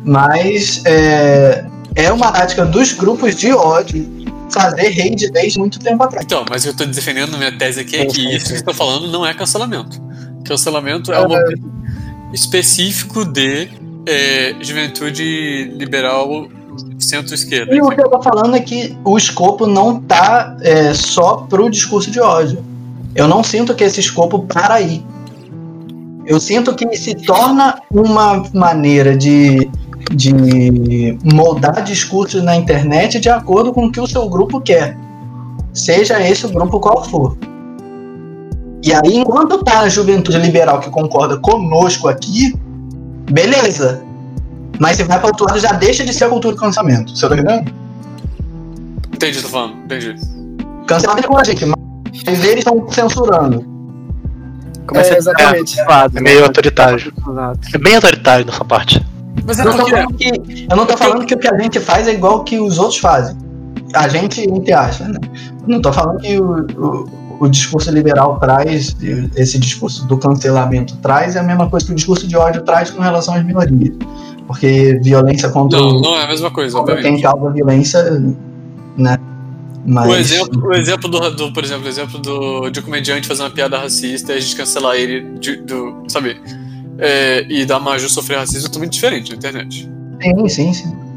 mas 0.05 0.83
é, 0.87 1.65
é 1.95 2.13
uma 2.13 2.33
tática 2.33 2.65
dos 2.65 2.93
grupos 2.93 3.35
de 3.35 3.53
ódio 3.53 4.21
fazer 4.51 4.89
rede 4.89 5.31
desde 5.31 5.59
muito 5.59 5.79
tempo 5.79 6.03
atrás. 6.03 6.25
Então, 6.25 6.45
mas 6.49 6.65
eu 6.65 6.75
tô 6.75 6.85
defendendo 6.85 7.37
minha 7.37 7.57
tese 7.57 7.81
aqui 7.81 7.97
é 7.97 8.07
que 8.07 8.35
isso 8.35 8.53
que 8.53 8.61
eu 8.61 8.65
tô 8.65 8.75
falando 8.75 9.09
não 9.09 9.25
é 9.25 9.33
cancelamento. 9.33 10.01
Cancelamento 10.51 11.13
é 11.13 11.21
um 11.21 11.29
momento 11.29 11.63
específico 12.33 13.25
de 13.25 13.69
é, 14.05 14.57
juventude 14.61 15.73
liberal 15.77 16.49
centro-esquerda. 16.99 17.73
E 17.73 17.81
o 17.81 17.89
que 17.91 18.01
eu 18.01 18.11
tô 18.11 18.21
falando 18.21 18.57
é 18.57 18.61
que 18.61 18.99
o 19.05 19.17
escopo 19.17 19.65
não 19.65 20.01
tá 20.01 20.57
é, 20.63 20.93
só 20.93 21.37
pro 21.49 21.71
discurso 21.71 22.11
de 22.11 22.19
ódio. 22.19 22.65
Eu 23.15 23.29
não 23.29 23.45
sinto 23.45 23.77
que 23.77 23.85
esse 23.85 24.01
escopo 24.01 24.41
para 24.41 24.75
aí. 24.75 25.05
Eu 26.27 26.41
sinto 26.41 26.75
que 26.75 26.97
se 26.97 27.15
torna 27.15 27.81
uma 27.89 28.43
maneira 28.53 29.17
de, 29.17 29.71
de 30.11 31.17
moldar 31.33 31.85
discursos 31.85 32.43
na 32.43 32.57
internet 32.57 33.21
de 33.21 33.29
acordo 33.29 33.73
com 33.73 33.87
o 33.87 33.93
que 33.93 34.01
o 34.01 34.07
seu 34.07 34.29
grupo 34.29 34.61
quer. 34.61 34.99
Seja 35.73 36.21
esse 36.21 36.45
o 36.45 36.49
grupo 36.51 36.81
qual 36.81 37.05
for. 37.05 37.37
E 38.83 38.93
aí, 38.93 39.17
enquanto 39.17 39.63
tá 39.63 39.81
a 39.81 39.89
juventude 39.89 40.39
liberal 40.39 40.81
que 40.81 40.91
concorda 40.91 41.37
conosco 41.39 42.09
aqui, 42.09 42.55
beleza. 43.31 44.03
Mas 44.79 44.97
se 44.97 45.05
vai 45.05 45.19
para 45.19 45.29
outro 45.29 45.45
lado, 45.45 45.59
já 45.59 45.73
deixa 45.73 46.05
de 46.05 46.15
ser 46.15 46.25
a 46.25 46.29
cultura 46.31 46.55
do 46.55 46.61
cancelamento. 46.61 47.15
Você 47.15 47.29
tá 47.29 47.35
entendendo? 47.35 47.73
Entendi, 49.13 49.43
tô 49.43 49.49
falando, 49.49 49.75
entendi. 49.85 50.15
Cancelamento 50.87 51.29
com 51.29 51.37
a 51.37 51.45
gente, 51.45 51.67
mas 51.67 52.45
eles 52.45 52.61
estão 52.61 52.91
censurando. 52.91 53.65
Começa 54.87 55.15
é, 55.15 55.19
exatamente. 55.19 55.79
É, 55.79 55.85
é 56.15 56.21
meio 56.21 56.45
autoritário. 56.45 57.13
É 57.75 57.79
bem 57.79 57.95
autoritário 57.95 58.47
nessa 58.47 58.65
parte. 58.65 59.05
Mas 59.47 59.59
eu, 59.59 59.67
não 59.67 59.77
tô 59.77 59.87
falando 59.87 60.15
que, 60.15 60.67
eu 60.71 60.77
não 60.77 60.87
tô 60.87 60.97
falando 60.97 61.27
que 61.27 61.35
o 61.35 61.39
que 61.39 61.49
a 61.49 61.59
gente 61.61 61.79
faz 61.79 62.09
é 62.09 62.13
igual 62.13 62.43
que 62.45 62.59
os 62.59 62.79
outros 62.79 62.99
fazem. 62.99 63.37
A 63.95 64.09
gente, 64.09 64.41
entre 64.41 64.73
aspas, 64.73 65.09
né? 65.09 65.19
Não 65.67 65.81
tô 65.81 65.93
falando 65.93 66.19
que 66.19 66.41
o, 66.41 66.67
o 66.77 67.20
o 67.41 67.49
discurso 67.49 67.91
liberal 67.91 68.39
traz, 68.39 68.95
esse 69.35 69.59
discurso 69.59 70.07
do 70.07 70.19
cancelamento 70.19 70.95
traz, 70.99 71.37
é 71.37 71.41
a 71.41 71.43
mesma 71.43 71.71
coisa 71.71 71.87
que 71.87 71.93
o 71.93 71.95
discurso 71.95 72.29
de 72.29 72.37
ódio 72.37 72.63
traz 72.63 72.91
com 72.91 73.01
relação 73.01 73.35
às 73.35 73.43
minorias. 73.43 73.97
Porque 74.47 75.01
violência 75.03 75.49
contra. 75.49 75.79
Não, 75.79 76.03
não 76.03 76.19
é 76.19 76.25
a 76.25 76.29
mesma 76.29 76.51
coisa. 76.51 76.85
Quem 77.01 77.21
causa 77.21 77.51
violência, 77.51 78.03
né? 78.99 79.17
Mas... 79.87 80.11
O 80.11 80.15
exemplo, 80.15 80.69
o 80.69 80.75
exemplo 80.75 81.09
do, 81.09 81.31
do, 81.31 81.53
por 81.55 81.65
exemplo, 81.65 81.87
o 81.87 81.89
exemplo 81.89 82.19
do, 82.19 82.69
de 82.69 82.81
um 82.81 82.83
comediante 82.83 83.27
fazer 83.27 83.43
uma 83.43 83.51
piada 83.51 83.79
racista 83.79 84.35
e 84.35 84.37
a 84.37 84.41
gente 84.41 84.55
cancelar 84.55 84.97
ele, 84.97 85.39
de, 85.39 85.57
do, 85.57 86.05
sabe? 86.09 86.39
É, 86.99 87.47
e 87.49 87.65
da 87.65 87.81
Maju 87.81 88.07
sofrer 88.11 88.37
racismo 88.37 88.67
é 88.67 88.69
totalmente 88.69 88.93
diferente 88.93 89.31
na 89.31 89.37
internet. 89.39 89.91
Sim, 90.21 90.49
sim, 90.49 90.73
sim. 90.75 91.10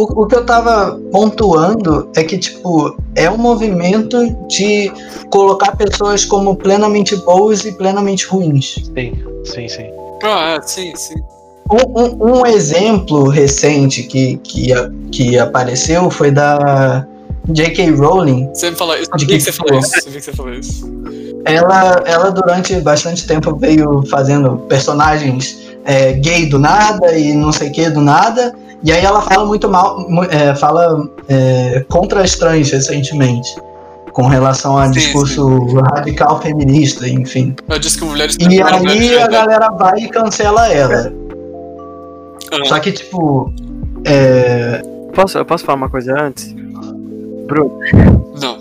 O, 0.00 0.22
o, 0.22 0.26
que 0.26 0.34
eu 0.34 0.46
tava 0.46 0.98
pontuando 1.12 2.08
é 2.16 2.24
que, 2.24 2.38
tipo, 2.38 2.96
é 3.14 3.30
um 3.30 3.36
movimento 3.36 4.16
de 4.48 4.90
colocar 5.30 5.76
pessoas 5.76 6.24
como 6.24 6.56
plenamente 6.56 7.14
boas 7.16 7.64
e 7.66 7.72
plenamente 7.72 8.26
ruins. 8.26 8.76
Sim, 8.94 9.12
sim, 9.44 9.68
sim. 9.68 9.90
Ah, 10.22 10.58
sim, 10.62 10.94
sim. 10.96 11.16
Um, 11.70 12.00
um, 12.00 12.38
um, 12.38 12.46
exemplo 12.46 13.28
recente 13.28 14.02
que, 14.02 14.38
que, 14.38 14.70
que 15.12 15.38
apareceu 15.38 16.10
foi 16.10 16.30
da 16.30 17.06
J.K. 17.50 17.90
Rowling. 17.90 18.48
Você 18.54 18.70
me 18.70 18.76
falou 18.76 18.96
isso. 18.96 19.10
De 19.16 19.26
que, 19.26 19.34
que 19.34 19.40
você 19.40 19.52
falou 19.52 19.78
isso. 19.78 19.90
Você 19.90 20.10
que 20.10 20.20
você 20.20 20.32
falou 20.32 20.54
isso. 20.54 20.90
Ela, 21.44 22.02
ela 22.06 22.30
durante 22.30 22.74
bastante 22.80 23.26
tempo 23.26 23.54
veio 23.56 24.02
fazendo 24.10 24.56
personagens 24.68 25.58
é, 25.84 26.12
gay 26.14 26.46
do 26.46 26.58
nada 26.58 27.16
e 27.16 27.34
não 27.34 27.52
sei 27.52 27.68
o 27.68 27.72
que 27.72 27.88
do 27.90 28.00
nada. 28.00 28.54
E 28.82 28.92
aí 28.92 29.04
ela 29.04 29.20
fala 29.20 29.44
muito 29.44 29.68
mal, 29.68 30.06
é, 30.30 30.54
fala 30.54 31.08
é, 31.28 31.84
contra 31.88 32.22
as 32.22 32.34
trans 32.34 32.70
recentemente 32.70 33.54
com 34.12 34.26
relação 34.26 34.76
a 34.76 34.86
sim, 34.86 34.92
discurso 34.92 35.68
sim. 35.68 35.78
radical 35.92 36.40
feminista, 36.40 37.08
enfim. 37.08 37.54
Eu 37.68 37.78
disse 37.78 37.98
que 37.98 38.04
mulheres 38.04 38.36
E 38.40 38.60
aí 38.62 39.18
a 39.18 39.28
galera 39.28 39.70
vai 39.70 40.00
e 40.00 40.08
cancela 40.08 40.68
ela. 40.68 41.12
Uhum. 42.52 42.64
Só 42.64 42.78
que, 42.80 42.92
tipo. 42.92 43.52
É... 44.04 44.82
Posso, 45.14 45.38
eu 45.38 45.44
posso 45.44 45.64
falar 45.64 45.76
uma 45.76 45.90
coisa 45.90 46.18
antes? 46.20 46.54
Bruno? 47.46 47.80
Não. 48.40 48.58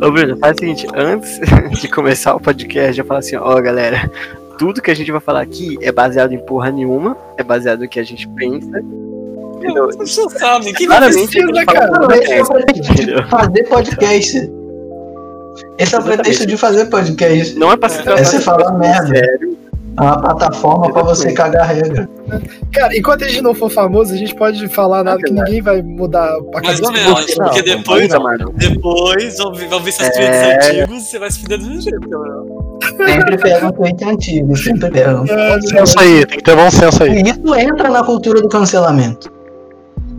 Ô 0.06 0.10
Bruno, 0.10 0.36
faz 0.38 0.56
o 0.56 0.60
seguinte, 0.60 0.86
antes 0.94 1.40
de 1.80 1.88
começar 1.88 2.34
o 2.34 2.40
podcast, 2.40 2.98
eu 2.98 3.06
falo 3.06 3.20
assim, 3.20 3.36
ó 3.36 3.56
oh, 3.56 3.62
galera, 3.62 4.10
tudo 4.58 4.82
que 4.82 4.90
a 4.90 4.94
gente 4.94 5.10
vai 5.10 5.20
falar 5.20 5.40
aqui 5.42 5.78
é 5.80 5.92
baseado 5.92 6.32
em 6.32 6.38
porra 6.38 6.70
nenhuma, 6.70 7.16
é 7.36 7.42
baseado 7.42 7.80
no 7.80 7.88
que 7.88 8.00
a 8.00 8.04
gente 8.04 8.28
pensa 8.28 8.82
você 9.72 10.28
sabe, 10.38 10.72
que 10.72 10.86
Claramente, 10.86 11.30
precisa, 11.30 11.64
cara. 11.66 13.28
Fazer 13.28 13.64
podcast. 13.64 14.52
Esse 15.78 15.94
é 15.94 15.98
o 15.98 16.02
pretexto 16.02 16.46
de 16.46 16.56
fazer 16.56 16.86
podcast. 16.86 17.58
Não 17.58 17.72
é 17.72 17.76
pra 17.76 17.88
se 17.88 18.08
É 18.08 18.24
você 18.24 18.40
falar 18.40 18.72
merda. 18.72 19.16
É 19.16 19.38
uma 20.02 20.20
plataforma 20.20 20.92
pra 20.92 21.02
você 21.02 21.32
cagar 21.32 21.68
regra. 21.68 22.08
Cara, 22.72 22.96
enquanto 22.96 23.24
a 23.24 23.28
gente 23.28 23.42
não 23.42 23.54
for 23.54 23.70
famoso, 23.70 24.12
a 24.12 24.16
gente 24.16 24.34
pode 24.34 24.66
falar 24.68 25.04
nada 25.04 25.18
que 25.22 25.32
ninguém 25.32 25.62
vai 25.62 25.82
mudar 25.82 26.24
a. 26.26 26.60
Mais 26.60 26.80
ou 26.80 26.92
menos, 26.92 27.34
porque 27.34 27.62
depois, 27.62 28.08
depois 28.56 29.38
vão 29.38 29.52
ver 29.52 29.92
seus 29.92 30.08
tweets 30.10 30.18
é... 30.18 30.56
antigos 30.56 31.02
você 31.04 31.18
vai 31.18 31.30
se 31.30 31.40
fuder 31.40 31.58
do 31.58 31.66
mesmo 31.66 31.82
jeito. 31.82 32.78
Sempre 32.96 33.38
pega 33.38 33.66
um 33.66 33.72
tweet 33.72 34.04
antigo, 34.04 34.56
sempre 34.56 34.90
pega. 34.90 35.14
Bom 35.16 35.60
senso 35.62 36.00
aí, 36.00 36.26
tem 36.26 36.38
que 36.38 36.44
ter 36.44 36.56
bom 36.56 36.70
senso 36.70 37.02
aí. 37.02 37.22
E 37.22 37.30
isso 37.30 37.54
entra 37.54 37.88
na 37.88 38.02
cultura 38.02 38.40
do 38.40 38.48
cancelamento. 38.48 39.32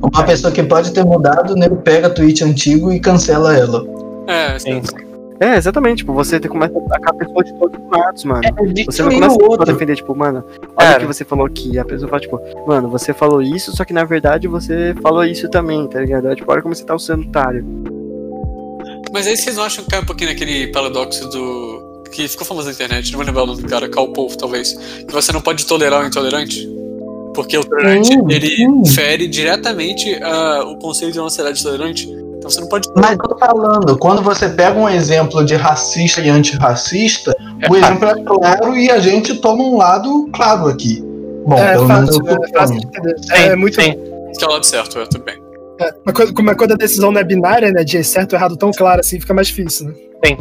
Uma 0.01 0.23
pessoa 0.23 0.53
que 0.53 0.61
pode 0.63 0.91
ter 0.91 1.03
mudado, 1.03 1.55
nego 1.55 1.77
pega 1.77 2.09
tweet 2.09 2.43
antigo 2.43 2.91
e 2.91 2.99
cancela 2.99 3.57
ela. 3.57 3.83
É, 4.27 4.57
sim. 4.59 4.81
É, 5.39 5.57
exatamente, 5.57 5.99
tipo, 5.99 6.13
você 6.13 6.39
começa 6.39 6.73
a 6.77 6.81
atacar 6.81 7.13
a 7.13 7.17
pessoa 7.17 7.43
de 7.43 7.53
todos 7.59 7.79
os 7.79 7.91
lados, 7.91 8.23
mano. 8.23 8.41
É, 8.45 8.83
você 8.85 9.03
não 9.03 9.11
começa 9.11 9.37
a 9.61 9.65
defender, 9.65 9.95
tipo, 9.95 10.15
mano, 10.15 10.43
olha 10.77 10.97
o 10.97 10.99
que 10.99 11.05
você 11.05 11.25
falou 11.25 11.45
aqui. 11.45 11.77
A 11.77 11.83
pessoa 11.85 12.09
fala, 12.09 12.21
tipo, 12.21 12.39
mano, 12.65 12.89
você 12.89 13.13
falou 13.13 13.41
isso, 13.41 13.75
só 13.75 13.83
que 13.83 13.93
na 13.93 14.05
verdade 14.05 14.47
você 14.47 14.95
falou 15.01 15.25
isso 15.25 15.49
também, 15.49 15.87
tá 15.87 15.99
ligado? 15.99 16.29
É, 16.29 16.35
tipo, 16.35 16.49
olha 16.51 16.61
como 16.61 16.73
você 16.73 16.85
tá 16.85 16.95
usando 16.95 17.27
otário. 17.27 17.65
Mas 19.11 19.27
aí 19.27 19.35
vocês 19.35 19.55
não 19.55 19.63
acham 19.63 19.83
que 19.83 19.89
cai 19.89 20.01
um 20.01 20.05
pouquinho 20.05 20.29
naquele 20.29 20.67
paradoxo 20.67 21.27
do. 21.29 22.03
que 22.11 22.27
ficou 22.27 22.45
famoso 22.45 22.67
na 22.67 22.73
internet, 22.73 23.11
não 23.11 23.17
vou 23.17 23.25
lembrar 23.25 23.43
o 23.43 23.47
nome 23.47 23.61
do 23.61 23.67
cara, 23.67 23.89
Karl 23.89 24.09
Povo, 24.09 24.37
talvez. 24.37 24.73
Que 24.73 25.13
você 25.13 25.31
não 25.31 25.41
pode 25.41 25.65
tolerar 25.65 26.03
o 26.03 26.07
intolerante? 26.07 26.67
Porque 27.33 27.57
o 27.57 27.63
tolerante, 27.63 28.11
ele 28.29 28.65
fere 28.93 29.27
diretamente 29.27 30.13
uh, 30.13 30.69
o 30.69 30.77
conceito 30.77 31.13
de 31.13 31.19
uma 31.19 31.29
sociedade 31.29 31.61
tolerante. 31.61 32.07
Então 32.45 32.51
você 32.51 32.61
não 32.61 32.67
pode. 32.67 32.89
Mas 32.95 33.11
eu 33.11 33.17
tô 33.17 33.37
falando, 33.37 33.97
quando 33.97 34.21
você 34.21 34.49
pega 34.49 34.77
um 34.77 34.87
exemplo 34.87 35.43
de 35.43 35.55
racista 35.55 36.21
e 36.21 36.29
antirracista, 36.29 37.35
é 37.59 37.69
o 37.69 37.75
exemplo 37.75 38.07
é 38.07 38.23
claro 38.23 38.77
e 38.77 38.91
a 38.91 38.99
gente 38.99 39.35
toma 39.37 39.63
um 39.63 39.77
lado 39.77 40.29
claro 40.31 40.67
aqui. 40.67 41.03
Bom, 41.45 41.57
é, 41.57 41.73
pelo 41.73 41.87
menos 41.87 42.15
eu 42.15 42.21
é, 42.27 42.49
fácil 42.49 42.77
de 42.77 42.85
entender. 42.85 43.15
É, 43.31 43.47
é 43.47 43.55
muito. 43.55 43.81
Sim. 43.81 43.95
Esse 44.31 44.43
é 44.43 44.47
o 44.47 44.51
lado 44.51 44.65
certo, 44.65 44.99
é, 44.99 45.05
tudo 45.05 45.23
bem. 45.23 45.41
É, 45.79 45.93
mas 46.05 46.15
quando, 46.15 46.55
quando 46.55 46.71
a 46.73 46.75
decisão 46.75 47.11
não 47.11 47.19
é 47.19 47.23
binária, 47.23 47.71
né, 47.71 47.83
de 47.83 48.03
certo 48.03 48.33
ou 48.33 48.39
errado 48.39 48.55
tão 48.55 48.71
claro 48.71 48.99
assim, 48.99 49.19
fica 49.19 49.33
mais 49.33 49.47
difícil, 49.47 49.87
né? 49.87 49.93
Sim. 50.25 50.37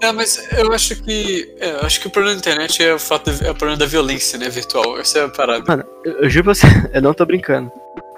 É, 0.00 0.12
mas 0.12 0.48
eu 0.56 0.72
acho 0.72 1.00
que. 1.02 1.54
É, 1.60 1.70
eu 1.70 1.80
acho 1.80 2.00
que 2.00 2.08
o 2.08 2.10
problema 2.10 2.34
da 2.34 2.40
internet 2.40 2.82
é 2.82 2.92
o 2.92 2.98
fato 2.98 3.30
de, 3.30 3.46
é 3.46 3.50
o 3.50 3.54
problema 3.54 3.78
da 3.78 3.86
violência, 3.86 4.38
né, 4.38 4.48
virtual. 4.48 4.98
Essa 4.98 5.20
é 5.20 5.24
a 5.24 5.28
parada. 5.28 5.64
Mano, 5.66 5.84
eu, 6.04 6.24
eu 6.24 6.28
juro 6.28 6.44
pra 6.44 6.54
você, 6.54 6.66
eu 6.92 7.02
não 7.02 7.14
tô 7.14 7.24
brincando. 7.24 7.70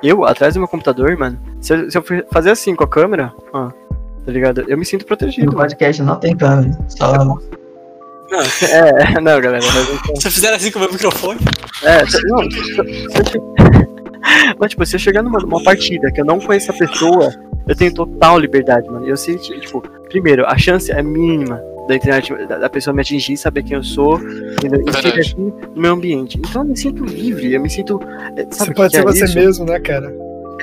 Eu, 0.02 0.24
atrás 0.24 0.54
do 0.54 0.60
meu 0.60 0.68
computador, 0.68 1.16
mano, 1.16 1.38
se 1.60 1.74
eu, 1.74 1.90
se 1.90 1.98
eu 1.98 2.04
fazer 2.30 2.50
assim 2.50 2.74
com 2.74 2.84
a 2.84 2.88
câmera, 2.88 3.32
ó, 3.52 3.70
tá 4.24 4.32
ligado? 4.32 4.64
Eu 4.68 4.76
me 4.76 4.84
sinto 4.84 5.06
protegido. 5.06 5.46
No 5.46 5.56
podcast 5.56 6.02
não 6.02 6.16
tem 6.16 6.36
câmera, 6.36 6.78
só. 6.88 7.24
Não, 7.24 7.38
é, 8.70 9.14
não, 9.20 9.40
galera. 9.40 9.62
Se 9.62 10.28
eu 10.28 10.32
fizer 10.32 10.52
assim 10.52 10.70
com 10.70 10.78
o 10.78 10.82
meu 10.82 10.92
microfone? 10.92 11.40
É, 11.82 12.02
não, 12.28 12.50
se, 12.50 12.64
se, 12.64 13.40
mas, 14.58 14.70
tipo, 14.70 14.84
se 14.84 14.96
eu 14.96 15.00
chegar 15.00 15.22
numa, 15.22 15.38
numa 15.38 15.62
partida 15.62 16.10
que 16.12 16.20
eu 16.20 16.24
não 16.24 16.40
conheço 16.40 16.70
a 16.70 16.74
pessoa, 16.74 17.32
eu 17.66 17.74
tenho 17.74 17.94
total 17.94 18.38
liberdade, 18.38 18.88
mano. 18.90 19.06
Eu 19.06 19.16
sei, 19.16 19.36
tipo, 19.38 19.80
primeiro, 20.08 20.44
a 20.46 20.58
chance 20.58 20.90
é 20.92 21.02
mínima 21.02 21.60
da 21.86 21.94
internet, 21.94 22.34
da, 22.46 22.58
da 22.58 22.70
pessoa 22.70 22.94
me 22.94 23.00
atingir, 23.00 23.36
saber 23.36 23.62
quem 23.62 23.76
eu 23.76 23.82
sou, 23.82 24.18
entendeu? 24.18 24.82
E 24.86 24.92
chegar 24.92 25.20
aqui 25.20 25.36
no 25.38 25.80
meu 25.80 25.92
ambiente. 25.92 26.38
Então 26.38 26.62
eu 26.62 26.68
me 26.68 26.76
sinto 26.76 27.04
livre, 27.04 27.52
eu 27.52 27.60
me 27.60 27.70
sinto. 27.70 28.00
Eh, 28.36 28.46
sabe 28.50 28.70
você 28.70 28.74
pode 28.74 28.92
ser 28.92 29.00
é 29.00 29.02
você 29.02 29.24
isso? 29.24 29.38
mesmo, 29.38 29.64
né, 29.64 29.78
cara? 29.78 30.12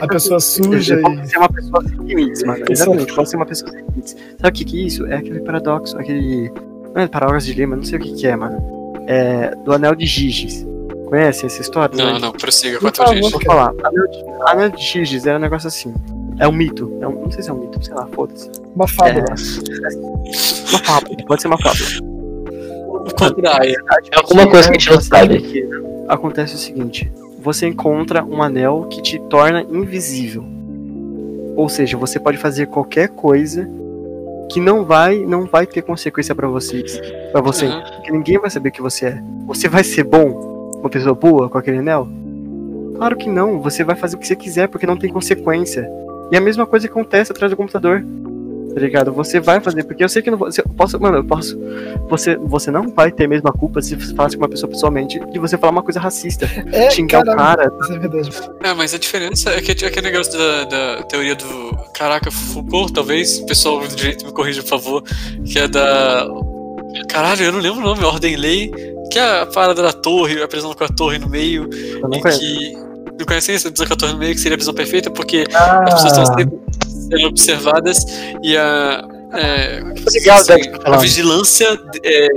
A 0.02 0.08
pessoa 0.08 0.40
suja 0.40 0.98
pode 0.98 1.22
e. 1.22 1.28
ser 1.28 1.38
uma 1.38 1.50
pessoa 1.50 1.84
sem 1.88 1.98
limites, 2.00 2.44
mano. 2.44 2.66
Exatamente, 2.70 3.14
pode 3.14 3.30
ser 3.30 3.36
uma 3.36 3.46
pessoa 3.46 3.72
sem 3.72 3.82
limites. 3.82 4.18
Sabe 4.40 4.50
o 4.50 4.52
que, 4.52 4.66
que 4.66 4.82
é 4.82 4.86
isso? 4.86 5.06
É 5.08 5.16
aquele 5.16 5.40
paradoxo, 5.42 5.98
aquele. 5.98 6.52
Não 6.94 7.02
é 7.02 7.08
paradoxo 7.08 7.48
de 7.48 7.54
Lima, 7.54 7.76
não 7.76 7.84
sei 7.84 7.98
o 7.98 8.02
que, 8.02 8.14
que 8.14 8.28
é, 8.28 8.36
mano. 8.36 8.94
É. 9.08 9.56
Do 9.64 9.74
anel 9.74 9.96
de 9.96 10.06
Giges. 10.06 10.66
Conhece 11.06 11.46
essa 11.46 11.62
história? 11.62 11.96
Não, 11.96 12.14
né? 12.14 12.20
não, 12.20 12.32
prossiga 12.32 12.80
com 12.80 12.88
a 12.88 12.92
tua 12.92 13.06
Vou 13.20 13.42
falar. 13.42 13.74
Anel 13.84 14.08
de, 14.08 14.24
anel 14.48 14.70
de 14.70 14.84
Giges 14.84 15.26
é 15.26 15.36
um 15.36 15.40
negócio 15.40 15.68
assim. 15.68 15.94
É 16.44 16.48
um 16.48 16.52
mito. 16.52 16.92
É 17.00 17.08
um, 17.08 17.22
não 17.22 17.32
sei 17.32 17.42
se 17.42 17.50
é 17.50 17.54
um 17.54 17.58
mito, 17.58 17.82
sei 17.82 17.94
lá, 17.96 18.06
foda-se. 18.08 18.52
Uma 18.76 18.86
fábula. 18.86 19.24
É, 19.24 19.96
uma 20.70 20.80
fábula, 20.80 21.18
pode 21.26 21.42
ser 21.42 21.48
uma 21.48 21.58
fábula. 21.58 22.14
É 24.12 24.18
alguma 24.18 24.50
coisa 24.50 24.70
que 24.70 24.76
a 24.76 24.80
gente 24.80 24.92
não 24.92 25.00
sabe. 25.00 25.66
Acontece 26.10 26.56
o 26.56 26.58
seguinte: 26.58 27.10
você 27.40 27.66
encontra 27.66 28.26
um 28.26 28.44
anel 28.44 28.88
que 28.90 29.02
te 29.02 29.20
torna 29.30 29.62
invisível. 29.62 30.44
Ou 31.56 31.70
seja, 31.70 31.96
você 31.96 32.20
pode 32.20 32.38
fazer 32.38 32.68
qualquer 32.68 33.08
coisa 33.08 33.70
que 34.52 34.60
não 34.60 34.84
vai 34.84 35.20
não 35.20 35.46
vai 35.46 35.66
ter 35.66 35.82
consequência 35.82 36.36
para 36.36 36.50
vocês, 36.50 37.00
para 37.32 37.40
você, 37.40 37.68
uhum. 37.68 37.82
porque 37.96 38.12
ninguém 38.12 38.38
vai 38.38 38.50
saber 38.50 38.72
que 38.72 38.82
você 38.82 39.06
é. 39.06 39.24
Você 39.48 39.70
vai 39.70 39.86
ser 39.86 40.04
bom, 40.04 40.74
uma 40.78 40.90
pessoa 40.90 41.16
boa 41.16 41.48
com 41.48 41.58
aquele 41.58 41.78
anel? 41.78 42.06
Claro 42.98 43.16
que 43.16 43.30
não. 43.30 43.62
Você 43.62 43.86
vai 43.86 43.96
fazer 43.96 44.18
o 44.18 44.20
que 44.20 44.28
você 44.28 44.36
quiser 44.36 44.68
porque 44.68 44.86
não 44.86 44.98
tem 44.98 45.10
consequência. 45.10 45.90
E 46.32 46.38
a 46.38 46.42
mesma 46.42 46.66
coisa 46.66 46.88
acontece 46.88 47.32
atrás 47.32 47.52
do 47.52 47.58
computador. 47.58 48.04
Tá 48.74 48.80
ligado? 48.80 49.14
Você 49.14 49.40
vai 49.40 49.60
fazer, 49.60 49.84
porque 49.84 50.04
eu 50.04 50.10
sei 50.10 50.22
que 50.24 50.32
não 50.32 50.38
vou. 50.38 50.48
Eu 50.48 50.74
posso, 50.76 51.00
mano, 51.00 51.18
eu 51.18 51.24
posso. 51.24 51.60
Você, 52.10 52.36
você 52.38 52.72
não 52.72 52.90
vai 52.90 53.12
ter 53.12 53.26
a 53.26 53.28
mesma 53.28 53.52
culpa 53.54 53.82
se 53.82 53.96
você 53.96 54.16
falasse 54.16 54.36
com 54.36 54.42
uma 54.42 54.50
pessoa 54.50 54.70
pessoalmente 54.70 55.20
de 55.32 55.38
você 55.38 55.58
falar 55.60 55.72
uma 55.72 55.84
coisa 55.84 56.00
racista. 56.00 56.50
É, 56.72 56.90
xingar 56.90 57.24
caramba, 57.24 57.34
o 57.34 57.46
cara. 57.46 57.72
Isso 57.82 57.94
é 57.94 58.00
verdade. 58.00 58.32
É, 58.64 58.74
mas 58.74 58.94
a 58.94 58.98
diferença 58.98 59.52
é 59.52 59.62
que 59.62 59.86
é 59.86 59.88
aquele 59.88 60.10
negócio 60.10 60.36
da, 60.36 60.64
da 60.64 61.04
teoria 61.04 61.36
do. 61.36 61.78
Caraca, 61.94 62.32
Foucault, 62.32 62.94
talvez. 62.94 63.40
O 63.40 63.46
pessoal 63.46 63.80
do 63.80 63.96
direito 63.96 64.26
me 64.26 64.32
corrija, 64.32 64.64
por 64.64 64.70
favor. 64.70 65.04
Que 65.46 65.60
é 65.60 65.68
da. 65.68 66.28
Caralho, 67.10 67.46
eu 67.46 67.52
não 67.52 67.60
lembro 67.60 67.80
o 67.80 67.84
nome, 67.84 68.04
Ordem 68.04 68.36
Lei. 68.36 68.72
Que 69.12 69.20
é 69.20 69.42
a 69.42 69.46
parada 69.46 69.84
da 69.84 69.94
torre, 69.94 70.42
a 70.42 70.48
prisão 70.48 70.74
com 70.74 70.84
a 70.84 70.90
torre 70.90 71.20
no 71.20 71.30
meio. 71.30 71.70
Eu 72.02 72.10
não 72.10 72.20
conheço. 72.20 72.40
que 72.40 72.93
não 73.18 73.26
conhecem 73.26 73.56
isso, 73.56 73.70
214 73.70 74.16
meio 74.18 74.34
que 74.34 74.42
seria 74.42 74.56
a 74.56 74.58
prisão 74.58 74.74
perfeita, 74.74 75.10
porque 75.10 75.46
ah. 75.54 75.84
as 75.88 76.04
pessoas 76.04 76.30
estão 76.30 76.62
sendo 77.10 77.28
observadas 77.28 78.06
e 78.42 78.58
a. 78.58 79.08
É, 79.36 79.82
assim, 80.06 80.62
a 80.86 80.98
vigilância 80.98 81.68
é, 82.04 82.28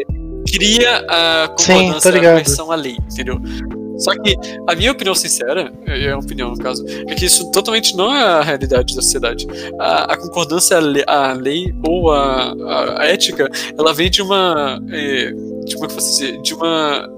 cria 0.50 1.04
a 1.08 1.48
concordância 1.48 2.12
Sim, 2.12 2.20
versão 2.20 2.72
à 2.72 2.74
lei, 2.74 2.96
entendeu? 3.12 3.38
Só 3.98 4.12
que 4.12 4.36
a 4.66 4.74
minha 4.74 4.92
opinião 4.92 5.14
sincera, 5.14 5.72
é 5.86 6.10
a 6.10 6.18
opinião 6.18 6.50
no 6.50 6.58
caso, 6.58 6.84
é 7.08 7.14
que 7.14 7.24
isso 7.24 7.50
totalmente 7.50 7.96
não 7.96 8.14
é 8.14 8.22
a 8.22 8.42
realidade 8.42 8.94
da 8.94 9.02
sociedade. 9.02 9.46
A, 9.78 10.12
a 10.12 10.16
concordância 10.16 10.76
à 11.06 11.32
lei, 11.32 11.74
ou 11.86 12.10
a, 12.10 12.52
a, 12.52 13.02
a, 13.02 13.06
ética, 13.06 13.48
ela 13.78 13.92
vem 13.94 14.10
de 14.10 14.22
uma. 14.22 14.80
É, 14.90 15.32
de 15.66 15.76
uma, 15.76 15.88
de 16.42 16.54
uma 16.54 17.08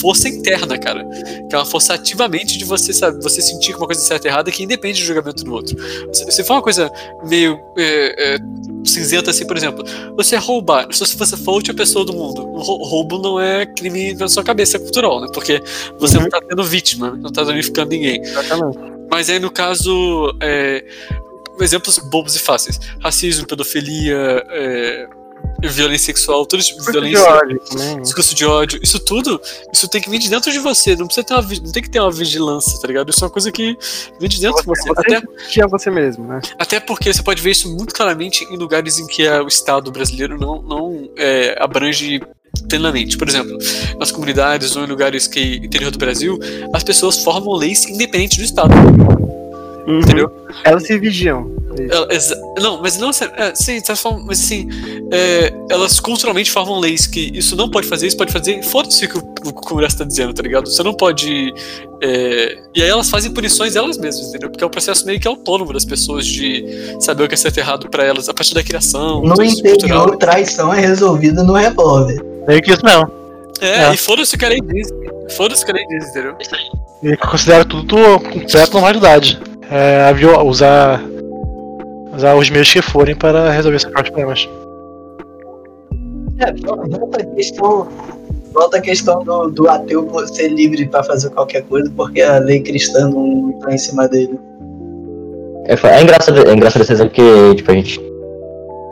força 0.00 0.28
interna, 0.28 0.76
cara. 0.76 1.08
Que 1.48 1.54
é 1.54 1.58
uma 1.58 1.64
força 1.64 1.94
ativamente 1.94 2.58
de 2.58 2.64
você, 2.64 2.92
sabe, 2.92 3.22
você 3.22 3.40
sentir 3.40 3.72
que 3.72 3.78
uma 3.78 3.86
coisa 3.86 4.02
é 4.02 4.04
certa 4.04 4.28
e 4.28 4.30
errada 4.30 4.50
que 4.50 4.62
independe 4.62 5.00
do 5.00 5.06
julgamento 5.06 5.44
do 5.44 5.52
outro. 5.52 5.76
Se, 6.12 6.30
se 6.30 6.44
for 6.44 6.54
uma 6.54 6.62
coisa 6.62 6.90
meio 7.26 7.58
é, 7.76 8.34
é, 8.34 8.38
cinzenta 8.84 9.30
assim, 9.30 9.46
por 9.46 9.56
exemplo, 9.56 9.84
você 10.16 10.36
roubar, 10.36 10.88
se 10.92 11.16
você 11.16 11.36
for 11.36 11.52
a 11.52 11.54
última 11.54 11.76
pessoa 11.76 12.04
do 12.04 12.12
mundo, 12.12 12.42
roubo 12.56 13.18
não 13.18 13.40
é 13.40 13.64
crime 13.64 14.14
na 14.14 14.28
sua 14.28 14.42
cabeça, 14.42 14.76
é 14.76 14.80
cultural, 14.80 15.20
né? 15.20 15.28
Porque 15.32 15.62
você 15.98 16.16
uhum. 16.16 16.24
não 16.24 16.30
tá 16.30 16.40
tendo 16.46 16.64
vítima, 16.64 17.16
não 17.16 17.30
tá 17.30 17.44
danificando 17.44 17.90
ninguém. 17.90 18.20
Exatamente. 18.20 18.78
Mas 19.10 19.30
aí 19.30 19.38
no 19.38 19.50
caso, 19.50 20.36
é, 20.40 20.84
exemplos 21.60 21.98
bobos 21.98 22.34
e 22.36 22.38
fáceis: 22.38 22.78
racismo, 23.00 23.46
pedofilia, 23.46 24.44
é, 24.50 25.08
violência 25.62 26.06
sexual, 26.06 26.46
todo 26.46 26.62
tipo 26.62 26.80
de 26.80 26.92
violência, 26.92 27.24
de 27.24 27.30
ódio, 27.30 28.02
discurso 28.02 28.34
de 28.34 28.46
ódio, 28.46 28.80
isso 28.82 29.00
tudo, 29.00 29.40
isso 29.72 29.88
tem 29.88 30.00
que 30.00 30.08
vir 30.08 30.18
de 30.18 30.30
dentro 30.30 30.52
de 30.52 30.58
você, 30.58 30.94
não 30.94 31.06
precisa 31.06 31.26
ter 31.26 31.34
uma, 31.34 31.42
não 31.42 31.72
tem 31.72 31.82
que 31.82 31.90
ter 31.90 32.00
uma 32.00 32.10
vigilância, 32.10 32.78
tá 32.80 32.86
ligado? 32.86 33.10
Isso 33.10 33.24
é 33.24 33.26
uma 33.26 33.32
coisa 33.32 33.50
que 33.50 33.76
vem 34.20 34.28
de 34.28 34.40
dentro 34.40 34.62
você, 34.64 34.82
de 34.82 34.88
você. 34.88 35.16
Até 35.16 35.26
que 35.50 35.60
é 35.60 35.66
você 35.66 35.90
mesmo, 35.90 36.26
né? 36.26 36.40
Até 36.58 36.78
porque 36.78 37.12
você 37.12 37.22
pode 37.22 37.42
ver 37.42 37.50
isso 37.50 37.68
muito 37.74 37.94
claramente 37.94 38.44
em 38.44 38.56
lugares 38.56 38.98
em 38.98 39.06
que 39.06 39.28
o 39.28 39.48
Estado 39.48 39.90
brasileiro 39.90 40.38
não, 40.38 40.62
não 40.62 41.10
é, 41.16 41.56
abrange 41.60 42.20
plenamente. 42.68 43.16
Por 43.16 43.28
exemplo, 43.28 43.56
nas 43.98 44.10
comunidades 44.10 44.76
ou 44.76 44.84
em 44.84 44.86
lugares 44.86 45.26
que 45.26 45.56
interior 45.56 45.90
do 45.90 45.98
Brasil, 45.98 46.38
as 46.72 46.84
pessoas 46.84 47.22
formam 47.22 47.54
leis 47.54 47.84
independentes 47.86 48.38
do 48.38 48.44
Estado. 48.44 48.74
Uhum. 49.86 50.00
Entendeu? 50.00 50.30
Elas 50.64 50.86
se 50.86 50.98
vigiam. 50.98 51.50
Ela, 51.90 52.08
não, 52.60 52.80
mas 52.80 52.98
não. 52.98 53.10
É, 53.10 53.54
sim, 53.54 53.80
tá 53.80 53.94
falando, 53.94 54.24
mas 54.26 54.40
assim, 54.40 54.68
é, 55.12 55.52
elas 55.70 56.00
culturalmente 56.00 56.50
formam 56.50 56.78
leis 56.78 57.06
que 57.06 57.30
isso 57.34 57.54
não 57.54 57.70
pode 57.70 57.86
fazer, 57.86 58.06
isso 58.06 58.16
pode 58.16 58.32
fazer. 58.32 58.62
Foda-se 58.62 59.04
o 59.04 59.08
que 59.08 59.18
o, 59.18 59.52
Congresso 59.52 59.98
tá 59.98 60.04
dizendo, 60.04 60.32
tá 60.32 60.42
ligado? 60.42 60.68
Você 60.68 60.82
não 60.82 60.94
pode. 60.94 61.52
É, 62.02 62.58
e 62.74 62.82
aí 62.82 62.88
elas 62.88 63.10
fazem 63.10 63.32
punições 63.32 63.76
elas 63.76 63.98
mesmas, 63.98 64.28
entendeu? 64.28 64.50
Porque 64.50 64.64
é 64.64 64.66
um 64.66 64.70
processo 64.70 65.04
meio 65.06 65.20
que 65.20 65.28
autônomo 65.28 65.72
das 65.72 65.84
pessoas 65.84 66.26
de 66.26 66.64
saber 67.00 67.24
o 67.24 67.28
que 67.28 67.34
é 67.34 67.38
certo 67.38 67.58
e 67.58 67.60
errado 67.60 67.88
pra 67.88 68.04
elas 68.04 68.28
a 68.28 68.34
partir 68.34 68.54
da 68.54 68.62
criação. 68.62 69.22
No 69.22 69.42
interior, 69.42 69.78
cultural. 69.78 70.16
traição 70.16 70.72
é 70.72 70.80
resolvida 70.80 71.42
no 71.42 71.52
revólver. 71.52 72.22
Meio 72.46 72.62
que 72.62 72.72
isso 72.72 72.84
mesmo. 72.84 73.10
É, 73.60 73.84
é. 73.84 73.94
e 73.94 73.96
foda-se 73.96 74.34
o 74.34 74.38
que 74.38 74.44
a 74.44 74.48
lei 74.48 74.60
diz. 74.60 74.88
Foda-se 75.36 75.62
o 75.62 75.66
que 75.66 75.72
a 75.72 75.74
lei 75.74 75.86
diz, 75.86 76.08
entendeu? 76.08 76.36
E 77.02 77.16
considera 77.16 77.64
tudo 77.64 78.18
completo 78.20 78.72
normalidade 78.72 79.40
é, 79.70 80.12
usar, 80.44 81.00
usar 82.18 82.34
os 82.34 82.50
meios 82.50 82.70
que 82.70 82.82
forem 82.82 83.14
para 83.14 83.50
resolver 83.50 83.80
próprios 83.80 84.10
problemas. 84.10 84.48
É, 86.40 86.52
volta 86.52 87.22
a 87.22 87.24
questão, 87.34 87.88
volta 88.52 88.76
a 88.76 88.80
questão 88.80 89.24
do, 89.24 89.48
do 89.50 89.68
ateu 89.68 90.08
ser 90.26 90.48
livre 90.48 90.86
para 90.86 91.02
fazer 91.02 91.30
qualquer 91.30 91.62
coisa 91.62 91.90
porque 91.96 92.20
a 92.20 92.38
lei 92.38 92.60
cristã 92.60 93.08
não 93.08 93.50
está 93.50 93.72
em 93.72 93.78
cima 93.78 94.08
dele. 94.08 94.38
É, 95.66 95.74
é, 95.74 96.02
engraçado, 96.02 96.48
é 96.48 96.52
engraçado 96.52 96.82
esse 96.82 96.92
exemplo 96.92 97.12
que, 97.12 97.54
tipo, 97.56 97.70
a 97.70 97.74
gente. 97.74 98.00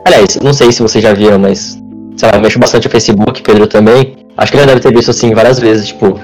Aliás, 0.05 0.39
não 0.41 0.53
sei 0.53 0.71
se 0.71 0.81
vocês 0.81 1.03
já 1.03 1.13
viram, 1.13 1.39
mas. 1.39 1.81
Sei 2.15 2.29
lá, 2.29 2.37
eu 2.37 2.41
mexo 2.41 2.59
bastante 2.59 2.87
o 2.87 2.89
Facebook, 2.89 3.41
Pedro 3.41 3.67
também. 3.67 4.15
Acho 4.37 4.51
que 4.51 4.57
ele 4.57 4.67
deve 4.67 4.79
ter 4.79 4.93
visto 4.93 5.11
assim 5.11 5.33
várias 5.33 5.59
vezes, 5.59 5.87
tipo. 5.87 6.19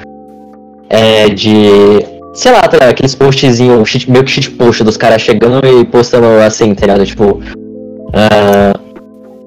É, 0.89 1.29
de 1.29 2.12
sei 2.33 2.51
lá, 2.51 2.61
tá, 2.61 2.89
aqueles 2.89 3.15
postzinhos, 3.15 4.05
meio 4.07 4.23
que 4.23 4.31
shit 4.31 4.49
post 4.51 4.83
dos 4.83 4.97
caras 4.97 5.21
chegando 5.21 5.65
e 5.65 5.85
postando 5.85 6.27
assim, 6.45 6.73
tá 6.73 6.87
ligado? 6.87 7.05
Tipo. 7.05 7.41
Uh, 8.09 8.83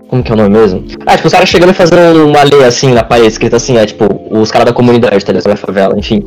como 0.08 0.22
que 0.22 0.30
é 0.30 0.34
o 0.34 0.36
nome 0.36 0.50
mesmo? 0.50 0.84
Ah, 1.04 1.16
tipo, 1.16 1.26
os 1.26 1.32
caras 1.32 1.48
chegando 1.48 1.70
e 1.70 1.74
fazendo 1.74 2.26
uma 2.26 2.42
lei 2.44 2.64
assim 2.64 2.92
na 2.92 3.02
parede, 3.02 3.28
escrita 3.28 3.56
assim, 3.56 3.76
é 3.76 3.84
tipo, 3.84 4.04
os 4.30 4.50
caras 4.52 4.66
da 4.66 4.72
comunidade, 4.72 5.24
tá 5.24 5.32
ligado? 5.32 5.50
Da 5.50 5.56
favela, 5.56 5.98
enfim. 5.98 6.22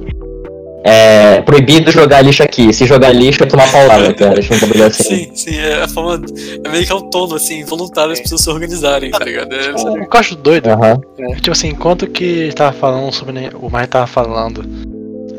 É 0.83 1.41
proibido 1.41 1.91
jogar 1.91 2.21
lixo 2.21 2.41
aqui. 2.41 2.73
Se 2.73 2.85
jogar 2.85 3.11
lixo 3.11 3.43
é 3.43 3.45
tomar 3.45 3.69
paulada, 3.71 4.13
cara. 4.13 4.39
Acho 4.39 4.53
um 4.53 4.83
assim. 4.85 5.03
Sim, 5.03 5.31
sim, 5.35 5.57
é 5.57 5.83
a 5.83 5.87
forma. 5.87 6.25
É 6.63 6.69
meio 6.69 6.85
que 6.85 6.91
autônomo, 6.91 7.35
assim, 7.35 7.63
voluntário 7.65 8.13
as 8.13 8.19
pessoas 8.19 8.41
se 8.41 8.49
organizarem, 8.49 9.11
tá 9.11 9.23
ligado? 9.23 9.53
É, 9.53 9.71
o, 9.71 10.03
o 10.03 10.09
que 10.09 10.15
eu 10.15 10.19
acho 10.19 10.35
doido 10.35 10.69
uhum. 10.69 11.31
é, 11.31 11.35
tipo 11.35 11.51
assim, 11.51 11.69
enquanto 11.69 12.07
que 12.07 12.51
tava 12.55 12.71
falando 12.73 13.11
sobre. 13.13 13.49
O 13.55 13.69
Mai 13.69 13.87
tava 13.87 14.07
falando 14.07 14.63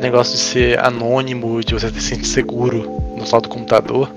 negócio 0.01 0.35
de 0.35 0.41
ser 0.41 0.79
anônimo, 0.85 1.63
de 1.63 1.75
você 1.75 1.91
se 1.91 2.01
sentir 2.01 2.27
seguro 2.27 2.91
no 3.17 3.27
saldo 3.27 3.49
do 3.49 3.55
computador. 3.55 4.11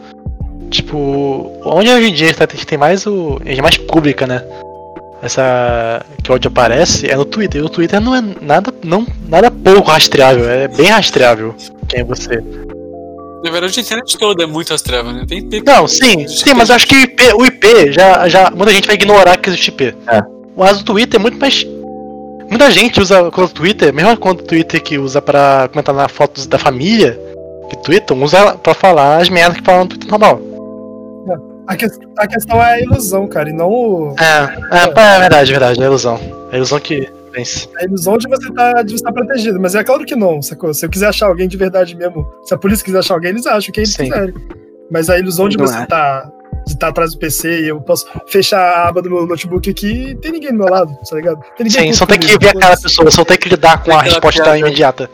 Tipo, 0.70 1.52
onde 1.66 1.90
hoje 1.90 2.10
em 2.10 2.14
dia 2.14 2.28
a 2.28 2.56
gente 2.56 2.66
tem 2.66 2.78
mais 2.78 3.06
o. 3.06 3.40
é 3.46 3.62
mais 3.62 3.78
pública, 3.78 4.26
né? 4.26 4.44
Essa. 5.22 6.04
que 6.24 6.32
o 6.32 6.34
áudio 6.34 6.50
aparece 6.50 7.10
é 7.10 7.16
no 7.16 7.26
Twitter. 7.26 7.62
E 7.62 7.64
o 7.64 7.70
Twitter 7.70 8.02
não 8.02 8.16
é 8.16 8.22
nada, 8.42 8.74
não, 8.84 9.06
nada 9.28 9.52
pouco 9.52 9.92
rastreável, 9.92 10.50
é 10.50 10.68
bem 10.68 10.88
rastreável 10.88 11.56
quem 11.88 12.02
é 12.02 12.04
você. 12.04 12.42
Na 13.44 13.52
verdade, 13.52 13.78
a 13.80 13.84
internet 13.84 14.18
toda 14.18 14.44
é 14.44 14.48
muito 14.48 14.70
rastreável, 14.70 15.12
né? 15.12 15.26
Tem 15.28 15.40
IP. 15.40 15.62
Não, 15.66 15.88
sim, 15.88 16.28
sim, 16.28 16.54
mas 16.56 16.70
eu 16.70 16.76
acho 16.76 16.88
que 16.88 16.96
o 16.96 17.00
IP, 17.00 17.34
o 17.34 17.46
IP 17.46 17.92
já, 17.92 18.28
já. 18.28 18.50
Muita 18.50 18.72
gente 18.72 18.88
vai 18.88 18.96
ignorar 18.96 19.38
que 19.38 19.50
existe 19.50 19.68
IP. 19.68 19.96
É. 20.08 20.22
Mas 20.56 20.80
o 20.80 20.86
Twitter 20.86 21.20
é 21.20 21.22
muito 21.22 21.38
mais 21.38 21.66
Muita 22.54 22.70
gente 22.70 23.02
usa 23.02 23.20
o 23.24 23.50
Twitter, 23.50 23.92
mesmo 23.92 24.16
conta 24.16 24.44
do 24.44 24.48
Twitter 24.48 24.80
que 24.80 25.00
usa 25.00 25.20
pra 25.20 25.68
comentar 25.70 25.96
na 25.96 26.08
fotos 26.08 26.46
da 26.46 26.60
família, 26.60 27.20
que 27.68 27.76
Twitter 27.78 28.16
usa 28.16 28.54
pra 28.58 28.76
falar 28.76 29.20
as 29.20 29.28
merdas 29.28 29.58
que 29.58 29.66
falam 29.66 29.86
no 29.86 29.90
Twitter 29.90 30.08
normal. 30.08 30.40
A, 31.66 31.76
que, 31.76 31.88
a 32.16 32.28
questão 32.28 32.62
é 32.62 32.74
a 32.74 32.80
ilusão, 32.80 33.28
cara, 33.28 33.50
e 33.50 33.54
não 33.54 33.72
o. 33.72 34.16
É, 34.20 34.78
é, 34.78 34.82
é, 34.82 35.16
é 35.16 35.20
verdade, 35.20 35.50
é 35.50 35.52
verdade, 35.52 35.82
é 35.82 35.84
a 35.84 35.88
ilusão. 35.88 36.20
É 36.52 36.54
a 36.54 36.58
ilusão 36.58 36.80
que 36.80 37.10
vence. 37.32 37.68
É 37.80 37.86
a 37.86 37.88
ilusão 37.88 38.20
de 38.20 38.30
você 38.30 38.54
tá, 38.54 38.84
de 38.84 38.94
estar 38.94 39.12
tá 39.12 39.16
protegido, 39.16 39.60
mas 39.60 39.74
é 39.74 39.84
claro 39.84 40.06
que 40.06 40.16
não, 40.16 40.40
sacou? 40.40 40.72
Se 40.76 40.86
eu 40.86 40.92
quiser 40.92 41.08
achar 41.08 41.30
alguém 41.30 41.48
de 41.48 41.58
verdade 41.58 41.96
mesmo, 41.96 42.24
se 42.44 42.54
a 42.54 42.58
polícia 42.58 42.86
quiser 42.86 43.00
achar 43.00 43.16
alguém, 43.16 43.32
eles 43.32 43.48
acham 43.48 43.74
quem 43.74 43.82
eles 43.82 43.96
Sim. 43.96 44.04
quiserem. 44.04 44.36
Mas 44.92 45.10
a 45.10 45.18
ilusão 45.18 45.50
de 45.50 45.58
você 45.58 45.82
estar 45.82 45.86
é. 45.86 46.22
tá 46.22 46.32
de 46.66 46.74
estar 46.74 46.90
atrás 46.90 47.14
do 47.14 47.20
PC 47.20 47.62
e 47.62 47.68
eu 47.70 47.82
posso 47.82 48.06
fechar 48.28 48.60
a 48.60 48.88
aba 48.88 49.02
do 49.02 49.10
meu 49.10 49.26
notebook 49.26 49.70
aqui 49.70 50.10
e 50.10 50.16
tem 50.16 50.32
ninguém 50.32 50.52
do 50.52 50.58
meu 50.58 50.68
lado, 50.68 50.98
tá 51.10 51.16
ligado? 51.16 51.42
Tem 51.58 51.70
Sim, 51.70 51.94
só 51.94 52.06
tem 52.06 52.20
que 52.20 52.38
ver 52.38 52.50
aquela 52.50 52.78
pessoa, 52.78 53.12
só 53.12 53.26
tem 53.26 53.38
que 53.38 53.50
lidar 53.50 53.78
com 53.80 53.92
tem 53.92 53.96
a 53.96 54.02
resposta 54.02 54.44
piada. 54.44 54.60
imediata. 54.60 55.10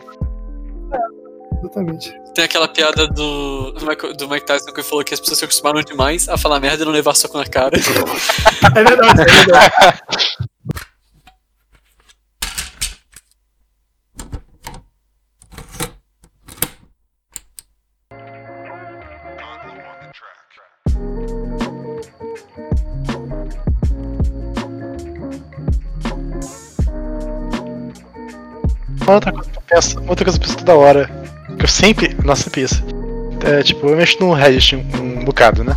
É, 0.92 1.58
exatamente. 1.58 2.20
Tem 2.34 2.44
aquela 2.44 2.68
piada 2.68 3.08
do, 3.08 3.72
do, 3.72 3.86
Mike, 3.86 4.12
do 4.14 4.28
Mike 4.28 4.46
Tyson 4.46 4.72
que 4.72 4.82
falou 4.82 5.04
que 5.04 5.12
as 5.12 5.20
pessoas 5.20 5.38
se 5.38 5.44
acostumaram 5.44 5.82
demais 5.82 6.28
a 6.28 6.38
falar 6.38 6.60
merda 6.60 6.82
e 6.82 6.86
não 6.86 6.92
levar 6.92 7.14
soco 7.16 7.36
na 7.36 7.44
cara. 7.44 7.76
é 8.76 8.84
verdade, 8.84 9.22
é 9.22 9.24
verdade. 9.24 10.00
outra 29.14 29.32
coisa 29.32 29.50
que 29.50 29.58
eu 29.58 29.62
penso, 29.68 30.00
outra 30.06 30.24
coisa 30.24 30.38
que 30.38 30.44
eu 30.44 30.48
penso 30.48 30.58
toda 30.64 30.78
hora. 30.78 31.10
Que 31.58 31.64
eu 31.64 31.68
sempre. 31.68 32.16
Nossa, 32.24 32.44
sempre 32.44 32.62
isso. 32.62 32.82
É, 33.44 33.62
tipo, 33.62 33.86
eu 33.86 33.96
mexo 33.96 34.18
no 34.20 34.32
Reddit 34.32 34.76
um, 34.76 35.20
um 35.20 35.24
bocado, 35.24 35.64
né? 35.64 35.76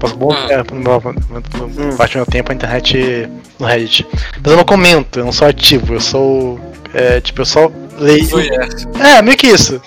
Passo 0.00 0.16
bom 0.16 0.32
ah. 0.32 0.46
tempo 0.46 0.74
no 0.74 0.80
meu, 0.80 0.96
hum. 0.96 1.96
parte 1.96 2.12
do 2.12 2.16
meu 2.16 2.26
tempo 2.26 2.52
a 2.52 2.54
internet 2.54 3.28
no 3.58 3.66
Reddit. 3.66 4.06
Mas 4.42 4.52
eu 4.52 4.56
não 4.56 4.64
comento, 4.64 5.18
eu 5.18 5.24
não 5.24 5.32
sou 5.32 5.48
ativo, 5.48 5.94
eu 5.94 6.00
sou. 6.00 6.60
É, 6.92 7.20
tipo, 7.20 7.40
eu 7.40 7.46
só 7.46 7.70
leio. 7.98 8.28
É, 9.00 9.22
meio 9.22 9.36
que 9.36 9.48
isso. 9.48 9.80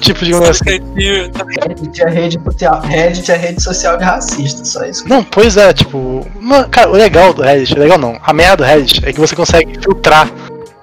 Tipo, 0.00 0.24
digamos 0.24 0.48
assim. 0.48 0.64
Reddit 0.96 2.02
é 2.02 2.08
rede 2.08 2.40
social, 2.42 2.80
Reddit 2.82 3.32
é 3.32 3.36
rede 3.36 3.62
social 3.62 3.98
de 3.98 4.04
racista, 4.04 4.64
só 4.64 4.84
isso. 4.84 5.08
Não, 5.08 5.22
pois 5.22 5.56
é, 5.56 5.72
tipo. 5.72 6.26
cara, 6.70 6.90
o 6.90 6.92
legal 6.92 7.34
do 7.34 7.42
Reddit, 7.42 7.74
o 7.74 7.78
legal 7.78 7.98
não. 7.98 8.18
A 8.22 8.32
merda 8.32 8.58
do 8.58 8.64
Reddit 8.64 9.06
é 9.06 9.12
que 9.12 9.20
você 9.20 9.36
consegue 9.36 9.78
filtrar 9.80 10.30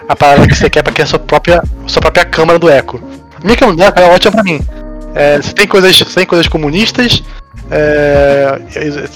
a 0.07 0.15
parada 0.15 0.47
que 0.47 0.55
você 0.55 0.69
quer 0.69 0.83
pra 0.83 0.93
criar 0.93 1.05
sua 1.05 1.19
própria, 1.19 1.63
sua 1.87 2.01
própria 2.01 2.25
câmara 2.25 2.59
do 2.59 2.69
eco. 2.69 3.01
A 3.41 3.45
minha 3.45 3.57
câmara 3.57 3.77
do 3.77 3.83
eco 3.83 3.99
é 3.99 4.15
ótima 4.15 4.31
pra 4.31 4.43
mim. 4.43 4.59
É, 5.13 5.37
você 5.37 5.53
tem 5.53 5.67
coisas, 5.67 5.97
você 5.97 6.15
tem 6.15 6.25
coisas 6.25 6.47
comunistas, 6.47 7.23
é, 7.71 8.59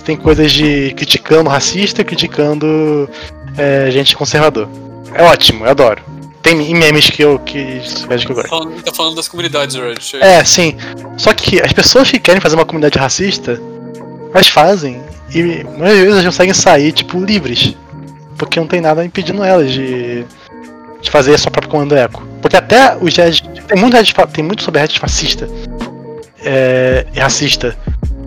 tem 0.05 0.15
coisas 0.15 0.51
de 0.51 0.93
criticando 0.95 1.49
racista, 1.49 2.03
criticando 2.03 3.09
é, 3.57 3.91
gente 3.91 4.15
conservador. 4.15 4.67
É 5.13 5.23
ótimo, 5.23 5.65
eu 5.65 5.71
adoro. 5.71 6.01
Tem 6.41 6.55
memes 6.73 7.09
que 7.09 7.21
eu 7.21 7.37
que, 7.39 7.79
que 7.81 8.31
eu 8.31 8.35
gosto. 8.35 8.49
Falando, 8.49 8.81
tá 8.81 8.93
falando 8.93 9.15
das 9.15 9.27
comunidades, 9.27 9.75
Reddit. 9.75 10.17
É, 10.17 10.43
sim. 10.43 10.77
Só 11.17 11.33
que 11.33 11.61
as 11.61 11.73
pessoas 11.73 12.09
que 12.09 12.17
querem 12.17 12.39
fazer 12.39 12.55
uma 12.55 12.65
comunidade 12.65 12.97
racista, 12.97 13.61
elas 14.33 14.47
fazem 14.47 15.01
e 15.33 15.43
muitas 15.43 15.97
vezes 15.97 16.13
elas 16.13 16.25
conseguem 16.25 16.53
sair 16.53 16.91
tipo 16.91 17.19
livres, 17.19 17.75
porque 18.37 18.59
não 18.59 18.67
tem 18.67 18.79
nada 18.79 19.03
impedindo 19.03 19.43
elas 19.43 19.71
de 19.71 20.25
de 21.02 21.10
fazer 21.10 21.34
a 21.34 21.38
sua 21.38 21.52
própria 21.52 21.72
comando 21.72 21.95
eco. 21.95 22.24
Porque 22.41 22.56
até 22.56 22.97
os 23.00 23.16
Reddit. 23.16 23.47
Tem 23.68 23.78
muito, 23.78 23.93
Reddit, 23.95 24.16
tem 24.34 24.43
muito 24.43 24.64
sobre 24.64 24.82
Reddit 24.82 25.00
fascista 25.00 25.47
é, 26.43 27.06
e 27.14 27.20
racista. 27.20 27.78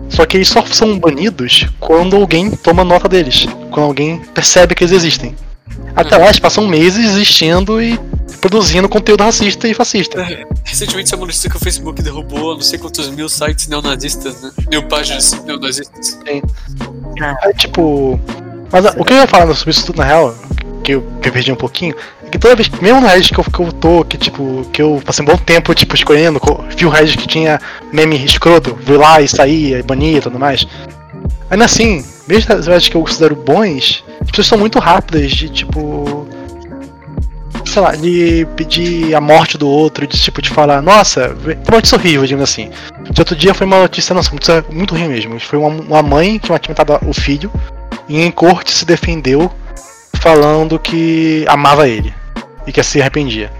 Só 0.09 0.25
que 0.25 0.37
eles 0.37 0.47
só 0.47 0.63
são 0.65 0.99
banidos 0.99 1.67
quando 1.79 2.15
alguém 2.15 2.51
toma 2.51 2.83
nota 2.83 3.09
deles. 3.09 3.47
Quando 3.71 3.87
alguém 3.87 4.19
percebe 4.33 4.75
que 4.75 4.83
eles 4.83 4.93
existem. 4.93 5.35
Até 5.95 6.17
lá 6.17 6.25
eles 6.25 6.39
passam 6.39 6.67
meses 6.67 7.05
existindo 7.05 7.81
e 7.81 7.99
produzindo 8.39 8.89
conteúdo 8.89 9.23
racista 9.23 9.67
e 9.67 9.73
fascista. 9.73 10.21
É, 10.21 10.45
recentemente 10.63 11.09
saiu 11.09 11.19
uma 11.19 11.27
notícia 11.27 11.49
que 11.49 11.55
o 11.55 11.59
Facebook 11.59 12.01
derrubou 12.01 12.55
não 12.55 12.61
sei 12.61 12.77
quantos 12.77 13.09
mil 13.09 13.29
sites 13.29 13.67
neonazistas, 13.67 14.41
né? 14.41 14.51
Mil 14.69 14.83
páginas 14.87 15.31
neonazistas. 15.45 16.19
Sim. 16.27 16.41
É, 17.21 17.53
tipo. 17.53 18.19
Mas 18.71 18.85
o 18.97 19.03
que 19.03 19.13
eu 19.13 19.17
ia 19.17 19.27
falar 19.27 19.53
sobre 19.53 19.71
isso 19.71 19.85
tudo 19.85 19.97
na 19.97 20.05
real, 20.05 20.35
que 20.83 20.93
eu, 20.93 21.03
que 21.21 21.29
eu 21.29 21.33
perdi 21.33 21.51
um 21.51 21.55
pouquinho, 21.55 21.95
que 22.33 22.39
toda 22.39 22.55
vez, 22.55 22.67
mesmo 22.81 22.99
no 22.99 23.05
Reddit 23.05 23.31
que 23.31 23.39
eu, 23.39 23.43
que 23.43 23.59
eu 23.59 23.71
tô, 23.71 24.03
que 24.03 24.17
tipo, 24.17 24.67
que 24.73 24.81
eu 24.81 24.99
passei 25.05 25.23
um 25.23 25.27
bom 25.27 25.37
tempo, 25.37 25.71
tipo, 25.75 25.93
escolhendo, 25.93 26.41
vi 26.75 26.83
o 26.83 26.89
Reddit 26.89 27.15
que 27.15 27.27
tinha 27.27 27.61
meme 27.91 28.25
escroto, 28.25 28.75
vi 28.81 28.97
lá 28.97 29.21
e 29.21 29.27
saía, 29.27 29.77
e 29.77 29.83
bania 29.83 30.17
e 30.17 30.21
tudo 30.21 30.39
mais. 30.39 30.67
Ainda 31.51 31.65
assim, 31.65 32.03
mesmo 32.27 32.55
os 32.55 32.65
Reddit 32.65 32.89
que 32.89 32.97
eu 32.97 33.03
considero 33.03 33.35
bons, 33.35 34.03
as 34.19 34.31
pessoas 34.31 34.47
são 34.47 34.57
muito 34.57 34.79
rápidas 34.79 35.29
de 35.29 35.47
tipo. 35.47 36.27
Sei 37.65 37.81
lá, 37.83 37.95
de 37.95 38.47
pedir 38.55 39.13
a 39.13 39.21
morte 39.21 39.55
do 39.55 39.69
outro, 39.69 40.07
de 40.07 40.19
tipo, 40.19 40.41
de 40.41 40.49
falar, 40.49 40.81
nossa, 40.81 41.37
uma 41.67 41.75
notícia 41.75 41.95
horrível, 41.99 42.25
digamos 42.25 42.49
assim. 42.49 42.71
De 43.11 43.21
outro 43.21 43.35
dia 43.35 43.53
foi 43.53 43.67
uma 43.67 43.79
notícia, 43.79 44.15
nossa, 44.15 44.31
muito, 44.31 44.73
muito 44.73 44.95
ruim 44.95 45.07
mesmo. 45.07 45.39
Foi 45.39 45.59
uma, 45.59 45.69
uma 45.69 46.01
mãe 46.01 46.39
que 46.39 46.47
tinha 46.47 46.75
matado 46.75 46.99
o 47.07 47.13
filho 47.13 47.51
e 48.09 48.19
em 48.19 48.31
corte 48.31 48.71
se 48.71 48.85
defendeu 48.85 49.51
falando 50.19 50.79
que 50.79 51.45
amava 51.47 51.87
ele 51.87 52.22
e 52.65 52.71
que 52.71 52.83
se 52.83 53.01
arrependia. 53.01 53.51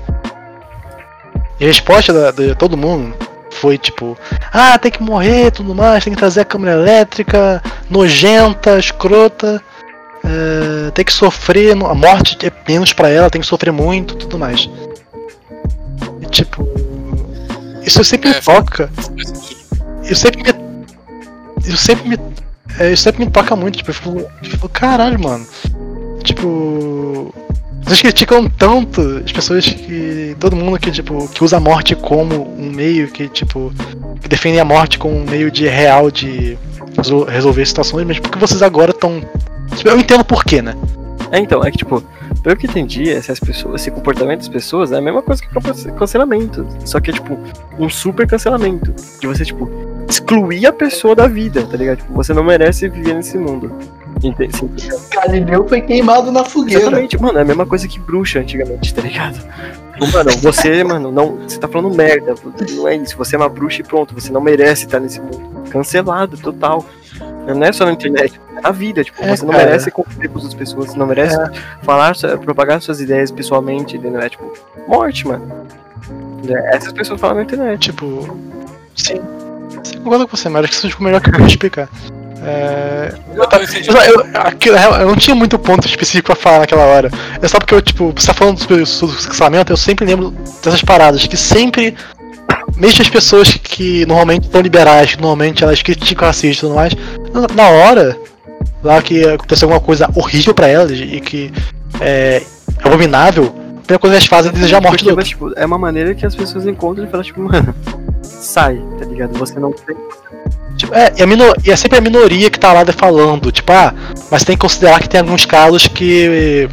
E 1.60 1.66
a 1.66 1.68
resposta 1.68 2.12
da, 2.14 2.32
de 2.32 2.56
todo 2.56 2.78
mundo 2.78 3.16
foi 3.52 3.78
tipo: 3.78 4.18
ah, 4.52 4.78
tem 4.78 4.92
que 4.92 5.02
morrer 5.02 5.52
tudo 5.52 5.74
mais, 5.76 6.04
tem 6.04 6.14
que 6.14 6.20
trazer 6.20 6.42
a 6.42 6.46
câmera 6.46 6.74
elétrica, 6.74 7.62
nojenta, 7.90 8.78
escrota, 8.80 9.62
é, 10.24 10.92
tem 10.92 11.04
que 11.06 11.14
sofrer, 11.14 11.72
a 11.72 11.94
morte 11.94 12.38
é 12.46 12.52
menos 12.68 12.94
para 12.94 13.10
ela, 13.10 13.30
tem 13.30 13.42
que 13.42 13.48
sofrer 13.48 13.72
muito 13.72 14.16
tudo 14.16 14.40
mais. 14.40 14.70
E 16.22 16.26
tipo, 16.28 16.68
isso 17.86 18.04
sempre 18.04 18.30
me 18.30 18.36
é, 18.36 18.42
toca. 18.42 18.90
Eu 20.10 20.16
sempre 20.16 20.44
me. 20.44 20.50
Eu 21.66 21.78
sempre 21.78 22.10
me. 22.10 22.18
É, 22.80 22.92
isso 22.92 23.04
sempre 23.04 23.26
me 23.26 23.32
toca 23.32 23.56
muito, 23.56 23.78
tipo, 23.78 23.92
eu 23.92 23.94
fico, 23.94 24.20
eu 24.20 24.50
fico 24.50 24.70
caralho, 24.70 25.20
mano. 25.20 25.46
Tipo. 26.24 26.93
Vocês 27.84 28.02
criticam 28.02 28.50
tanto 28.50 29.22
as 29.24 29.32
pessoas 29.32 29.66
que. 29.66 30.36
Todo 30.40 30.56
mundo 30.56 30.80
que, 30.80 30.92
tipo, 30.92 31.28
que 31.30 31.44
usa 31.44 31.58
a 31.58 31.60
morte 31.60 31.96
como 31.96 32.54
um 32.58 32.72
meio 32.72 33.10
que, 33.10 33.28
tipo. 33.28 33.74
Que 34.22 34.30
defende 34.30 34.60
a 34.60 34.66
morte 34.66 34.98
como 34.98 35.16
um 35.16 35.26
meio 35.26 35.52
de 35.52 35.68
real 35.68 36.10
de 36.10 36.58
resolver 37.28 37.66
situações, 37.66 38.06
mas 38.06 38.20
porque 38.20 38.40
vocês 38.40 38.62
agora 38.62 38.92
estão. 38.92 39.22
Tipo, 39.76 39.90
eu 39.90 40.00
entendo 40.00 40.24
porquê, 40.24 40.62
né? 40.62 40.76
É, 41.32 41.40
então, 41.40 41.64
é 41.64 41.72
que, 41.72 41.80
tipo, 41.80 42.04
pelo 42.44 42.56
que 42.56 42.68
entendi, 42.68 43.10
essas 43.10 43.40
pessoas, 43.40 43.82
esse 43.82 43.90
comportamento 43.90 44.40
das 44.40 44.50
pessoas 44.50 44.92
é 44.92 44.98
a 44.98 45.02
mesma 45.02 45.22
coisa 45.22 45.42
que 45.42 45.92
cancelamento. 45.92 46.66
Só 46.86 47.00
que 47.00 47.10
é, 47.10 47.14
tipo, 47.14 47.38
um 47.80 47.90
super 47.90 48.28
cancelamento. 48.28 48.94
De 49.20 49.28
você, 49.28 49.44
tipo, 49.44 49.68
excluir 50.14 50.66
a 50.68 50.74
pessoa 50.74 51.16
da 51.16 51.28
vida, 51.28 51.66
tá 51.66 51.76
ligado? 51.76 51.98
Tipo, 51.98 52.14
você 52.14 52.34
não 52.34 52.44
merece 52.44 52.88
viver 52.88 53.16
nesse 53.16 53.38
mundo. 53.38 53.72
Galileu 55.12 55.68
foi 55.68 55.82
queimado 55.82 56.32
na 56.32 56.44
fogueira. 56.44 56.82
Exatamente, 56.82 57.20
mano, 57.20 57.40
é 57.40 57.42
a 57.42 57.46
mesma 57.46 57.66
coisa 57.66 57.88
que 57.88 58.00
bruxa 58.00 58.40
antigamente, 58.40 58.94
tá 58.94 59.02
ligado? 59.02 59.40
Tipo, 59.94 60.12
mano, 60.12 60.32
você, 60.38 60.84
mano, 60.86 61.12
não. 61.12 61.38
Você 61.38 61.60
tá 61.60 61.68
falando 61.68 61.94
merda. 61.94 62.36
Não 62.72 62.88
é 62.88 62.96
isso. 62.96 63.18
Você 63.18 63.36
é 63.36 63.40
uma 63.40 63.50
bruxa 63.50 63.82
e 63.82 63.84
pronto. 63.84 64.14
Você 64.14 64.32
não 64.32 64.40
merece 64.40 64.86
estar 64.86 65.00
nesse 65.00 65.20
mundo. 65.20 65.70
Cancelado, 65.70 66.38
total. 66.38 66.86
Não 67.46 67.64
é 67.64 67.74
só 67.74 67.86
na 67.86 67.92
internet, 67.92 68.40
é 68.56 68.62
na 68.62 68.72
vida. 68.72 69.04
Tipo, 69.04 69.22
é, 69.24 69.36
você 69.36 69.46
não 69.46 69.52
cara. 69.52 69.66
merece 69.66 69.92
conviver 69.92 70.30
com 70.30 70.36
outras 70.36 70.54
pessoas, 70.54 70.92
você 70.92 70.98
não 70.98 71.08
merece 71.08 71.36
é. 71.36 71.52
falar, 71.82 72.16
propagar 72.42 72.82
suas 72.82 73.02
ideias 73.02 73.32
pessoalmente, 73.32 73.98
entendeu? 73.98 74.22
É 74.22 74.30
tipo, 74.30 74.54
morte, 74.88 75.28
mano. 75.28 75.68
É, 76.48 76.78
essas 76.78 76.94
pessoas 76.94 77.20
falam 77.20 77.38
na 77.38 77.44
internet. 77.44 77.92
Tipo, 77.92 78.38
sim. 78.96 79.20
Sim, 79.84 79.98
concordo 80.00 80.28
com 80.28 80.38
você, 80.38 80.50
mas 80.50 80.64
acho 80.64 80.72
que 80.72 80.78
isso 80.78 80.90
ficou 80.90 81.06
melhor 81.06 81.22
que 81.22 81.30
eu 81.30 81.46
explicar. 81.46 81.90
É, 82.46 83.14
eu, 83.34 83.44
eu, 83.44 84.76
eu, 84.76 84.76
eu, 84.76 85.08
não 85.08 85.16
tinha 85.16 85.34
muito 85.34 85.58
ponto 85.58 85.88
específico 85.88 86.26
pra 86.26 86.36
falar 86.36 86.60
naquela 86.60 86.84
hora. 86.84 87.10
É 87.42 87.48
só 87.48 87.58
porque 87.58 87.74
eu, 87.74 87.82
tipo, 87.82 88.14
você 88.14 88.28
tá 88.28 88.34
falando 88.34 88.60
sobre, 88.60 88.86
sobre 88.86 89.16
o 89.16 89.20
cancelamento, 89.20 89.72
eu 89.72 89.78
sempre 89.78 90.06
lembro 90.06 90.32
dessas 90.62 90.82
paradas, 90.82 91.26
que 91.26 91.38
sempre, 91.38 91.96
mesmo 92.76 93.02
as 93.02 93.10
pessoas 93.10 93.54
que 93.54 94.06
normalmente 94.06 94.50
são 94.52 94.60
liberais, 94.60 95.16
que 95.16 95.22
normalmente 95.22 95.64
elas 95.64 95.82
criticam 95.82 96.28
racismo 96.28 96.52
e 96.54 96.60
tudo 96.60 96.76
mais, 96.76 96.94
na 97.56 97.70
hora, 97.70 98.18
lá 98.84 99.02
que 99.02 99.26
aconteceu 99.26 99.68
alguma 99.68 99.80
coisa 99.80 100.10
horrível 100.14 100.54
pra 100.54 100.68
elas 100.68 100.92
e 100.92 101.22
que 101.22 101.50
é, 102.02 102.44
abominável, 102.84 103.56
primeira 103.84 104.00
coisa 104.00 104.16
que 104.16 104.18
elas 104.18 104.26
fazem 104.26 104.52
é 104.52 104.54
desejar 104.54 104.78
a 104.78 104.82
morte 104.82 105.04
do 105.04 105.24
Tipo, 105.24 105.54
é 105.56 105.66
uma 105.66 105.78
maneira 105.78 106.16
que 106.16 106.26
as 106.26 106.36
pessoas 106.36 106.66
encontram 106.66 107.06
e 107.06 107.10
falam, 107.10 107.24
tipo, 107.24 107.42
mano, 107.42 107.76
sai, 108.22 108.82
tá 109.00 109.06
ligado? 109.06 109.38
Você 109.38 109.60
não 109.60 109.72
tem 109.72 109.96
Tipo, 110.78 110.94
é, 110.96 111.14
e, 111.18 111.26
minor, 111.26 111.56
e, 111.64 111.72
é 111.72 111.76
sempre 111.76 112.00
a 112.00 112.02
minoria 112.02 112.50
que 112.50 112.60
tá 112.60 112.74
lá 112.74 112.84
falando, 112.86 113.52
tipo, 113.52 113.72
ah, 113.72 113.94
mas 114.32 114.44
tem 114.44 114.56
que 114.56 114.62
considerar 114.62 115.00
que 115.00 115.08
tem 115.08 115.20
alguns 115.20 115.46
casos 115.46 115.88
que 115.88 116.68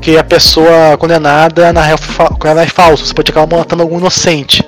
que 0.00 0.16
a 0.16 0.24
pessoa 0.24 0.96
condenada 0.98 1.74
na 1.74 1.82
real 1.82 1.98
condenada 2.38 2.62
é 2.62 2.66
falso, 2.66 3.04
você 3.04 3.12
pode 3.12 3.30
acabar 3.30 3.58
matando 3.58 3.82
algum 3.82 3.98
inocente. 3.98 4.64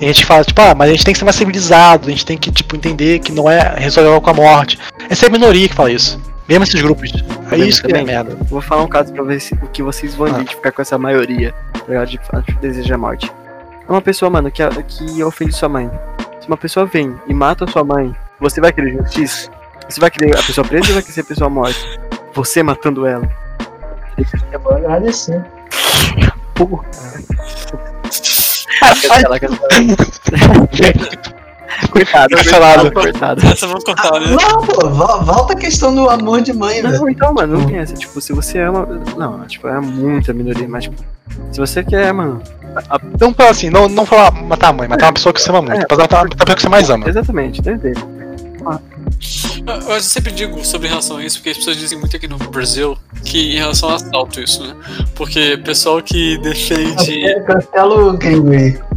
E 0.00 0.04
a 0.04 0.08
gente 0.08 0.26
fala, 0.26 0.44
tipo, 0.44 0.60
ah, 0.60 0.74
mas 0.74 0.90
a 0.90 0.92
gente 0.92 1.04
tem 1.04 1.14
que 1.14 1.18
ser 1.18 1.24
mais 1.24 1.36
civilizado, 1.36 2.08
a 2.08 2.10
gente 2.10 2.26
tem 2.26 2.36
que, 2.36 2.50
tipo, 2.50 2.76
entender 2.76 3.20
que 3.20 3.32
não 3.32 3.48
é 3.48 3.74
resolver 3.78 4.20
com 4.20 4.30
a 4.30 4.34
morte. 4.34 4.78
Essa 5.08 5.26
é 5.26 5.28
a 5.28 5.32
minoria 5.32 5.68
que 5.68 5.74
fala 5.74 5.90
isso. 5.90 6.20
Mesmo 6.48 6.64
esses 6.64 6.82
grupos. 6.82 7.12
É 7.50 7.56
isso 7.56 7.82
que 7.82 7.92
é 7.92 8.02
merda. 8.02 8.36
Vou 8.44 8.60
falar 8.60 8.82
um 8.82 8.88
caso 8.88 9.12
pra 9.12 9.22
ver 9.22 9.40
se, 9.40 9.54
o 9.54 9.68
que 9.68 9.82
vocês 9.82 10.14
vão 10.14 10.26
ah. 10.26 10.30
identificar 10.30 10.72
com 10.72 10.82
essa 10.82 10.98
maioria 10.98 11.54
tá 11.86 12.04
de, 12.04 12.18
de 12.18 12.54
desejar 12.60 12.98
morte. 12.98 13.32
É 13.86 13.90
uma 13.90 14.02
pessoa, 14.02 14.30
mano, 14.30 14.50
que, 14.50 14.62
que 14.84 15.22
ofende 15.22 15.52
sua 15.52 15.68
mãe. 15.68 15.90
Se 16.40 16.48
uma 16.48 16.56
pessoa 16.56 16.86
vem 16.86 17.14
e 17.26 17.34
mata 17.34 17.66
sua 17.66 17.84
mãe, 17.84 18.14
você 18.40 18.60
vai 18.60 18.72
querer 18.72 18.92
justiça? 18.92 19.50
Você 19.88 20.00
vai 20.00 20.10
querer 20.10 20.36
a 20.36 20.42
pessoa 20.42 20.66
presa 20.66 20.88
ou 20.88 20.94
vai 20.94 21.02
querer 21.02 21.20
a 21.20 21.24
pessoa 21.24 21.50
morta? 21.50 21.78
Você 22.34 22.62
matando 22.62 23.06
ela. 23.06 23.28
Eu 24.52 24.60
vou 24.60 24.74
agradecer. 24.74 25.44
Porra. 26.54 26.84
Coitado, 31.90 32.36
cancelado. 32.36 32.92
Coitado. 32.92 33.44
Essa 33.46 33.66
vamos 33.66 33.84
cortar, 33.84 34.20
né? 34.20 34.26
Não, 34.30 34.66
pô, 34.66 34.88
volta 34.88 35.52
a 35.52 35.56
questão 35.56 35.94
do 35.94 36.08
amor 36.08 36.40
de 36.40 36.52
mãe, 36.52 36.82
não, 36.82 36.90
velho. 36.90 37.02
Não, 37.02 37.08
então, 37.08 37.32
mano, 37.32 37.58
não 37.58 37.66
tem 37.66 37.78
essa. 37.78 37.94
Tipo, 37.94 38.20
se 38.20 38.32
você 38.32 38.60
ama. 38.60 38.86
Não, 39.16 39.46
tipo, 39.46 39.68
é 39.68 39.80
muita 39.80 40.32
minoria, 40.32 40.68
mas, 40.68 40.84
tipo, 40.84 41.02
se 41.50 41.58
você 41.58 41.82
quer, 41.82 42.12
mano, 42.12 42.42
não 43.20 43.32
falar 43.34 43.50
assim, 43.50 43.70
não, 43.70 43.88
não 43.88 44.04
falar 44.04 44.30
matar 44.32 44.68
a 44.68 44.72
mãe, 44.72 44.88
matar 44.88 45.06
uma 45.06 45.14
pessoa 45.14 45.32
que 45.32 45.40
você 45.40 45.50
ama 45.50 45.62
muito, 45.62 45.92
é, 45.92 45.96
matar 45.96 46.26
a 46.26 46.28
pessoa 46.28 46.56
que 46.56 46.62
você 46.62 46.68
mais 46.68 46.90
ama. 46.90 47.08
Exatamente, 47.08 47.60
entendi. 47.60 47.92
Ah. 48.66 48.78
Eu 49.66 50.00
sempre 50.00 50.32
digo 50.32 50.64
sobre 50.64 50.88
relação 50.88 51.16
a 51.16 51.24
isso, 51.24 51.38
porque 51.38 51.50
as 51.50 51.56
pessoas 51.56 51.76
dizem 51.76 51.98
muito 51.98 52.16
aqui 52.16 52.28
no 52.28 52.36
Brasil 52.36 52.96
que 53.24 53.54
em 53.54 53.58
relação 53.58 53.88
a 53.88 53.94
assalto 53.94 54.40
isso, 54.40 54.62
né? 54.62 54.74
Porque 55.14 55.58
pessoal 55.64 56.02
que 56.02 56.38
defende. 56.38 57.24
Cancela 57.46 57.94
o 57.94 58.16
gringo 58.16 58.52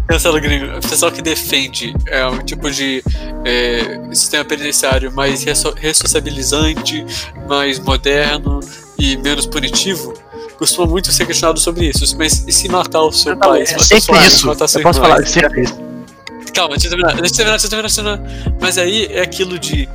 aí. 0.08 0.18
Cancela 0.18 0.38
o 0.38 0.42
gringo. 0.42 0.88
Pessoal 0.88 1.12
que 1.12 1.22
defende 1.22 1.96
é, 2.08 2.26
um 2.28 2.40
tipo 2.40 2.70
de 2.72 3.04
é, 3.46 4.00
sistema 4.14 4.46
penitenciário 4.46 5.12
mais 5.12 5.44
ressociabilizante, 5.44 7.06
mais 7.48 7.80
moderno 7.80 8.60
e 8.98 9.18
menos 9.18 9.46
punitivo 9.46 10.14
costuma 10.58 10.88
muito 10.88 11.12
ser 11.12 11.26
questionado 11.26 11.60
sobre 11.60 11.88
isso. 11.90 12.18
Mas 12.18 12.44
e 12.48 12.52
se 12.52 12.68
matar 12.68 13.02
o 13.02 13.12
seu 13.12 13.38
pai? 13.38 13.66
Se 13.66 13.74
matar 13.74 14.02
sua 14.02 14.28
isso. 14.28 14.48
Matar 14.48 14.68
seu 14.68 14.80
eu 14.80 14.84
posso 14.84 15.00
falar, 15.00 15.26
sempre 15.26 15.64
isso. 15.64 15.88
Calma, 16.54 16.76
deixa 16.76 16.88
eu 16.88 16.90
terminar, 16.90 17.16
deixa 17.22 17.34
eu 17.34 17.38
terminar, 17.38 17.58
deixa 17.58 18.02
eu 18.02 18.04
terminar. 18.04 18.56
Mas 18.60 18.78
aí 18.78 19.06
é 19.12 19.22
aquilo 19.22 19.60
de. 19.60 19.88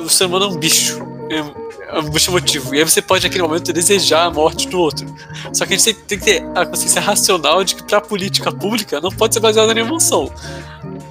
O 0.00 0.08
ser 0.08 0.24
humano 0.24 0.46
é 0.46 0.48
um 0.48 0.56
bicho. 0.56 1.13
É, 1.34 1.96
é 1.96 2.00
um 2.00 2.10
emotivo. 2.28 2.74
E 2.74 2.78
aí 2.78 2.84
você 2.84 3.02
pode, 3.02 3.24
naquele 3.24 3.42
momento, 3.42 3.72
desejar 3.72 4.24
a 4.24 4.30
morte 4.30 4.68
do 4.68 4.78
outro. 4.78 5.06
Só 5.52 5.66
que 5.66 5.74
a 5.74 5.76
gente 5.76 5.94
tem 5.94 6.18
que 6.18 6.24
ter 6.24 6.44
a 6.54 6.64
consciência 6.64 7.00
racional 7.00 7.62
de 7.64 7.74
que, 7.74 7.82
pra 7.84 8.00
política 8.00 8.50
pública, 8.52 9.00
não 9.00 9.10
pode 9.10 9.34
ser 9.34 9.40
baseada 9.40 9.72
em 9.72 9.78
emoção. 9.78 10.30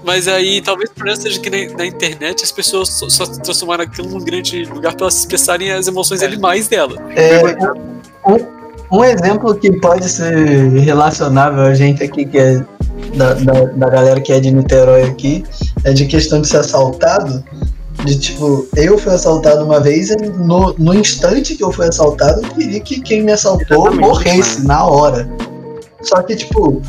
Mas 0.04 0.28
aí, 0.28 0.62
talvez 0.62 0.90
por 0.90 1.08
essa 1.08 1.22
seja 1.24 1.40
que 1.40 1.50
na, 1.50 1.78
na, 1.78 1.86
internet 1.86 2.44
as 2.44 2.52
pessoas 2.52 2.90
só, 2.90 3.10
só 3.10 3.26
transformaram 3.26 3.84
aquilo 3.84 4.10
num 4.10 4.24
grande 4.24 4.66
lugar 4.66 4.94
para 4.94 5.06
elas 5.06 5.20
expressarem 5.20 5.72
as 5.72 5.88
emoções 5.88 6.22
é. 6.22 6.26
animais 6.26 6.68
dela. 6.68 6.98
É, 7.16 7.42
um, 8.30 9.00
um 9.00 9.04
exemplo 9.04 9.56
que 9.56 9.72
pode 9.80 10.10
ser 10.10 10.70
relacionável 10.82 11.64
a 11.64 11.74
gente 11.74 12.04
aqui, 12.04 12.26
que 12.26 12.38
é 12.38 12.64
da, 13.16 13.34
da, 13.34 13.66
da, 13.66 13.90
galera 13.90 14.20
que 14.20 14.34
é 14.34 14.40
de 14.40 14.52
Niterói 14.52 15.04
aqui, 15.04 15.44
é 15.84 15.94
de 15.94 16.06
questão 16.06 16.42
de 16.42 16.48
ser 16.48 16.58
assaltado. 16.58 17.44
De 18.04 18.20
tipo, 18.20 18.68
eu 18.76 18.98
fui 18.98 19.14
assaltado 19.14 19.64
uma 19.64 19.80
vez 19.80 20.10
e 20.10 20.16
no, 20.16 20.74
no 20.78 20.94
instante 20.94 21.56
que 21.56 21.64
eu 21.64 21.72
fui 21.72 21.88
assaltado, 21.88 22.42
eu 22.42 22.50
queria 22.50 22.80
que 22.82 23.00
quem 23.00 23.24
me 23.24 23.32
assaltou 23.32 23.88
Exatamente, 23.88 24.00
morresse 24.02 24.56
mano. 24.58 24.68
na 24.68 24.86
hora. 24.86 25.30
Só 26.02 26.22
que, 26.22 26.36
tipo, 26.36 26.82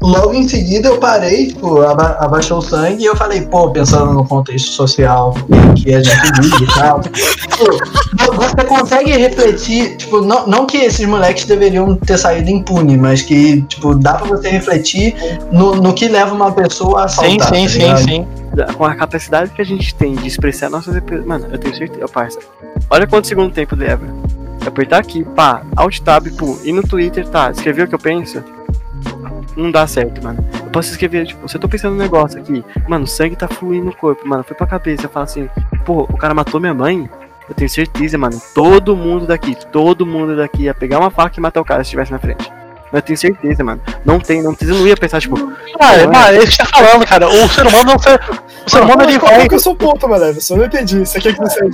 logo 0.00 0.34
em 0.34 0.48
seguida 0.48 0.88
eu 0.88 0.98
parei, 0.98 1.48
tipo, 1.48 1.80
aba 1.82 2.16
abaixou 2.20 2.58
o 2.58 2.62
sangue 2.62 3.04
e 3.04 3.06
eu 3.06 3.16
falei, 3.16 3.42
pô, 3.42 3.70
pensando 3.70 4.12
no 4.12 4.24
contexto 4.26 4.72
social 4.72 5.34
que 5.76 5.94
a 5.94 6.02
gente 6.02 6.40
vive 6.40 6.64
e 6.64 6.74
tal. 6.74 7.00
tipo, 7.06 8.34
você 8.34 8.64
consegue 8.66 9.12
refletir, 9.12 9.96
tipo, 9.96 10.20
não, 10.22 10.46
não 10.46 10.66
que 10.66 10.78
esses 10.78 11.06
moleques 11.06 11.44
deveriam 11.44 11.94
ter 11.94 12.18
saído 12.18 12.50
impune, 12.50 12.96
mas 12.96 13.22
que, 13.22 13.62
tipo, 13.62 13.94
dá 13.94 14.14
pra 14.14 14.26
você 14.26 14.48
refletir 14.48 15.14
no, 15.52 15.76
no 15.76 15.92
que 15.94 16.08
leva 16.08 16.34
uma 16.34 16.50
pessoa 16.50 17.02
a 17.02 17.04
assaltar. 17.04 17.54
Sim, 17.54 17.68
sim, 17.68 17.80
tá 17.80 17.96
sim, 17.96 18.04
sim. 18.04 18.26
Com 18.76 18.84
a 18.84 18.94
capacidade 18.94 19.50
que 19.50 19.60
a 19.60 19.64
gente 19.64 19.94
tem 19.94 20.14
de 20.14 20.26
expressar 20.26 20.70
nossas. 20.70 21.00
Mano, 21.24 21.46
eu 21.50 21.58
tenho 21.58 21.74
certeza, 21.74 22.08
parça. 22.08 22.38
Olha 22.90 23.06
quanto 23.06 23.26
segundo 23.26 23.52
tempo 23.52 23.76
leva. 23.76 24.06
Apertar 24.66 24.98
aqui, 24.98 25.24
pá, 25.24 25.62
Alt 25.76 26.00
Tab, 26.00 26.26
pô, 26.36 26.58
e 26.62 26.72
no 26.72 26.82
Twitter, 26.82 27.26
tá, 27.26 27.50
escreveu 27.50 27.86
o 27.86 27.88
que 27.88 27.94
eu 27.94 27.98
penso? 27.98 28.42
não 29.58 29.70
dá 29.70 29.86
certo, 29.86 30.22
mano. 30.22 30.44
Eu 30.64 30.70
posso 30.70 30.90
escrever, 30.90 31.26
tipo, 31.26 31.48
se 31.48 31.56
eu 31.56 31.60
tô 31.60 31.68
pensando 31.68 31.92
no 31.92 31.98
negócio 31.98 32.40
aqui, 32.40 32.64
mano, 32.88 33.06
sangue 33.06 33.36
tá 33.36 33.48
fluindo 33.48 33.86
no 33.86 33.94
corpo, 33.94 34.26
mano, 34.26 34.44
foi 34.44 34.56
pra 34.56 34.66
cabeça, 34.66 35.06
eu 35.06 35.10
falo 35.10 35.24
assim, 35.24 35.48
pô, 35.84 36.02
o 36.02 36.16
cara 36.16 36.32
matou 36.32 36.60
minha 36.60 36.74
mãe, 36.74 37.10
eu 37.48 37.54
tenho 37.54 37.68
certeza, 37.68 38.16
mano, 38.16 38.40
todo 38.54 38.96
mundo 38.96 39.26
daqui, 39.26 39.56
todo 39.72 40.06
mundo 40.06 40.36
daqui 40.36 40.64
ia 40.64 40.74
pegar 40.74 40.98
uma 40.98 41.10
faca 41.10 41.38
e 41.38 41.42
matar 41.42 41.60
o 41.60 41.64
cara 41.64 41.82
se 41.82 41.88
estivesse 41.88 42.12
na 42.12 42.18
frente. 42.18 42.57
Eu 42.92 43.02
tenho 43.02 43.18
certeza, 43.18 43.62
mano. 43.62 43.80
Não 44.04 44.18
tem, 44.18 44.42
não, 44.42 44.54
você 44.54 44.64
não 44.66 44.86
ia 44.86 44.96
pensar, 44.96 45.20
tipo. 45.20 45.36
Ah, 45.78 45.94
é, 45.94 46.06
mano, 46.06 46.16
é 46.16 46.38
isso 46.38 46.52
que 46.52 46.58
tá 46.58 46.66
falando, 46.66 47.06
cara. 47.06 47.28
O 47.28 47.48
ser 47.48 47.66
humano 47.66 47.84
não 47.84 47.98
ser. 47.98 48.20
O 48.66 48.70
ser 48.70 48.82
humano 48.82 49.02
ele 49.02 49.18
vai. 49.18 49.36
Qual 49.36 49.48
que 49.48 49.54
é 49.54 49.58
o 49.58 49.60
seu 49.60 49.74
ponto, 49.74 50.08
mano? 50.08 50.24
Eu 50.24 50.56
não 50.56 50.64
entendi. 50.64 50.98
Você 51.00 51.20
quer 51.20 51.34
que 51.34 51.40
você 51.40 51.60
aí? 51.62 51.70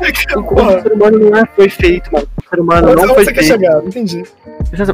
O 0.00 0.82
ser 0.82 0.92
humano 0.92 1.18
não 1.18 1.36
é, 1.36 1.44
foi 1.54 1.68
feito, 1.68 2.10
mano. 2.12 2.26
O 2.38 2.48
ser 2.48 2.60
humano 2.60 2.86
Mas 2.94 3.06
não 3.06 3.14
foi 3.14 3.24
você 3.24 3.34
feito. 3.34 3.34
Quer 3.34 3.44
chegar, 3.44 3.74
não 3.76 3.88
entendi. 3.88 4.22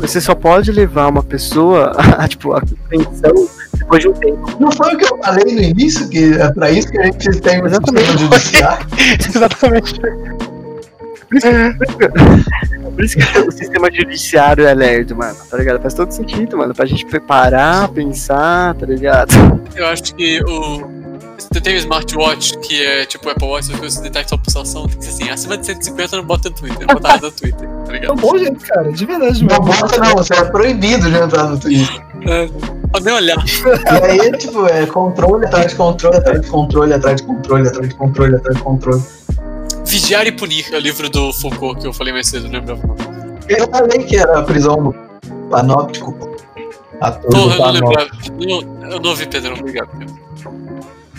Você 0.01 0.21
só 0.21 0.35
pode 0.35 0.73
levar 0.73 1.09
uma 1.09 1.23
pessoa 1.23 1.93
a, 2.19 2.27
tipo, 2.27 2.53
a 2.53 2.61
compreensão 2.61 3.49
depois 3.75 4.03
de 4.03 4.09
um 4.09 4.13
tempo. 4.15 4.57
Não 4.59 4.73
foi 4.73 4.95
o 4.95 4.99
que 4.99 5.05
eu 5.05 5.19
falei 5.19 5.55
no 5.55 5.63
início, 5.63 6.09
que 6.09 6.35
é 6.35 6.53
pra 6.53 6.71
isso 6.71 6.91
que 6.91 6.99
a 6.99 7.05
gente 7.05 7.41
tem 7.41 7.61
judiciário? 8.19 8.87
Exatamente. 9.35 10.01
Por 11.29 11.37
isso, 11.37 11.47
por 12.95 13.05
isso 13.05 13.19
que 13.19 13.39
o 13.41 13.53
sistema 13.53 13.93
judiciário 13.93 14.67
é 14.67 14.73
lerdo, 14.73 15.15
mano, 15.15 15.37
tá 15.51 15.59
ligado? 15.59 15.81
Faz 15.81 15.93
todo 15.93 16.11
sentido, 16.11 16.57
mano, 16.57 16.75
pra 16.75 16.87
gente 16.87 17.05
preparar, 17.05 17.89
pensar, 17.89 18.75
tá 18.75 18.87
ligado? 18.87 19.31
Eu 19.77 19.87
acho 19.87 20.15
que 20.15 20.43
o. 20.45 20.99
Você 21.39 21.61
tem 21.61 21.75
o 21.75 21.79
smartwatch, 21.79 22.59
que 22.59 22.85
é 22.85 23.07
tipo 23.07 23.29
Apple 23.31 23.47
Watch, 23.47 23.71
que 23.71 23.77
você 23.81 24.01
detecta 24.03 24.35
a 24.35 24.39
pulsação, 24.39 24.87
tem 24.89 24.99
que 24.99 25.05
ser 25.05 25.11
assim, 25.11 25.31
acima 25.31 25.57
de 25.57 25.67
150 25.67 26.17
não 26.17 26.25
bota 26.25 26.49
no 26.49 26.55
Twitter, 26.57 26.81
não 26.81 26.95
bota 26.95 27.09
nada 27.09 27.27
no 27.27 27.33
Twitter, 27.33 27.69
tá 27.69 27.93
ligado? 27.93 28.11
É 28.11 28.13
um 28.13 28.17
bom 28.17 28.37
jeito, 28.37 28.67
cara, 28.67 28.91
de 28.91 29.07
verdade. 29.07 29.45
Não 29.45 29.61
bota 29.61 29.99
não, 29.99 30.15
você 30.15 30.35
é 30.35 30.45
proibido 30.45 31.11
de 31.11 31.17
entrar 31.17 31.45
no 31.45 31.59
Twitter. 31.59 32.03
É, 32.27 32.49
pode 32.91 33.05
nem 33.05 33.15
olhar. 33.15 33.37
E 33.39 34.21
aí, 34.21 34.33
tipo, 34.33 34.67
é 34.67 34.85
controle 34.87 35.47
atrás 35.47 35.71
de 35.71 35.77
controle, 35.77 36.17
atrás 36.17 36.41
de 36.41 36.49
controle, 36.49 36.95
atrás 36.95 37.17
de 37.17 37.23
controle, 37.23 37.69
atrás 37.69 37.89
de 37.89 37.95
controle, 37.95 38.37
atrás 38.37 38.57
de 38.57 38.63
controle. 38.63 39.03
Vigiar 39.89 40.27
e 40.27 40.33
Punir 40.33 40.67
é 40.71 40.77
o 40.77 40.81
livro 40.81 41.09
do 41.09 41.33
Foucault 41.33 41.81
que 41.81 41.87
eu 41.87 41.95
falei 41.95 42.13
mais 42.13 42.27
cedo, 42.27 42.45
não 42.45 42.61
lembrava. 42.61 42.83
Eu 43.49 43.67
falei 43.71 44.05
que 44.05 44.19
era 44.19 44.39
a 44.39 44.43
prisão 44.43 44.95
panóptico. 45.51 46.13
Porra, 46.13 47.55
eu 47.55 47.59
não 47.59 47.71
lembrava. 47.71 48.11
Eu, 48.39 48.91
eu 48.91 49.01
não 49.01 49.11
ouvi, 49.11 49.27
Pedro, 49.27 49.55
obrigado. 49.59 49.89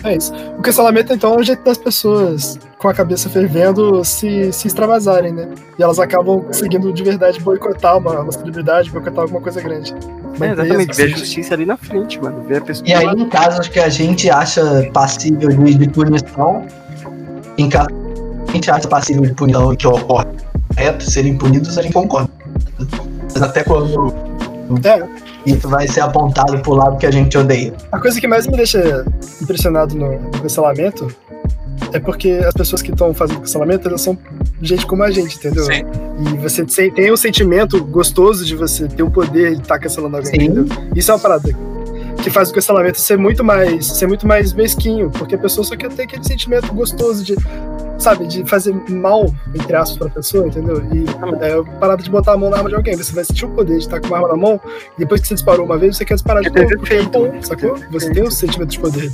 É 0.04 0.16
isso. 0.16 0.32
O 0.56 0.62
cancelamento, 0.62 1.12
então, 1.12 1.34
é 1.34 1.38
o 1.38 1.42
jeito 1.42 1.64
das 1.64 1.78
pessoas 1.78 2.60
com 2.78 2.88
a 2.88 2.94
cabeça 2.94 3.28
fervendo 3.28 4.04
se, 4.04 4.52
se 4.52 4.68
extravasarem, 4.68 5.32
né? 5.32 5.48
E 5.76 5.82
elas 5.82 5.98
acabam 5.98 6.40
conseguindo 6.40 6.92
de 6.92 7.02
verdade 7.02 7.40
boicotar 7.40 7.98
uma, 7.98 8.20
uma 8.20 8.32
celebridade, 8.32 8.88
boicotar 8.90 9.22
alguma 9.22 9.40
coisa 9.40 9.60
grande. 9.60 9.92
É, 10.40 10.52
exatamente, 10.52 10.96
ver 10.96 11.12
a 11.12 11.18
justiça 11.18 11.54
ali 11.54 11.66
na 11.66 11.76
frente, 11.76 12.20
mano. 12.20 12.40
Ver 12.44 12.58
a 12.58 12.60
pessoa. 12.60 12.88
E 12.88 12.94
aí, 12.94 13.06
em 13.08 13.28
casos 13.28 13.66
que 13.66 13.80
a 13.80 13.88
gente 13.88 14.30
acha 14.30 14.88
passível 14.92 15.48
de, 15.48 15.74
de 15.74 15.88
punição, 15.88 16.64
em 17.58 17.68
casos 17.68 17.99
gente 18.52 18.70
acha 18.70 18.88
passível 18.88 19.22
de 19.22 19.34
punição 19.34 19.74
que 19.74 19.86
ocorre 19.86 20.26
correto 20.80 21.10
serem 21.10 21.36
punidos, 21.36 21.76
a 21.76 21.82
gente 21.82 21.92
concorda. 21.92 22.30
Mas 23.32 23.42
até 23.42 23.62
quando. 23.62 24.14
É 24.84 25.30
isso 25.44 25.68
vai 25.68 25.88
ser 25.88 26.00
apontado 26.00 26.60
pro 26.60 26.74
lado 26.74 26.96
que 26.96 27.06
a 27.06 27.10
gente 27.10 27.36
odeia. 27.36 27.72
A 27.90 27.98
coisa 27.98 28.20
que 28.20 28.28
mais 28.28 28.46
me 28.46 28.56
deixa 28.56 29.04
impressionado 29.42 29.96
no, 29.96 30.18
cancelamento 30.40 31.08
é 31.92 31.98
porque 31.98 32.40
as 32.46 32.54
pessoas 32.54 32.82
que 32.82 32.92
estão 32.92 33.12
fazendo 33.12 33.40
cancelamento, 33.40 33.88
elas 33.88 34.00
são 34.00 34.16
gente 34.62 34.86
como 34.86 35.02
a 35.02 35.10
gente, 35.10 35.36
entendeu? 35.38 35.64
Sim. 35.64 35.82
E 36.20 36.36
você 36.36 36.64
tem 36.90 37.10
um 37.10 37.16
sentimento 37.16 37.82
gostoso 37.84 38.44
de 38.44 38.54
você 38.54 38.86
ter 38.86 39.02
o 39.02 39.10
poder 39.10 39.56
de 39.56 39.62
estar 39.62 39.74
tá 39.74 39.80
cancelando 39.80 40.18
alguém, 40.18 40.34
entendeu? 40.34 40.66
Isso 40.94 41.10
é 41.10 41.14
uma 41.14 41.20
parada 41.20 41.48
que 42.22 42.30
faz 42.30 42.50
o 42.50 42.54
cancelamento 42.54 43.00
ser 43.00 43.16
muito 43.16 43.42
mais 43.42 43.86
ser 43.86 44.06
muito 44.06 44.26
mais 44.26 44.52
mesquinho, 44.52 45.10
porque 45.10 45.34
a 45.34 45.38
pessoa 45.38 45.64
só 45.64 45.76
quer 45.76 45.90
ter 45.90 46.02
aquele 46.02 46.24
sentimento 46.24 46.72
gostoso 46.72 47.24
de 47.24 47.36
sabe, 47.98 48.26
de 48.26 48.44
fazer 48.46 48.74
mal, 48.88 49.26
entre 49.54 49.76
aspas, 49.76 49.98
pra 49.98 50.08
pessoa, 50.08 50.46
entendeu? 50.46 50.82
E 50.92 51.04
é 51.44 51.78
parada 51.78 52.02
de 52.02 52.10
botar 52.10 52.32
a 52.32 52.36
mão 52.36 52.48
na 52.48 52.56
arma 52.56 52.70
de 52.70 52.74
alguém. 52.74 52.96
Você 52.96 53.12
vai 53.12 53.24
sentir 53.24 53.44
o 53.44 53.50
poder 53.50 53.76
de 53.76 53.84
estar 53.84 54.00
com 54.00 54.06
uma 54.06 54.16
arma 54.16 54.28
na 54.28 54.36
mão, 54.36 54.60
e 54.96 55.00
depois 55.00 55.20
que 55.20 55.28
você 55.28 55.34
disparou 55.34 55.66
uma 55.66 55.76
vez, 55.76 55.96
você 55.96 56.04
quer 56.04 56.14
disparar 56.14 56.42
de 56.42 56.50
novo, 56.50 56.76
porque 56.78 56.94
é 56.94 57.02
bom, 57.02 57.42
sacou? 57.42 57.76
Você 57.90 58.10
tem 58.10 58.22
o 58.22 58.28
um 58.28 58.30
sentimento 58.30 58.70
de 58.70 58.80
poder 58.80 59.12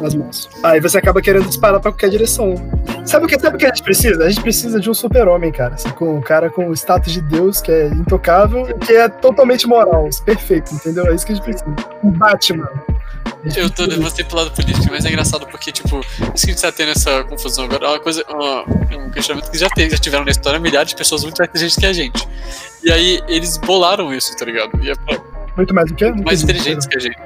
nas 0.00 0.14
mãos. 0.14 0.48
Aí 0.62 0.80
você 0.80 0.98
acaba 0.98 1.20
querendo 1.20 1.46
disparar 1.46 1.80
pra 1.80 1.92
qualquer 1.92 2.10
direção. 2.10 2.54
Sabe 3.04 3.26
o 3.26 3.28
que, 3.28 3.38
sabe 3.38 3.56
o 3.56 3.58
que 3.58 3.66
a 3.66 3.68
gente 3.68 3.82
precisa? 3.82 4.24
A 4.24 4.28
gente 4.28 4.42
precisa 4.42 4.80
de 4.80 4.90
um 4.90 4.94
super-homem, 4.94 5.52
cara. 5.52 5.76
Com 5.94 6.16
um 6.16 6.20
cara 6.20 6.50
com 6.50 6.68
o 6.68 6.72
status 6.72 7.12
de 7.12 7.20
Deus, 7.20 7.60
que 7.60 7.70
é 7.70 7.86
intocável, 7.88 8.66
que 8.78 8.92
é 8.92 9.08
totalmente 9.08 9.66
moral. 9.66 10.08
Perfeito, 10.24 10.74
entendeu? 10.74 11.06
É 11.06 11.14
isso 11.14 11.24
que 11.24 11.32
a 11.32 11.34
gente 11.34 11.44
precisa. 11.44 11.66
Um 12.02 12.10
Batman. 12.10 12.68
Eu 13.56 13.70
tô 13.70 13.86
você 14.00 14.24
pro 14.24 14.38
lado 14.38 14.50
político, 14.50 14.88
mas 14.90 15.04
é 15.04 15.08
engraçado 15.08 15.46
porque, 15.46 15.70
tipo, 15.70 16.00
isso 16.34 16.46
que 16.46 16.50
a 16.50 16.54
gente 16.54 16.62
tá 16.62 16.72
tendo 16.72 16.90
essa 16.90 17.22
confusão 17.24 17.66
agora 17.66 17.86
é 17.86 17.88
uma 17.90 18.00
coisa, 18.00 18.24
uma, 18.28 18.62
um 18.62 19.10
questionamento 19.10 19.50
que 19.50 19.58
já, 19.58 19.68
teve, 19.68 19.90
já 19.90 19.98
tiveram 19.98 20.24
na 20.24 20.32
história 20.32 20.58
milhares 20.58 20.90
de 20.90 20.96
pessoas 20.96 21.22
muito 21.22 21.38
mais 21.38 21.50
inteligentes 21.50 21.76
que 21.76 21.86
a 21.86 21.92
gente. 21.92 22.28
E 22.82 22.90
aí 22.90 23.22
eles 23.28 23.56
bolaram 23.56 24.12
isso, 24.12 24.36
tá 24.36 24.44
ligado? 24.44 24.70
É 24.82 24.94
pra, 24.94 25.20
muito 25.56 25.72
mais 25.72 25.88
do 25.88 25.94
que? 25.94 26.10
Mais 26.10 26.42
inteligentes 26.42 26.86
que 26.86 26.96
a 26.96 27.00
gente. 27.00 27.16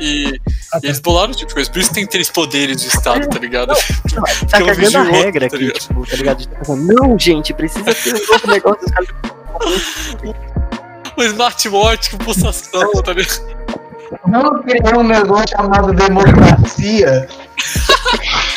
E, 0.00 0.40
ah, 0.72 0.80
tá. 0.80 0.80
e, 0.82 0.86
eles 0.86 1.00
bolaram 1.00 1.32
tipo 1.32 1.48
de 1.48 1.54
coisa. 1.54 1.70
Por 1.70 1.78
isso 1.80 1.92
tem 1.92 2.06
três 2.06 2.30
poderes 2.30 2.80
de 2.82 2.88
Estado, 2.88 3.28
tá 3.28 3.38
ligado? 3.38 3.68
Não, 3.68 3.76
não, 4.16 4.24
tá 4.48 4.62
cagando 4.62 4.98
a 4.98 5.02
regra 5.02 5.48
tá 5.48 5.56
aqui, 5.56 5.70
tipo, 5.72 6.06
tá 6.06 6.16
ligado? 6.16 6.38
Tipo, 6.38 6.76
não, 6.76 7.18
gente, 7.18 7.52
precisa 7.54 7.94
ter 7.94 8.14
um 8.14 8.26
novo 8.32 8.46
negócio. 8.46 8.84
Os 8.84 8.92
caras... 8.92 9.08
o 11.16 11.22
smartwatch 11.22 12.10
com 12.10 12.18
pulsação, 12.18 12.90
tá 13.02 13.12
ligado? 13.12 13.54
Vamos 14.26 14.64
criar 14.64 14.98
um 14.98 15.04
negócio 15.04 15.48
chamado 15.56 15.92
democracia. 15.92 17.28